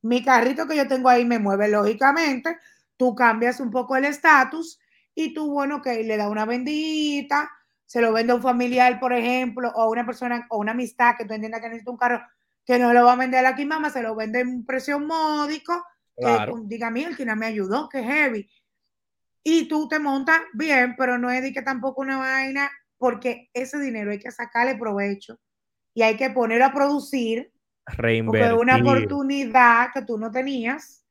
Mi 0.03 0.23
carrito 0.23 0.67
que 0.67 0.77
yo 0.77 0.87
tengo 0.87 1.09
ahí 1.09 1.25
me 1.25 1.39
mueve 1.39 1.69
lógicamente, 1.69 2.59
tú 2.97 3.15
cambias 3.15 3.61
un 3.61 3.71
poco 3.71 3.97
el 3.97 4.05
estatus 4.05 4.79
y 5.17 5.33
tú, 5.33 5.51
bueno, 5.51 5.81
que 5.81 6.05
le 6.05 6.17
da 6.19 6.29
una 6.29 6.45
bendita, 6.45 7.51
se 7.87 8.03
lo 8.03 8.13
vende 8.13 8.33
a 8.33 8.37
un 8.37 8.43
familiar, 8.43 9.01
por 9.01 9.15
ejemplo, 9.15 9.73
o 9.75 9.83
a 9.83 9.89
una 9.89 10.05
persona 10.05 10.47
o 10.51 10.59
una 10.59 10.73
amistad 10.73 11.17
que 11.17 11.25
tú 11.25 11.33
entiendas 11.33 11.63
que 11.63 11.69
necesita 11.69 11.91
un 11.91 11.97
carro, 11.97 12.23
que 12.67 12.79
no 12.79 12.93
lo 12.93 13.07
va 13.07 13.15
a 13.15 13.17
vender 13.17 13.47
aquí, 13.47 13.65
mamá, 13.65 13.89
se 13.89 14.03
lo 14.03 14.15
vende 14.15 14.41
en 14.41 14.49
un 14.49 14.67
precio 14.67 15.01
módico, 15.01 15.83
que 16.15 16.53
diga, 16.65 16.91
mira, 16.91 17.09
el 17.09 17.17
que 17.17 17.25
me 17.25 17.47
ayudó, 17.47 17.89
que 17.89 18.05
heavy. 18.05 18.47
Y 19.43 19.69
tú 19.69 19.89
te 19.89 19.99
montas 19.99 20.43
bien, 20.53 20.95
pero 20.99 21.17
no 21.17 21.31
es 21.31 21.43
de 21.43 21.53
que 21.53 21.63
tampoco 21.63 22.03
una 22.03 22.19
vaina, 22.19 22.71
porque 22.99 23.49
ese 23.55 23.79
dinero 23.79 24.11
hay 24.11 24.19
que 24.19 24.31
sacarle 24.31 24.77
provecho 24.77 25.39
y 25.95 26.03
hay 26.03 26.17
que 26.19 26.29
ponerlo 26.29 26.67
a 26.67 26.73
producir. 26.75 27.51
Reinvertir. 27.87 28.51
Porque 28.51 28.61
una 28.61 28.77
oportunidad 28.77 29.93
que 29.95 30.03
tú 30.03 30.19
no 30.19 30.31
tenías 30.31 31.06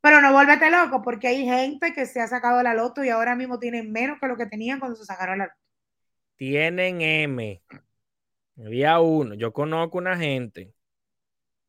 pero 0.00 0.20
no 0.20 0.32
vuélvete 0.32 0.70
loco, 0.70 1.02
porque 1.02 1.28
hay 1.28 1.44
gente 1.44 1.92
que 1.92 2.06
se 2.06 2.20
ha 2.20 2.28
sacado 2.28 2.62
la 2.62 2.74
loto 2.74 3.04
y 3.04 3.08
ahora 3.08 3.34
mismo 3.34 3.58
tienen 3.58 3.90
menos 3.92 4.18
que 4.20 4.28
lo 4.28 4.36
que 4.36 4.46
tenían 4.46 4.78
cuando 4.78 4.96
se 4.96 5.04
sacaron 5.04 5.38
la 5.38 5.46
loto. 5.46 5.56
Tienen 6.36 7.00
M. 7.00 7.62
Había 8.64 9.00
uno. 9.00 9.34
Yo 9.34 9.52
conozco 9.52 9.98
una 9.98 10.16
gente. 10.16 10.72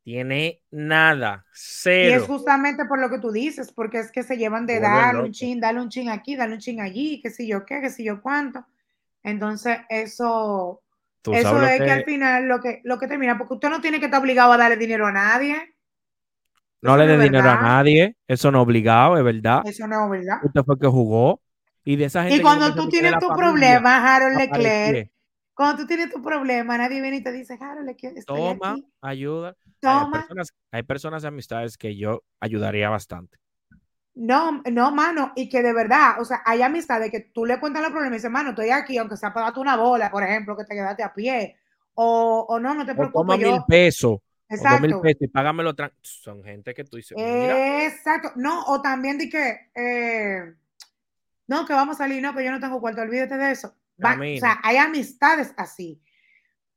Tiene 0.04 0.64
nada, 0.72 1.46
cero. 1.54 2.10
Y 2.10 2.14
es 2.14 2.24
justamente 2.24 2.86
por 2.86 3.00
lo 3.00 3.10
que 3.10 3.20
tú 3.20 3.32
dices, 3.32 3.72
porque 3.72 4.00
es 4.00 4.12
que 4.12 4.24
se 4.24 4.38
llevan 4.38 4.66
de 4.66 4.80
darle 4.80 5.22
un 5.22 5.32
chin, 5.32 5.60
darle 5.60 5.82
un 5.82 5.90
chin 5.90 6.10
aquí, 6.10 6.36
darle 6.36 6.56
un 6.56 6.62
chin 6.62 6.82
allí, 6.82 7.22
qué 7.22 7.30
sé 7.30 7.46
yo 7.46 7.66
qué, 7.66 7.80
qué 7.82 7.90
sé 7.90 8.04
yo 8.04 8.22
cuánto. 8.22 8.66
Entonces, 9.22 9.78
eso, 9.90 10.82
eso 11.32 11.64
es 11.64 11.82
que... 11.82 11.92
al 11.92 12.06
final 12.06 12.48
lo 12.48 12.60
que, 12.60 12.82
lo 12.86 12.98
que 12.98 13.08
termina, 13.08 13.38
porque 13.38 13.56
usted 13.56 13.70
no 13.70 13.82
tiene 13.82 14.00
que 14.00 14.06
estar 14.06 14.22
obligado 14.22 14.54
a 14.54 14.58
darle 14.58 14.78
dinero 14.78 15.06
a 15.06 15.12
nadie. 15.12 15.76
No 16.82 16.98
le 16.98 17.08
dé 17.08 17.18
dinero 17.18 17.50
a 17.50 17.62
nadie, 17.62 18.16
eso 18.28 18.52
no 18.52 18.60
es 18.60 18.64
obligado, 18.64 19.18
es 19.18 19.24
verdad. 19.24 19.62
Eso 19.66 19.88
no 19.88 20.06
es 20.06 20.12
verdad. 20.12 20.38
Usted 20.44 20.62
fue 20.64 20.80
que 20.80 20.88
jugó. 20.88 21.42
Y 21.84 21.96
de 21.96 22.06
esa 22.06 22.24
gente. 22.24 22.38
Y 22.38 22.42
cuando 22.42 22.74
tú 22.76 22.88
tienes 22.90 23.14
tu 23.20 23.28
problema, 23.30 24.16
Harold 24.16 24.38
Leclerc, 24.38 25.12
cuando 25.54 25.82
tú 25.82 25.88
tienes 25.88 26.12
tu 26.12 26.22
problema, 26.22 26.78
nadie 26.78 27.02
viene 27.02 27.18
y 27.18 27.24
te 27.24 27.32
dice, 27.32 27.58
Harold 27.60 27.88
Leclerc, 27.88 28.18
estoy 28.18 28.38
Toma, 28.38 28.78
ayuda. 29.02 29.56
Toma. 29.80 30.04
Hay 30.04 30.12
personas, 30.12 30.54
hay 30.72 30.84
personas, 30.84 31.26
amistades 31.26 31.78
que 31.78 31.96
yo 31.96 32.24
ayudaría 32.40 32.90
bastante. 32.90 33.38
No, 34.16 34.62
no, 34.72 34.92
mano, 34.92 35.32
y 35.36 35.48
que 35.50 35.64
de 35.64 35.74
verdad, 35.74 36.20
o 36.20 36.26
sea, 36.26 36.42
hay 36.46 36.62
amistades 36.62 37.10
que 37.10 37.22
tú 37.34 37.46
le 37.46 37.60
cuentas 37.60 37.82
los 37.82 37.92
problemas 37.92 38.16
y 38.16 38.20
dices, 38.20 38.32
mano, 38.32 38.50
estoy 38.50 38.70
aquí, 38.70 38.98
aunque 38.98 39.18
sea 39.18 39.34
para 39.34 39.48
darte 39.48 39.60
una 39.62 39.78
bola, 39.78 40.12
por 40.12 40.24
ejemplo, 40.24 40.58
que 40.58 40.66
te 40.66 40.76
quedaste 40.76 41.04
a 41.04 41.14
pie, 41.14 41.58
o, 41.94 42.46
o 42.50 42.60
no, 42.60 42.74
no 42.74 42.86
te 42.86 42.94
preocupes. 42.94 43.14
toma 43.14 43.38
mil 43.38 43.62
pesos 43.68 44.20
Exacto. 44.50 45.02
y 45.20 45.28
págamelo. 45.28 45.74
Son 46.02 46.44
gente 46.44 46.74
que 46.74 46.84
tú 46.84 46.98
dices. 46.98 47.16
Exacto. 47.18 48.32
No, 48.36 48.64
o 48.66 48.82
también 48.82 49.18
di 49.18 49.30
que. 49.30 49.70
Eh, 49.76 50.54
no, 51.48 51.66
que 51.66 51.74
vamos 51.74 51.96
a 51.96 52.00
salir. 52.00 52.22
No, 52.22 52.36
que 52.36 52.44
yo 52.44 52.52
no 52.52 52.60
tengo 52.60 52.82
cuarto. 52.82 53.02
Olvídate 53.02 53.38
de 53.38 53.52
eso. 53.52 53.76
o 53.98 54.40
sea, 54.40 54.60
hay 54.64 54.78
amistades 54.78 55.54
así. 55.56 56.02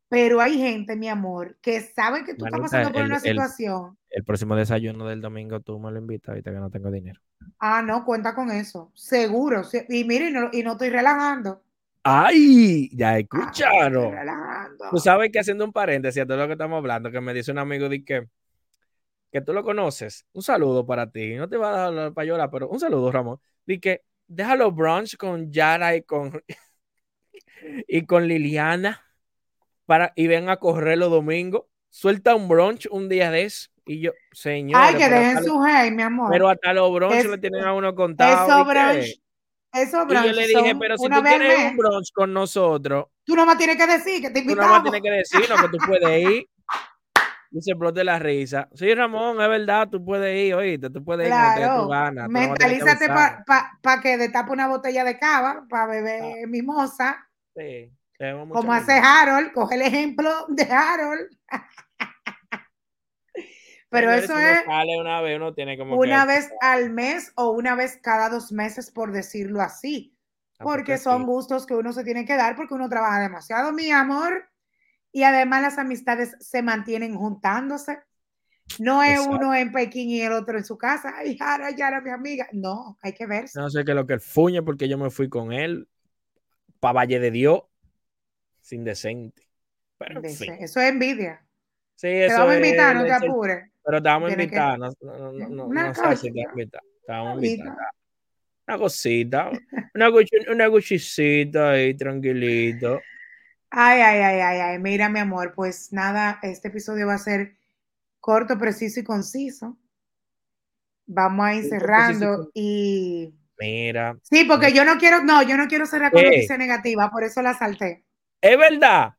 Pero 0.09 0.43
hay 0.43 0.59
gente, 0.59 0.95
mi 0.95 1.09
amor, 1.09 1.57
que 1.63 1.81
sabe 1.81 2.23
que 2.23 2.35
tú 2.35 2.45
estás 2.45 2.61
pasando 2.61 2.93
por 2.93 3.03
una 3.03 3.19
situación. 3.19 3.97
El, 4.11 4.25
próximo 4.25 4.55
desayuno 4.55 5.07
del 5.07 5.23
domingo 5.23 5.61
tú 5.61 5.79
me 5.79 5.91
lo 5.91 5.99
invitas, 5.99 6.29
ahorita 6.29 6.53
que 6.53 6.59
no 6.59 6.69
tengo 6.69 6.91
dinero. 6.91 7.19
Ah, 7.59 7.81
no, 7.81 8.05
cuenta 8.05 8.35
con 8.35 8.51
eso. 8.51 8.93
Seguro. 8.95 9.63
Y 9.89 10.05
mire, 10.05 10.29
y 10.29 10.33
no, 10.33 10.51
y 10.53 10.63
no 10.63 10.73
estoy 10.73 10.91
relajando. 10.91 11.63
¡Ay! 12.05 12.91
Ya 12.93 13.19
escucharon. 13.19 14.15
tú 14.91 14.99
sabes 14.99 15.31
que 15.31 15.39
haciendo 15.39 15.65
un 15.65 15.73
paréntesis 15.73 16.23
a 16.23 16.27
todo 16.27 16.37
lo 16.37 16.47
que 16.47 16.53
estamos 16.53 16.79
hablando, 16.79 17.11
que 17.11 17.21
me 17.21 17.33
dice 17.33 17.53
un 17.53 17.59
amigo 17.59 17.89
de 17.89 18.05
que, 18.05 18.29
que 19.31 19.41
tú 19.41 19.53
lo 19.53 19.63
conoces. 19.63 20.27
Un 20.33 20.43
saludo 20.43 20.85
para 20.85 21.11
ti. 21.11 21.35
No 21.37 21.49
te 21.49 21.57
va 21.57 21.87
a 21.87 21.91
dar 21.93 22.13
para 22.13 22.25
llorar, 22.25 22.51
pero 22.51 22.69
un 22.69 22.81
saludo, 22.81 23.13
Ramón. 23.13 23.39
Di 23.65 23.79
que 23.79 24.03
déjalo 24.27 24.73
brunch 24.73 25.17
con 25.17 25.53
Yara 25.53 25.95
y 25.95 26.03
con, 26.03 26.43
y 27.87 28.05
con 28.05 28.27
Liliana 28.27 29.01
para, 29.87 30.13
y 30.17 30.27
ven 30.27 30.49
a 30.49 30.57
correr 30.57 30.99
los 30.99 31.11
domingos. 31.11 31.65
Suelta 31.89 32.35
un 32.35 32.49
brunch 32.49 32.89
un 32.91 33.09
día 33.09 33.31
de 33.31 33.45
eso. 33.45 33.69
Y 33.85 34.01
yo, 34.01 34.13
señor. 34.33 34.81
Ay, 34.83 34.97
que 34.97 35.09
dejen 35.09 35.45
su 35.45 35.63
hey, 35.65 35.91
mi 35.93 36.03
amor. 36.03 36.31
Pero 36.33 36.49
hasta 36.49 36.73
los 36.73 36.93
brunch 36.93 37.27
le 37.27 37.39
tienen 37.39 37.63
a 37.63 37.75
uno 37.75 37.95
contado. 37.95 38.47
Eso 38.47 38.65
brunch 38.65 39.22
eso, 39.73 40.07
y 40.09 40.15
yo 40.15 40.33
le 40.33 40.47
dije, 40.47 40.75
pero 40.79 40.99
si 40.99 41.09
tú 41.09 41.23
quieres 41.23 41.71
un 41.71 41.77
brunch 41.77 42.13
con 42.13 42.33
nosotros. 42.33 43.07
Tú 43.25 43.35
no 43.35 43.47
me 43.47 43.57
tienes 43.57 43.77
que 43.77 43.87
decir 43.87 44.21
que 44.21 44.31
te 44.31 44.41
invitamos. 44.41 44.79
Tú 44.79 44.85
no 44.85 44.93
me 44.93 45.01
tienes 45.01 45.03
que 45.03 45.37
decir, 45.39 45.51
no, 45.51 45.63
que 45.63 45.69
tú 45.69 45.79
puedes 45.87 46.23
ir. 46.31 46.47
Y 47.55 47.61
se 47.61 47.75
de 47.75 48.05
la 48.05 48.19
risa. 48.19 48.69
Sí, 48.75 48.95
Ramón, 48.95 49.41
es 49.41 49.49
verdad, 49.49 49.89
tú 49.89 50.03
puedes 50.03 50.35
ir, 50.35 50.55
oíste, 50.55 50.89
tú 50.89 51.05
puedes 51.05 51.27
ir 51.27 51.33
claro. 51.33 51.83
tu 51.83 51.89
gana. 51.89 52.27
Mentalízate 52.27 53.09
para 53.09 53.45
pa, 53.47 53.79
pa 53.83 54.01
que 54.01 54.17
destape 54.17 54.53
una 54.53 54.69
botella 54.69 55.05
de 55.05 55.19
cava 55.19 55.67
para 55.69 55.87
beber 55.87 56.23
ah. 56.23 56.47
mimosa. 56.47 57.29
Sí. 57.55 57.93
Como 58.51 58.73
hace 58.73 58.93
Harold, 58.93 59.53
coge 59.53 59.75
el 59.75 59.83
ejemplo 59.83 60.31
de 60.49 60.63
Harold. 60.65 61.29
Pero 63.93 64.11
eso 64.11 64.39
es 64.39 64.65
una 64.99 65.21
vez, 65.21 65.37
uno 65.37 65.53
tiene 65.53 65.77
como 65.77 65.97
una 65.97 66.25
vez 66.25 66.51
al 66.63 66.91
mes 66.91 67.31
o 67.37 67.51
una 67.51 67.75
vez 67.75 67.99
cada 68.03 68.31
dos 68.31 68.51
meses, 68.51 68.91
por 68.91 69.13
decirlo 69.13 69.61
así. 69.61 70.17
Ah, 70.59 70.65
porque 70.65 70.97
son 70.97 71.27
gustos 71.27 71.67
que 71.67 71.75
uno 71.75 71.93
se 71.93 72.03
tiene 72.03 72.25
que 72.25 72.35
dar 72.35 72.57
porque 72.57 72.73
uno 72.73 72.89
trabaja 72.89 73.21
demasiado, 73.21 73.71
mi 73.73 73.91
amor. 73.91 74.49
Y 75.13 75.25
además 75.25 75.61
las 75.61 75.79
amistades 75.79 76.35
se 76.41 76.63
mantienen 76.63 77.15
juntándose. 77.15 77.99
No 78.79 79.03
es 79.03 79.21
uno 79.27 79.55
en 79.55 79.71
Pekín 79.73 80.09
y 80.09 80.23
el 80.23 80.33
otro 80.33 80.57
en 80.57 80.65
su 80.65 80.79
casa. 80.79 81.13
Ay, 81.15 81.37
Yara, 81.37 81.71
Yara, 81.71 82.01
mi 82.01 82.11
amiga. 82.11 82.49
No, 82.53 82.97
hay 83.03 83.13
que 83.13 83.27
verse. 83.27 83.61
No 83.61 83.69
sé 83.69 83.85
qué 83.85 83.91
es 83.91 83.97
lo 83.97 84.07
que 84.07 84.15
él 84.15 84.21
fuñe 84.21 84.63
porque 84.63 84.89
yo 84.89 84.97
me 84.97 85.11
fui 85.11 85.29
con 85.29 85.53
él 85.53 85.87
para 86.81 86.95
Valle 86.95 87.21
de 87.21 87.31
Dios 87.31 87.65
sin 88.63 88.85
decente. 88.85 89.47
Pero, 89.99 90.23
Eso 90.23 90.81
es 90.81 90.91
envidia. 90.91 91.45
Sí, 91.95 92.09
eso 92.09 92.35
te 92.35 92.41
vamos 92.41 92.55
a 92.55 92.57
invitar, 92.57 92.97
no 92.97 93.05
te 93.05 93.13
apures. 93.13 93.72
Pero 93.85 94.01
vamos 94.01 94.31
a 94.31 94.33
invitar, 94.33 94.79
no, 94.79 94.93
no, 95.01 95.33
no, 95.33 95.69
no, 95.69 95.95
sé 95.95 96.17
si 96.17 96.29
a 96.29 96.49
invitar. 96.49 96.83
Una 98.67 98.79
cosita, 98.79 99.51
una, 99.95 100.11
una 100.51 100.71
cuchicita 100.71 101.73
ahí, 101.73 101.95
tranquilito. 101.95 103.01
Ay, 103.71 104.01
ay, 104.01 104.21
ay, 104.21 104.41
ay, 104.41 104.61
ay. 104.61 104.79
Mira, 104.79 105.09
mi 105.09 105.19
amor, 105.19 105.55
pues 105.55 105.93
nada, 105.93 106.39
este 106.43 106.69
episodio 106.69 107.07
va 107.07 107.15
a 107.15 107.19
ser 107.19 107.57
corto, 108.21 108.59
preciso 108.59 109.01
y 109.01 109.05
conciso. 109.05 109.79
Vamos 111.07 111.47
a 111.47 111.55
ir 111.55 111.65
cerrando 111.65 112.51
y. 112.55 113.35
Mira. 113.59 114.17
Sí, 114.23 114.45
porque 114.45 114.73
yo 114.73 114.85
no 114.85 114.99
quiero, 114.99 115.23
no, 115.23 115.43
yo 115.43 115.57
no 115.57 115.69
quiero 115.69 115.87
cerrar 115.87 116.13
con 116.13 116.23
noticia 116.23 116.57
negativa, 116.57 117.11
por 117.11 117.25
eso 117.25 117.43
la 117.43 117.55
salté. 117.55 118.05
Es 118.41 118.59
verdad. 118.59 119.15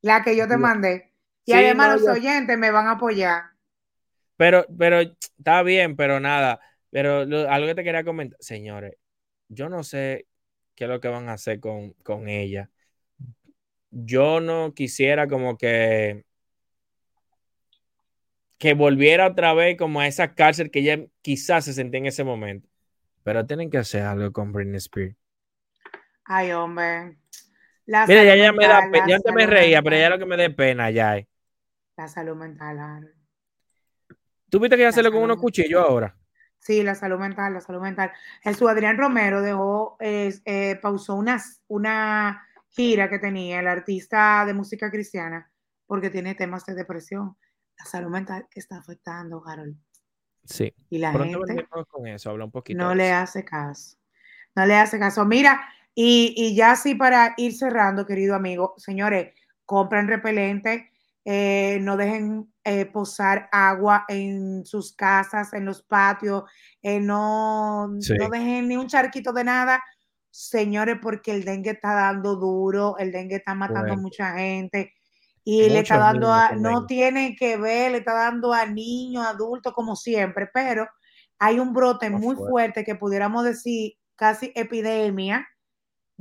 La 0.00 0.22
que 0.22 0.36
yo 0.36 0.48
te 0.48 0.56
mandé. 0.56 1.12
Y 1.44 1.52
además 1.52 2.00
los 2.00 2.16
oyentes 2.16 2.58
me 2.58 2.70
van 2.70 2.86
a 2.86 2.92
apoyar. 2.92 3.51
Pero, 4.42 4.66
pero 4.76 4.98
está 4.98 5.62
bien, 5.62 5.94
pero 5.94 6.18
nada. 6.18 6.58
Pero 6.90 7.20
algo 7.48 7.68
que 7.68 7.76
te 7.76 7.84
quería 7.84 8.02
comentar, 8.02 8.36
señores, 8.40 8.96
yo 9.46 9.68
no 9.68 9.84
sé 9.84 10.26
qué 10.74 10.82
es 10.82 10.90
lo 10.90 11.00
que 11.00 11.06
van 11.06 11.28
a 11.28 11.34
hacer 11.34 11.60
con, 11.60 11.92
con 12.02 12.28
ella. 12.28 12.68
Yo 13.92 14.40
no 14.40 14.74
quisiera 14.74 15.28
como 15.28 15.56
que 15.56 16.24
que 18.58 18.74
volviera 18.74 19.28
otra 19.28 19.54
vez 19.54 19.78
como 19.78 20.00
a 20.00 20.08
esa 20.08 20.34
cárcel 20.34 20.72
que 20.72 20.80
ella 20.80 21.06
quizás 21.20 21.64
se 21.66 21.72
sentía 21.72 21.98
en 21.98 22.06
ese 22.06 22.24
momento. 22.24 22.68
Pero 23.22 23.46
tienen 23.46 23.70
que 23.70 23.78
hacer 23.78 24.02
algo 24.02 24.32
con 24.32 24.50
Britney 24.50 24.78
Spears. 24.78 25.14
Ay, 26.24 26.50
hombre. 26.50 27.16
Mira, 28.08 28.24
ya, 28.24 28.34
ya 28.34 28.52
me 28.52 28.66
da 28.66 28.90
pena. 28.90 29.06
Yo 29.06 29.14
antes 29.14 29.34
me 29.34 29.46
reía, 29.46 29.82
pero 29.82 29.96
ya 29.96 30.10
lo 30.10 30.18
que 30.18 30.26
me 30.26 30.36
dé 30.36 30.50
pena 30.50 30.90
ya 30.90 31.18
es. 31.18 31.28
La 31.96 32.08
salud 32.08 32.34
mental, 32.34 33.14
¿Tú 34.52 34.60
viste 34.60 34.76
que 34.76 35.02
le 35.02 35.10
con 35.10 35.22
unos 35.22 35.38
cuchillos 35.38 35.82
ahora? 35.82 36.14
Sí, 36.58 36.82
la 36.82 36.94
salud 36.94 37.18
mental, 37.18 37.54
la 37.54 37.62
salud 37.62 37.80
mental. 37.80 38.12
Jesús 38.42 38.68
Adrián 38.68 38.98
Romero 38.98 39.40
dejó, 39.40 39.96
eh, 39.98 40.78
pausó 40.82 41.14
una, 41.14 41.42
una 41.68 42.46
gira 42.68 43.08
que 43.08 43.18
tenía 43.18 43.60
el 43.60 43.66
artista 43.66 44.44
de 44.44 44.52
música 44.52 44.90
cristiana 44.90 45.50
porque 45.86 46.10
tiene 46.10 46.34
temas 46.34 46.66
de 46.66 46.74
depresión. 46.74 47.34
La 47.78 47.86
salud 47.86 48.10
mental 48.10 48.46
está 48.54 48.76
afectando, 48.76 49.42
Harold. 49.46 49.74
Sí. 50.44 50.74
Y 50.90 50.98
la 50.98 51.12
gente 51.12 51.66
con 51.88 52.06
eso, 52.06 52.28
habla 52.28 52.44
un 52.44 52.50
poquito. 52.50 52.78
No 52.78 52.94
le 52.94 53.10
hace 53.10 53.46
caso. 53.46 53.96
No 54.54 54.66
le 54.66 54.76
hace 54.76 54.98
caso. 54.98 55.24
Mira, 55.24 55.62
y, 55.94 56.34
y 56.36 56.54
ya 56.54 56.76
sí 56.76 56.94
para 56.94 57.32
ir 57.38 57.54
cerrando, 57.54 58.04
querido 58.04 58.34
amigo, 58.34 58.74
señores, 58.76 59.32
compren 59.64 60.08
repelente 60.08 60.91
eh, 61.24 61.78
no 61.80 61.96
dejen 61.96 62.52
eh, 62.64 62.86
posar 62.86 63.48
agua 63.52 64.04
en 64.08 64.64
sus 64.64 64.94
casas, 64.94 65.52
en 65.52 65.64
los 65.64 65.82
patios, 65.82 66.44
eh, 66.82 67.00
no, 67.00 67.88
no 67.88 68.28
dejen 68.30 68.68
ni 68.68 68.76
un 68.76 68.88
charquito 68.88 69.32
de 69.32 69.44
nada, 69.44 69.82
señores, 70.30 70.98
porque 71.00 71.32
el 71.32 71.44
dengue 71.44 71.70
está 71.70 71.94
dando 71.94 72.36
duro, 72.36 72.96
el 72.98 73.12
dengue 73.12 73.36
está 73.36 73.54
matando 73.54 73.92
a 73.92 73.96
mucha 73.96 74.36
gente 74.36 74.92
y 75.44 75.68
le 75.68 75.80
está 75.80 75.98
dando 75.98 76.32
a, 76.32 76.52
no 76.52 76.86
tiene 76.86 77.36
que 77.36 77.56
ver, 77.56 77.92
le 77.92 77.98
está 77.98 78.14
dando 78.14 78.52
a 78.52 78.66
niños, 78.66 79.24
adultos, 79.24 79.72
como 79.72 79.96
siempre, 79.96 80.48
pero 80.52 80.88
hay 81.38 81.58
un 81.58 81.72
brote 81.72 82.10
muy 82.10 82.36
fuerte 82.36 82.84
que 82.84 82.94
pudiéramos 82.94 83.44
decir 83.44 83.94
casi 84.16 84.52
epidemia 84.54 85.46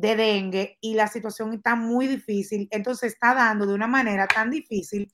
de 0.01 0.15
dengue 0.15 0.77
y 0.81 0.95
la 0.95 1.07
situación 1.07 1.53
está 1.53 1.75
muy 1.75 2.07
difícil, 2.07 2.67
entonces 2.71 3.13
está 3.13 3.35
dando 3.35 3.67
de 3.67 3.75
una 3.75 3.87
manera 3.87 4.27
tan 4.27 4.49
difícil 4.49 5.11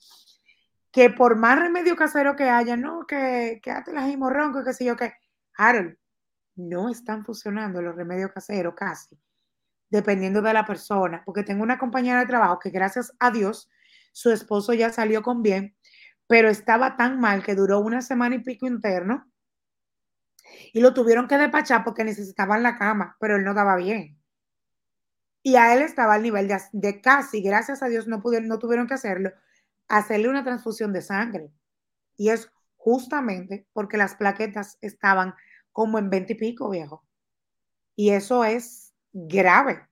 que 0.92 1.10
por 1.10 1.36
más 1.36 1.60
remedio 1.60 1.96
casero 1.96 2.36
que 2.36 2.46
haya, 2.46 2.78
no, 2.78 3.06
que 3.06 3.60
quédate 3.62 3.94
las 3.94 4.10
hemorroncos, 4.10 4.64
que 4.64 4.74
sé 4.74 4.86
yo, 4.86 4.96
que, 4.96 5.14
Harold, 5.58 5.98
no 6.56 6.90
están 6.90 7.26
funcionando 7.26 7.82
los 7.82 7.96
remedios 7.96 8.32
caseros 8.32 8.74
casi, 8.76 9.20
dependiendo 9.90 10.42
de 10.42 10.54
la 10.54 10.66
persona, 10.66 11.22
porque 11.26 11.44
tengo 11.44 11.64
una 11.64 11.78
compañera 11.78 12.22
de 12.22 12.26
trabajo 12.26 12.60
que 12.60 12.70
gracias 12.70 13.14
a 13.20 13.30
Dios 13.30 13.70
su 14.14 14.32
esposo 14.32 14.74
ya 14.74 14.92
salió 14.92 15.22
con 15.22 15.44
bien, 15.44 15.76
pero 16.28 16.50
estaba 16.50 16.96
tan 16.96 17.20
mal 17.20 17.44
que 17.44 17.56
duró 17.56 17.80
una 17.80 18.02
semana 18.02 18.36
y 18.36 18.40
pico 18.40 18.68
interno 18.68 19.30
y 20.74 20.80
lo 20.80 20.94
tuvieron 20.94 21.28
que 21.28 21.38
despachar 21.38 21.84
porque 21.84 22.06
necesitaban 22.06 22.64
la 22.64 22.78
cama, 22.78 23.18
pero 23.20 23.36
él 23.36 23.44
no 23.44 23.54
daba 23.54 23.76
bien. 23.76 24.17
Y 25.48 25.56
a 25.56 25.74
él 25.74 25.82
estaba 25.82 26.16
al 26.16 26.24
nivel 26.24 26.50
de, 26.74 27.00
casi, 27.00 27.42
gracias 27.42 27.82
a 27.82 27.88
Dios 27.88 28.06
no, 28.06 28.22
pudieron, 28.22 28.50
no 28.50 28.60
tuvieron 28.60 28.86
que 28.86 28.96
hacerlo, 28.96 29.32
hacerle 29.88 30.28
una 30.28 30.44
transfusión 30.44 30.92
de 30.92 31.02
sangre. 31.02 31.54
Y 32.18 32.32
es 32.32 32.52
justamente 32.76 33.66
porque 33.72 33.96
las 33.96 34.16
plaquetas 34.16 34.78
estaban 34.82 35.36
como 35.72 36.00
en 36.00 36.10
20 36.10 36.34
y 36.34 36.36
pico, 36.36 36.70
viejo. 36.70 37.08
Y 37.96 38.10
eso 38.10 38.44
es 38.44 38.94
grave. 39.14 39.88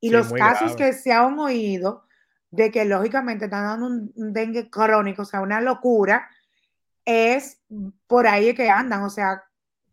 Y 0.00 0.10
los 0.10 0.32
casos 0.32 0.74
que 0.74 0.92
se 0.92 1.12
han 1.12 1.38
oído 1.38 2.02
de 2.50 2.72
que 2.72 2.84
lógicamente 2.84 3.44
están 3.44 3.62
dando 3.62 3.86
un, 3.86 4.12
dengue 4.32 4.68
crónico, 4.70 5.22
o 5.22 5.24
sea, 5.24 5.40
una 5.40 5.60
locura, 5.60 6.28
es 7.04 7.62
por 8.08 8.26
ahí 8.26 8.56
que 8.56 8.70
andan, 8.70 9.04
o 9.04 9.10
sea, 9.10 9.44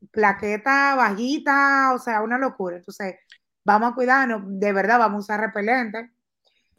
plaqueta 0.10 0.96
bajita, 0.96 1.94
o 1.94 2.00
sea, 2.00 2.24
una 2.24 2.40
locura. 2.40 2.78
Entonces, 2.78 3.18
vamos 3.64 3.92
a 3.92 3.96
cuidarnos, 3.96 4.42
de 4.46 4.74
verdad, 4.74 5.00
vamos 5.00 5.18
a 5.18 5.20
usar 5.20 5.40
repelente. 5.40 6.12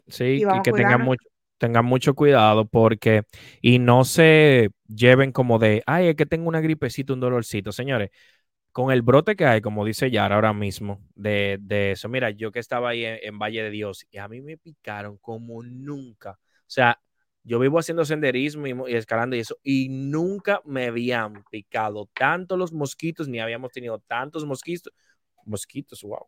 Sí, 0.07 0.43
y, 0.43 0.61
que 0.61 0.71
tengan 0.71 1.01
mucho, 1.01 1.27
tengan 1.57 1.85
mucho 1.85 2.13
cuidado 2.13 2.65
porque, 2.65 3.23
y 3.61 3.79
no 3.79 4.05
se 4.05 4.69
lleven 4.87 5.31
como 5.31 5.57
de, 5.59 5.83
ay, 5.85 6.09
es 6.09 6.15
que 6.15 6.25
tengo 6.25 6.47
una 6.47 6.61
gripecita, 6.61 7.13
un 7.13 7.19
dolorcito, 7.19 7.71
señores 7.71 8.11
con 8.75 8.91
el 8.91 9.03
brote 9.03 9.37
que 9.37 9.45
hay, 9.45 9.61
como 9.61 9.85
dice 9.85 10.11
Yara 10.11 10.35
ahora 10.35 10.51
mismo, 10.51 10.99
de, 11.15 11.57
eso, 11.93 12.09
mira, 12.09 12.31
yo 12.31 12.51
que 12.51 12.59
estaba 12.59 12.89
ahí 12.89 13.05
en, 13.05 13.39
Valle 13.39 13.63
de 13.63 13.69
Dios 13.69 14.05
y 14.11 14.17
a 14.17 14.27
mí 14.27 14.41
me 14.41 14.57
picaron 14.57 15.17
como 15.17 15.63
nunca. 15.63 16.31
O 16.31 16.67
sea, 16.67 17.01
yo 17.45 17.57
vivo 17.59 17.79
haciendo 17.79 18.03
senderismo 18.03 18.67
y, 18.67 18.93
escalando 18.93 19.37
y 19.37 19.39
eso, 19.39 19.57
y 19.63 19.87
nunca 19.87 20.61
me 20.65 20.87
habían 20.87 21.45
picado 21.49 22.09
tanto 22.13 22.57
los 22.57 22.73
mosquitos, 22.73 23.29
ni 23.29 23.39
habíamos 23.39 23.71
tenido 23.71 23.97
tantos 23.99 24.43
mosquitos, 24.43 24.91
mosquitos, 25.45 26.01
wow, 26.03 26.27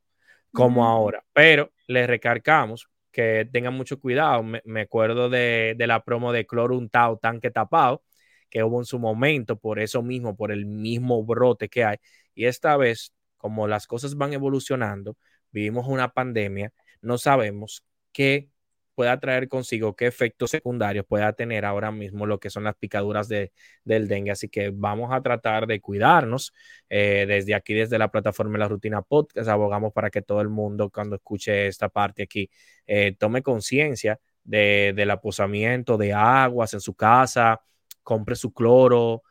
como 0.58 0.86
ahora. 0.86 1.24
Pero 1.34 1.72
les 1.88 2.08
recargamos 2.08 2.90
que 3.12 3.48
tengan 3.52 3.74
mucho 3.74 4.00
cuidado. 4.00 4.44
Me, 4.44 4.82
acuerdo 4.82 5.30
de, 5.30 5.76
de, 5.78 5.88
la 5.88 6.04
promo 6.04 6.32
de 6.32 6.46
cloro 6.46 6.78
untado, 6.78 7.18
tanque 7.18 7.52
tapado, 7.52 8.04
que 8.50 8.64
hubo 8.64 8.80
en 8.80 8.86
su 8.86 9.00
momento, 9.00 9.58
por 9.58 9.80
eso 9.80 10.02
mismo, 10.02 10.36
por 10.36 10.52
el 10.52 10.66
mismo 10.66 11.24
brote 11.26 11.70
que 11.70 11.84
hay 11.84 11.98
y 12.38 12.46
esta 12.46 12.78
vez, 12.78 13.14
como 13.38 13.68
las 13.68 13.88
cosas 13.88 14.16
van 14.16 14.32
evolucionando, 14.32 15.18
vivimos 15.52 15.88
una 15.88 16.10
pandemia, 16.14 16.72
no 17.02 17.18
sabemos 17.18 17.84
qué 18.12 18.52
pueda 18.98 19.20
traer 19.20 19.48
consigo, 19.48 19.96
qué 19.96 20.08
efectos 20.08 20.50
secundarios 20.50 21.06
pueda 21.06 21.32
tener 21.34 21.66
ahora 21.66 21.92
mismo 21.92 22.26
lo 22.26 22.40
que 22.40 22.50
son 22.50 22.64
las 22.64 22.76
picaduras 22.76 23.28
de, 23.28 23.52
del 23.84 24.08
dengue. 24.08 24.32
Así 24.32 24.50
que 24.50 24.72
vamos 24.74 25.14
a 25.14 25.22
tratar 25.22 25.68
de 25.68 25.80
cuidarnos. 25.80 26.52
Eh, 26.90 27.26
desde 27.28 27.54
aquí, 27.54 27.76
desde 27.76 28.00
la 28.00 28.10
plataforma 28.10 28.58
la 28.58 28.68
rutina 28.68 29.04
podcast, 29.04 29.48
abogamos 29.50 29.94
para 29.94 30.10
que 30.10 30.24
todo 30.24 30.42
el 30.42 30.50
mundo, 30.50 30.90
cuando 30.90 31.18
escuche 31.18 31.68
esta 31.68 31.90
parte 31.90 32.24
aquí, 32.24 32.50
eh, 32.88 33.16
tome 33.20 33.44
conciencia 33.44 34.20
de, 34.44 34.94
del 34.96 35.12
aposamiento 35.12 35.98
de 35.98 36.14
aguas 36.14 36.74
en 36.74 36.82
su 36.82 36.96
casa, 36.96 37.62
compre 38.02 38.36
su 38.36 38.52
cloro, 38.52 39.22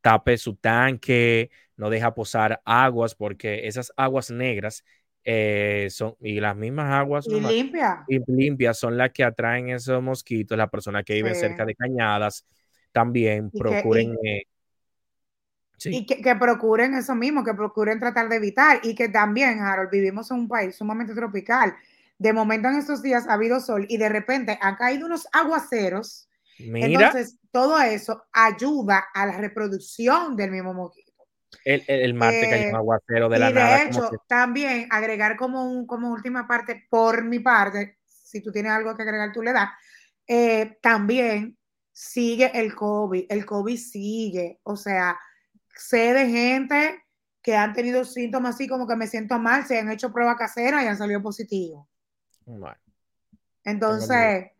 tape 0.00 0.38
su 0.38 0.56
tanque, 0.56 1.50
no 1.76 1.90
deja 1.90 2.14
posar 2.14 2.62
aguas 2.64 3.14
porque 3.14 3.66
esas 3.68 3.92
aguas 3.98 4.30
negras 4.30 4.84
eh, 5.24 5.88
son, 5.90 6.16
y 6.20 6.38
las 6.38 6.54
mismas 6.54 6.92
aguas 6.92 7.26
limpias 7.26 8.78
son 8.78 8.98
las 8.98 9.10
que 9.10 9.24
atraen 9.24 9.70
esos 9.70 10.02
mosquitos, 10.02 10.58
la 10.58 10.68
persona 10.68 11.02
que 11.02 11.14
vive 11.14 11.34
cerca 11.34 11.64
de 11.64 11.74
cañadas 11.74 12.46
también 12.92 13.50
procuren... 13.50 14.14
y, 14.22 14.28
eh, 14.28 14.46
y 15.86 16.06
que, 16.06 16.36
procuren 16.36 16.94
eso 16.94 17.14
mismo, 17.14 17.42
que 17.44 17.54
procuren 17.54 17.98
tratar 17.98 18.28
de 18.28 18.36
evitar 18.36 18.80
y 18.82 18.94
que 18.94 19.08
también, 19.08 19.60
Harold, 19.60 19.90
vivimos 19.90 20.30
en 20.30 20.38
un 20.38 20.48
país 20.48 20.76
sumamente 20.76 21.14
tropical. 21.14 21.74
De 22.18 22.32
momento 22.32 22.68
en 22.68 22.76
estos 22.76 23.02
días 23.02 23.26
ha 23.26 23.34
habido 23.34 23.60
sol 23.60 23.86
y 23.88 23.96
de 23.96 24.08
repente 24.08 24.58
han 24.60 24.76
caído 24.76 25.06
unos 25.06 25.26
aguaceros. 25.32 26.28
Entonces, 26.58 27.38
todo 27.50 27.80
eso 27.80 28.24
ayuda 28.32 29.06
a 29.12 29.26
la 29.26 29.38
reproducción 29.38 30.36
del 30.36 30.52
mismo 30.52 30.72
mosquito. 31.54 31.84
El, 31.92 32.00
el, 32.00 32.14
martes 32.14 32.48
cayó 32.48 32.68
un 32.68 32.74
eh, 32.74 32.76
aguacero 32.76 33.28
de 33.28 33.38
la 33.38 33.50
y 33.50 33.52
de 33.52 33.82
hecho, 33.84 34.10
también 34.26 34.88
agregar 34.90 35.36
como, 35.36 35.64
un, 35.64 35.86
como 35.86 36.10
última 36.10 36.46
parte, 36.46 36.86
por 36.90 37.24
mi 37.24 37.38
parte, 37.38 37.98
si 38.06 38.40
tú 38.42 38.52
tienes 38.52 38.72
algo 38.72 38.96
que 38.96 39.02
agregar, 39.02 39.32
tú 39.32 39.42
le 39.42 39.52
das. 39.52 39.70
Eh, 40.26 40.78
también 40.80 41.56
sigue 41.92 42.50
el 42.54 42.74
COVID, 42.74 43.26
el 43.28 43.46
COVID 43.46 43.76
sigue, 43.76 44.60
o 44.64 44.76
sea, 44.76 45.18
sé 45.76 46.12
de 46.12 46.28
gente 46.28 47.04
que 47.42 47.56
han 47.56 47.74
tenido 47.74 48.04
síntomas 48.04 48.54
así 48.54 48.66
como 48.66 48.88
que 48.88 48.96
me 48.96 49.06
siento 49.06 49.38
mal, 49.38 49.66
se 49.66 49.78
han 49.78 49.90
hecho 49.90 50.12
prueba 50.12 50.36
casera 50.36 50.82
y 50.82 50.86
han 50.86 50.96
salido 50.96 51.22
positivos. 51.22 51.86
Bueno, 52.46 52.74
Entonces, 53.64 54.50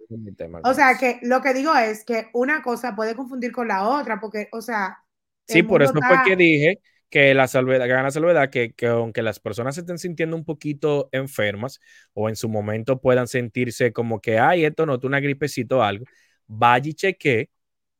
o 0.62 0.74
sea, 0.74 0.98
que 0.98 1.18
lo 1.22 1.40
que 1.40 1.54
digo 1.54 1.74
es 1.74 2.04
que 2.04 2.28
una 2.34 2.62
cosa 2.62 2.94
puede 2.94 3.14
confundir 3.14 3.52
con 3.52 3.68
la 3.68 3.88
otra, 3.88 4.20
porque, 4.20 4.48
o 4.52 4.60
sea, 4.60 5.03
Sí, 5.46 5.62
por 5.62 5.82
eso 5.82 5.92
fue 5.92 6.16
que 6.24 6.36
dije 6.36 6.80
que 7.10 7.32
la 7.34 7.46
salvedad, 7.46 7.86
la 7.86 8.10
salvedad, 8.10 8.50
que, 8.50 8.72
que 8.72 8.86
aunque 8.86 9.22
las 9.22 9.38
personas 9.38 9.76
se 9.76 9.82
estén 9.82 9.98
sintiendo 9.98 10.36
un 10.36 10.44
poquito 10.44 11.08
enfermas 11.12 11.80
o 12.12 12.28
en 12.28 12.34
su 12.36 12.48
momento 12.48 13.00
puedan 13.00 13.28
sentirse 13.28 13.92
como 13.92 14.20
que, 14.20 14.38
ay, 14.38 14.64
esto 14.64 14.84
no, 14.84 14.98
una 15.02 15.20
gripecito 15.20 15.78
o 15.78 15.82
algo, 15.82 16.06
vaya 16.46 16.90
y 16.90 16.94
cheque, 16.94 17.50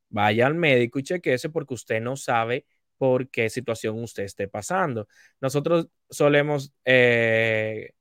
vaya 0.09 0.47
al 0.47 0.55
médico 0.55 0.99
y 0.99 1.05
chequeese 1.05 1.51
porque 1.51 1.75
usted 1.75 2.01
no 2.01 2.17
sabe 2.17 2.67
por 2.99 3.29
qué 3.31 3.51
situación 3.51 4.03
usted 4.03 4.25
esté 4.25 4.49
pasando. 4.49 5.09
Nosotros 5.41 5.89
solemos 6.11 6.73
eh, 6.85 7.93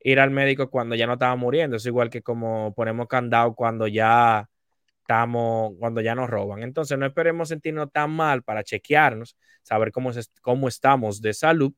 ir 0.00 0.20
al 0.20 0.30
médico 0.30 0.70
cuando 0.70 0.94
ya 0.96 1.06
no 1.06 1.14
estaba 1.14 1.36
muriendo, 1.36 1.76
es 1.76 1.86
igual 1.86 2.10
que 2.10 2.22
como 2.22 2.74
ponemos 2.74 3.06
candado 3.08 3.54
cuando 3.54 3.86
ya 3.86 4.48
estamos, 5.08 5.72
cuando 5.78 6.02
ya 6.02 6.14
nos 6.14 6.28
roban. 6.28 6.62
Entonces, 6.62 6.98
no 6.98 7.06
esperemos 7.06 7.48
sentirnos 7.48 7.90
tan 7.90 8.10
mal 8.10 8.42
para 8.42 8.62
chequearnos, 8.62 9.36
saber 9.62 9.90
cómo, 9.90 10.10
es, 10.10 10.30
cómo 10.42 10.68
estamos 10.68 11.22
de 11.22 11.32
salud 11.32 11.72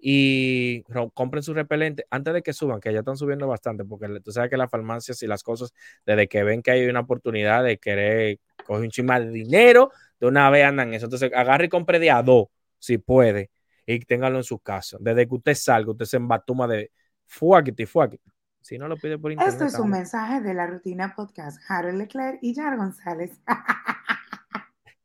y 0.00 0.82
compren 1.14 1.42
su 1.42 1.52
repelente 1.52 2.06
antes 2.10 2.32
de 2.32 2.42
que 2.42 2.52
suban, 2.52 2.80
que 2.80 2.92
ya 2.92 3.00
están 3.00 3.16
subiendo 3.16 3.48
bastante, 3.48 3.84
porque 3.84 4.08
tú 4.20 4.30
sabes 4.32 4.50
que 4.50 4.56
las 4.56 4.70
farmacias 4.70 5.22
y 5.22 5.26
las 5.26 5.42
cosas, 5.42 5.74
desde 6.06 6.28
que 6.28 6.44
ven 6.44 6.62
que 6.62 6.70
hay 6.70 6.86
una 6.86 7.00
oportunidad 7.00 7.64
de 7.64 7.78
querer 7.78 8.38
coger 8.64 8.82
un 8.84 8.90
chima 8.90 9.18
de 9.20 9.30
dinero, 9.30 9.90
de 10.20 10.28
una 10.28 10.48
vez 10.50 10.64
andan 10.64 10.94
eso. 10.94 11.06
Entonces, 11.06 11.32
agarre 11.34 11.66
y 11.66 11.68
compre 11.68 11.98
de 11.98 12.10
a 12.12 12.22
dos, 12.22 12.46
si 12.78 12.98
puede, 12.98 13.50
y 13.84 13.98
téngalo 14.00 14.38
en 14.38 14.44
su 14.44 14.60
casa. 14.60 14.96
Desde 15.00 15.26
que 15.26 15.34
usted 15.34 15.54
salga, 15.54 15.90
usted 15.90 16.04
se 16.06 16.16
embatuma 16.18 16.68
de 16.68 16.92
fuaquiti, 17.26 17.84
fuaquiti. 17.86 18.30
Si 18.60 18.78
no 18.78 18.88
lo 18.88 18.96
pide 18.96 19.18
por 19.18 19.32
internet. 19.32 19.54
Esto 19.54 19.64
es 19.66 19.78
un 19.78 19.90
mensaje 19.90 20.40
de 20.40 20.54
la 20.54 20.66
rutina 20.66 21.14
podcast. 21.14 21.60
Harold 21.68 21.98
Leclerc 21.98 22.38
y 22.42 22.54
Jar 22.54 22.76
González. 22.76 23.32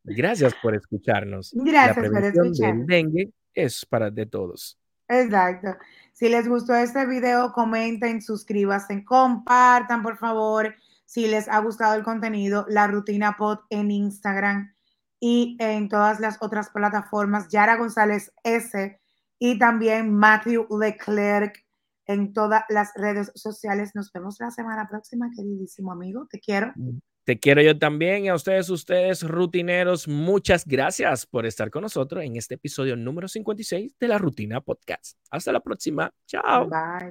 Gracias 0.03 0.53
por 0.62 0.76
escucharnos. 0.76 1.51
Gracias 1.53 2.10
por 2.10 2.24
escuchar. 2.24 2.70
El 2.70 2.86
dengue 2.86 3.32
es 3.53 3.86
para 3.86 4.12
de 4.12 4.26
todos. 4.26 4.78
Exacto. 5.08 5.78
Si 6.14 6.30
les 6.30 6.47
gustó 6.47 6.76
este 6.76 7.06
video, 7.06 7.51
comenten, 7.51 8.22
suscríbanse, 8.22 9.03
compartan, 9.03 10.03
por 10.03 10.18
favor. 10.18 10.76
Si 11.06 11.28
les 11.28 11.47
ha 11.47 11.60
gustado 11.60 11.95
el 11.95 12.03
contenido, 12.03 12.66
la 12.70 12.88
rutina 12.88 13.36
pod 13.38 13.60
en 13.70 13.91
Instagram 13.91 14.74
y 15.20 15.58
en 15.60 15.89
todas 15.89 16.20
las 16.20 16.38
otras 16.41 16.70
plataformas, 16.70 17.49
Yara 17.49 17.78
González 17.78 18.32
S 18.43 18.99
y 19.39 19.60
también 19.60 20.14
Matthew 20.14 20.68
Leclerc 20.80 21.64
en 22.08 22.34
todas 22.34 22.64
las 22.70 22.91
redes 22.95 23.32
sociales. 23.36 23.91
Nos 23.95 24.12
vemos 24.12 24.38
la 24.39 24.51
semana 24.51 24.88
próxima, 24.89 25.30
queridísimo 25.36 25.91
amigo. 25.91 26.28
Te 26.30 26.39
quiero. 26.39 26.72
Mm, 26.76 26.99
te 27.26 27.39
quiero 27.39 27.62
yo 27.62 27.78
también 27.78 28.26
y 28.26 28.30
a 28.30 28.36
ustedes, 28.36 28.70
ustedes 28.70 29.24
rutineros, 29.24 30.08
muchas 30.08 30.64
gracias 30.64 31.26
por 31.26 31.47
estar 31.47 31.72
con 31.72 31.82
nosotros 31.82 32.24
en 32.24 32.36
este 32.36 32.53
episodio 32.53 32.95
número 32.95 33.28
56 33.28 33.97
de 33.99 34.08
la 34.08 34.20
Rutina 34.20 34.62
Podcast. 34.62 35.18
Hasta 35.32 35.51
la 35.51 35.60
próxima. 35.60 36.14
Chao. 36.28 36.70
Bye. 36.70 37.10